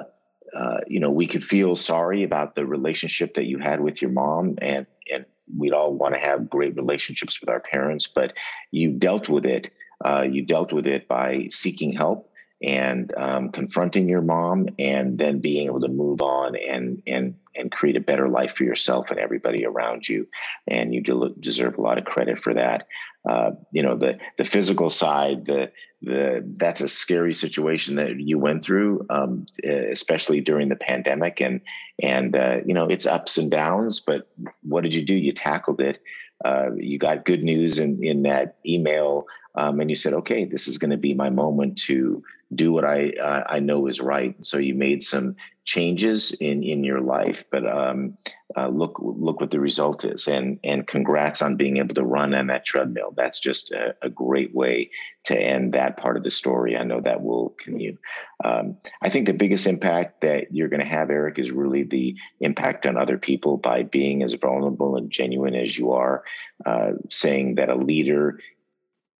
uh, 0.58 0.78
you 0.88 1.00
know 1.00 1.12
we 1.12 1.28
could 1.28 1.44
feel 1.44 1.76
sorry 1.76 2.24
about 2.24 2.56
the 2.56 2.66
relationship 2.66 3.36
that 3.36 3.46
you 3.46 3.60
had 3.60 3.82
with 3.82 4.02
your 4.02 4.10
mom 4.10 4.56
and 4.60 4.88
and 5.14 5.26
we'd 5.58 5.74
all 5.74 5.94
want 5.94 6.16
to 6.16 6.20
have 6.20 6.50
great 6.50 6.76
relationships 6.76 7.40
with 7.40 7.50
our 7.50 7.60
parents, 7.60 8.08
but 8.08 8.34
you 8.72 8.92
dealt 8.92 9.30
with 9.30 9.46
it. 9.46 9.72
Uh, 10.04 10.26
you 10.30 10.46
dealt 10.46 10.74
with 10.74 10.86
it 10.86 11.08
by 11.08 11.48
seeking 11.50 11.94
help 11.94 12.30
and 12.62 13.14
um, 13.18 13.50
confronting 13.50 14.08
your 14.08 14.22
mom, 14.22 14.68
and 14.80 15.18
then 15.18 15.40
being 15.40 15.68
able 15.68 15.82
to 15.82 15.88
move 15.90 16.22
on 16.22 16.56
and 16.56 17.02
and 17.06 17.36
and 17.56 17.72
create 17.72 17.96
a 17.96 18.02
better 18.02 18.28
life 18.28 18.56
for 18.56 18.64
yourself 18.64 19.10
and 19.10 19.20
everybody 19.20 19.66
around 19.66 20.08
you. 20.08 20.28
And 20.68 20.94
you 20.94 21.02
de- 21.02 21.34
deserve 21.40 21.78
a 21.78 21.82
lot 21.82 21.98
of 21.98 22.06
credit 22.06 22.40
for 22.40 22.54
that. 22.54 22.88
Uh, 23.28 23.52
you 23.72 23.82
know 23.82 23.98
the 23.98 24.18
the 24.38 24.44
physical 24.44 24.90
side, 24.90 25.46
the 25.46 25.72
the 26.02 26.44
that's 26.58 26.82
a 26.82 26.90
scary 26.90 27.34
situation 27.34 27.96
that 27.96 28.20
you 28.20 28.38
went 28.38 28.66
through, 28.66 29.06
um, 29.10 29.46
especially 29.64 30.42
during 30.42 30.68
the 30.68 30.76
pandemic. 30.76 31.40
And 31.40 31.62
and 32.02 32.36
uh, 32.36 32.58
you 32.66 32.74
know 32.74 32.86
it's 32.88 33.06
ups 33.06 33.38
and 33.38 33.50
downs, 33.50 34.02
but 34.02 34.30
what 34.64 34.84
did 34.84 34.94
you 34.94 35.04
do? 35.04 35.16
You 35.16 35.32
tackled 35.32 35.80
it. 35.80 36.02
Uh, 36.44 36.72
you 36.76 37.00
got 37.00 37.24
good 37.24 37.44
news 37.44 37.80
in 37.80 38.04
in 38.04 38.24
that 38.24 38.58
email 38.66 39.26
um, 39.56 39.80
and 39.80 39.90
you 39.90 39.96
said, 39.96 40.14
okay, 40.14 40.46
this 40.46 40.68
is 40.68 40.78
going 40.78 40.92
to 40.92 40.98
be 40.98 41.14
my 41.14 41.30
moment 41.30 41.78
to 41.80 42.24
do 42.56 42.72
what 42.72 42.86
I 42.86 43.12
uh, 43.22 43.44
I 43.50 43.60
know 43.60 43.88
is 43.88 44.00
right. 44.00 44.36
So 44.46 44.58
you 44.58 44.76
made 44.76 45.04
some 45.04 45.36
changes 45.66 46.32
in 46.34 46.64
in 46.64 46.84
your 46.84 47.02
life, 47.02 47.44
but 47.52 47.66
um, 47.66 48.18
uh, 48.56 48.68
look 48.68 49.00
look 49.02 49.40
what 49.40 49.52
the 49.52 49.60
result 49.60 50.06
is, 50.06 50.28
and 50.28 50.60
and 50.64 50.88
congrats 50.88 51.42
on 51.42 51.56
being 51.56 51.78
able 51.78 51.96
to 51.96 52.04
run 52.04 52.34
on 52.34 52.48
that 52.48 52.66
treadmill. 52.66 53.14
That's 53.16 53.40
just 53.40 53.72
a, 53.72 53.96
a 54.02 54.10
great 54.10 54.54
way 54.54 54.90
to 55.26 55.40
end 55.40 55.74
that 55.74 55.98
part 55.98 56.18
of 56.18 56.24
the 56.24 56.32
story. 56.32 56.78
I 56.78 56.84
know 56.84 57.02
that 57.02 57.24
will 57.24 57.56
continue. 57.60 57.98
Um, 58.44 58.78
I 59.02 59.10
think 59.10 59.26
the 59.26 59.34
biggest 59.34 59.66
impact 59.66 60.22
that 60.22 60.54
you're 60.54 60.68
going 60.68 60.82
to 60.82 60.86
have, 60.86 61.10
Eric, 61.10 61.40
is 61.40 61.50
really 61.50 61.84
the 61.84 62.16
impact 62.42 62.86
on 62.86 62.98
other 62.98 63.18
people 63.18 63.58
by 63.58 63.84
being 63.84 64.22
as 64.22 64.34
vulnerable 64.34 64.98
and 64.98 65.10
genuine 65.10 65.56
as 65.56 65.78
you 65.78 65.94
are, 65.94 66.24
uh, 66.66 66.92
saying 67.10 67.56
that 67.56 67.70
a 67.70 67.76
leader 67.76 68.40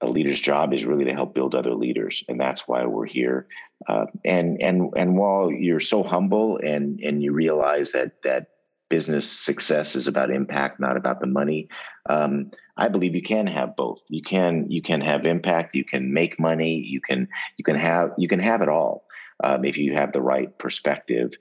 a 0.04 0.10
leader's 0.10 0.42
job 0.42 0.74
is 0.74 0.86
really 0.86 1.06
to 1.06 1.14
help 1.14 1.34
build 1.34 1.56
other 1.56 1.74
leaders, 1.74 2.24
and 2.28 2.40
that's 2.40 2.68
why 2.68 2.86
we're 2.86 3.06
here. 3.06 3.48
Uh, 3.88 4.06
and 4.26 4.62
and 4.62 4.92
and 4.96 5.18
while 5.18 5.52
you're 5.52 5.80
so 5.80 6.04
humble 6.04 6.58
and 6.58 7.00
and 7.00 7.24
you 7.24 7.32
realize 7.32 7.92
that 7.94 8.22
that 8.24 8.48
business 8.90 9.30
success 9.30 9.96
is 9.96 10.08
about 10.08 10.30
impact, 10.30 10.80
not 10.80 10.98
about 10.98 11.20
the 11.20 11.28
money, 11.28 11.68
um, 12.10 12.52
I 12.78 12.88
believe 12.88 13.16
you 13.16 13.22
can 13.22 13.48
have 13.48 13.76
both. 13.76 14.00
You 14.10 14.22
can 14.22 14.70
you 14.70 14.82
can 14.82 15.02
have 15.02 15.26
impact. 15.26 15.76
You 15.76 15.86
can 15.86 16.14
make 16.14 16.40
money. 16.40 16.76
You 16.76 17.02
can 17.02 17.28
you 17.58 17.64
can 17.64 17.76
have 17.76 18.12
you 18.18 18.28
can 18.28 18.40
have 18.40 18.62
it 18.62 18.70
all 18.70 19.06
um, 19.44 19.66
if 19.66 19.78
you 19.78 19.94
have 19.94 20.12
the 20.12 20.22
right 20.22 20.56
perspective. 20.58 21.32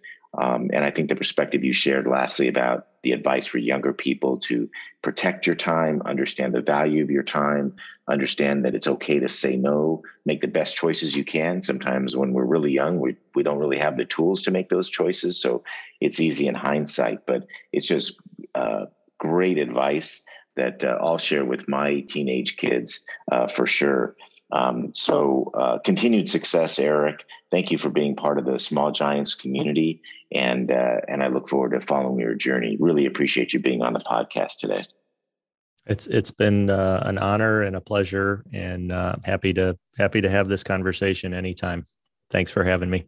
Um, 0.40 0.70
and 0.72 0.84
I 0.84 0.90
think 0.90 1.08
the 1.08 1.16
perspective 1.16 1.62
you 1.62 1.72
shared 1.72 2.06
lastly 2.06 2.48
about 2.48 2.86
the 3.02 3.12
advice 3.12 3.46
for 3.46 3.58
younger 3.58 3.92
people 3.92 4.38
to 4.38 4.68
protect 5.02 5.46
your 5.46 5.56
time, 5.56 6.00
understand 6.06 6.54
the 6.54 6.62
value 6.62 7.02
of 7.02 7.10
your 7.10 7.22
time, 7.22 7.74
understand 8.08 8.64
that 8.64 8.74
it's 8.74 8.86
okay 8.86 9.18
to 9.18 9.28
say 9.28 9.56
no, 9.56 10.02
make 10.24 10.40
the 10.40 10.48
best 10.48 10.76
choices 10.76 11.16
you 11.16 11.24
can. 11.24 11.60
Sometimes 11.60 12.16
when 12.16 12.32
we're 12.32 12.44
really 12.44 12.72
young, 12.72 12.98
we, 12.98 13.16
we 13.34 13.42
don't 13.42 13.58
really 13.58 13.78
have 13.78 13.96
the 13.96 14.04
tools 14.04 14.40
to 14.42 14.50
make 14.50 14.70
those 14.70 14.88
choices. 14.88 15.40
So 15.40 15.62
it's 16.00 16.20
easy 16.20 16.48
in 16.48 16.54
hindsight, 16.54 17.26
but 17.26 17.46
it's 17.72 17.86
just 17.86 18.16
uh, 18.54 18.86
great 19.18 19.58
advice 19.58 20.22
that 20.56 20.82
uh, 20.82 20.98
I'll 21.00 21.18
share 21.18 21.44
with 21.44 21.68
my 21.68 22.00
teenage 22.00 22.56
kids 22.56 23.00
uh, 23.30 23.48
for 23.48 23.66
sure. 23.66 24.16
Um, 24.50 24.92
so 24.94 25.50
uh, 25.54 25.78
continued 25.78 26.28
success, 26.28 26.78
Eric. 26.78 27.24
Thank 27.52 27.70
you 27.70 27.76
for 27.76 27.90
being 27.90 28.16
part 28.16 28.38
of 28.38 28.46
the 28.46 28.58
Small 28.58 28.90
Giants 28.92 29.34
community, 29.34 30.00
and 30.32 30.72
uh, 30.72 31.02
and 31.06 31.22
I 31.22 31.28
look 31.28 31.50
forward 31.50 31.72
to 31.72 31.82
following 31.82 32.18
your 32.18 32.34
journey. 32.34 32.78
Really 32.80 33.04
appreciate 33.04 33.52
you 33.52 33.60
being 33.60 33.82
on 33.82 33.92
the 33.92 34.00
podcast 34.00 34.56
today. 34.56 34.82
It's 35.84 36.06
it's 36.06 36.30
been 36.30 36.70
uh, 36.70 37.02
an 37.04 37.18
honor 37.18 37.60
and 37.60 37.76
a 37.76 37.80
pleasure, 37.82 38.42
and 38.54 38.90
uh, 38.90 39.16
happy 39.22 39.52
to 39.52 39.76
happy 39.98 40.22
to 40.22 40.30
have 40.30 40.48
this 40.48 40.62
conversation 40.62 41.34
anytime. 41.34 41.86
Thanks 42.30 42.50
for 42.50 42.64
having 42.64 42.88
me. 42.88 43.04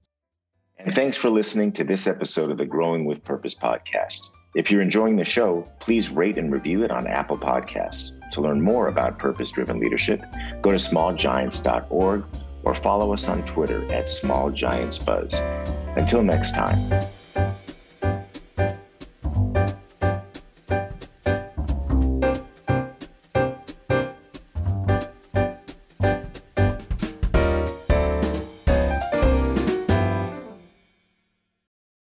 And 0.79 0.95
thanks 0.95 1.17
for 1.17 1.31
listening 1.31 1.73
to 1.73 1.85
this 1.85 2.07
episode 2.07 2.51
of 2.51 2.59
the 2.59 2.67
Growing 2.67 3.07
with 3.07 3.25
Purpose 3.25 3.55
podcast. 3.55 4.29
If 4.55 4.71
you're 4.71 4.83
enjoying 4.83 5.17
the 5.17 5.25
show, 5.25 5.65
please 5.81 6.11
rate 6.11 6.37
and 6.37 6.53
review 6.53 6.85
it 6.85 6.91
on 6.91 7.07
Apple 7.07 7.39
Podcasts. 7.39 8.11
To 8.33 8.43
learn 8.43 8.61
more 8.61 8.89
about 8.89 9.19
purpose 9.19 9.51
driven 9.51 9.81
leadership, 9.81 10.23
go 10.61 10.71
to 10.71 10.77
smallgiants.org 10.77 12.25
or 12.65 12.75
follow 12.75 13.13
us 13.13 13.29
on 13.29 13.45
Twitter 13.45 13.85
at 13.93 14.07
smallgiantsbuzz. 14.07 15.97
Until 15.97 16.23
next 16.23 16.55
time. 16.55 17.07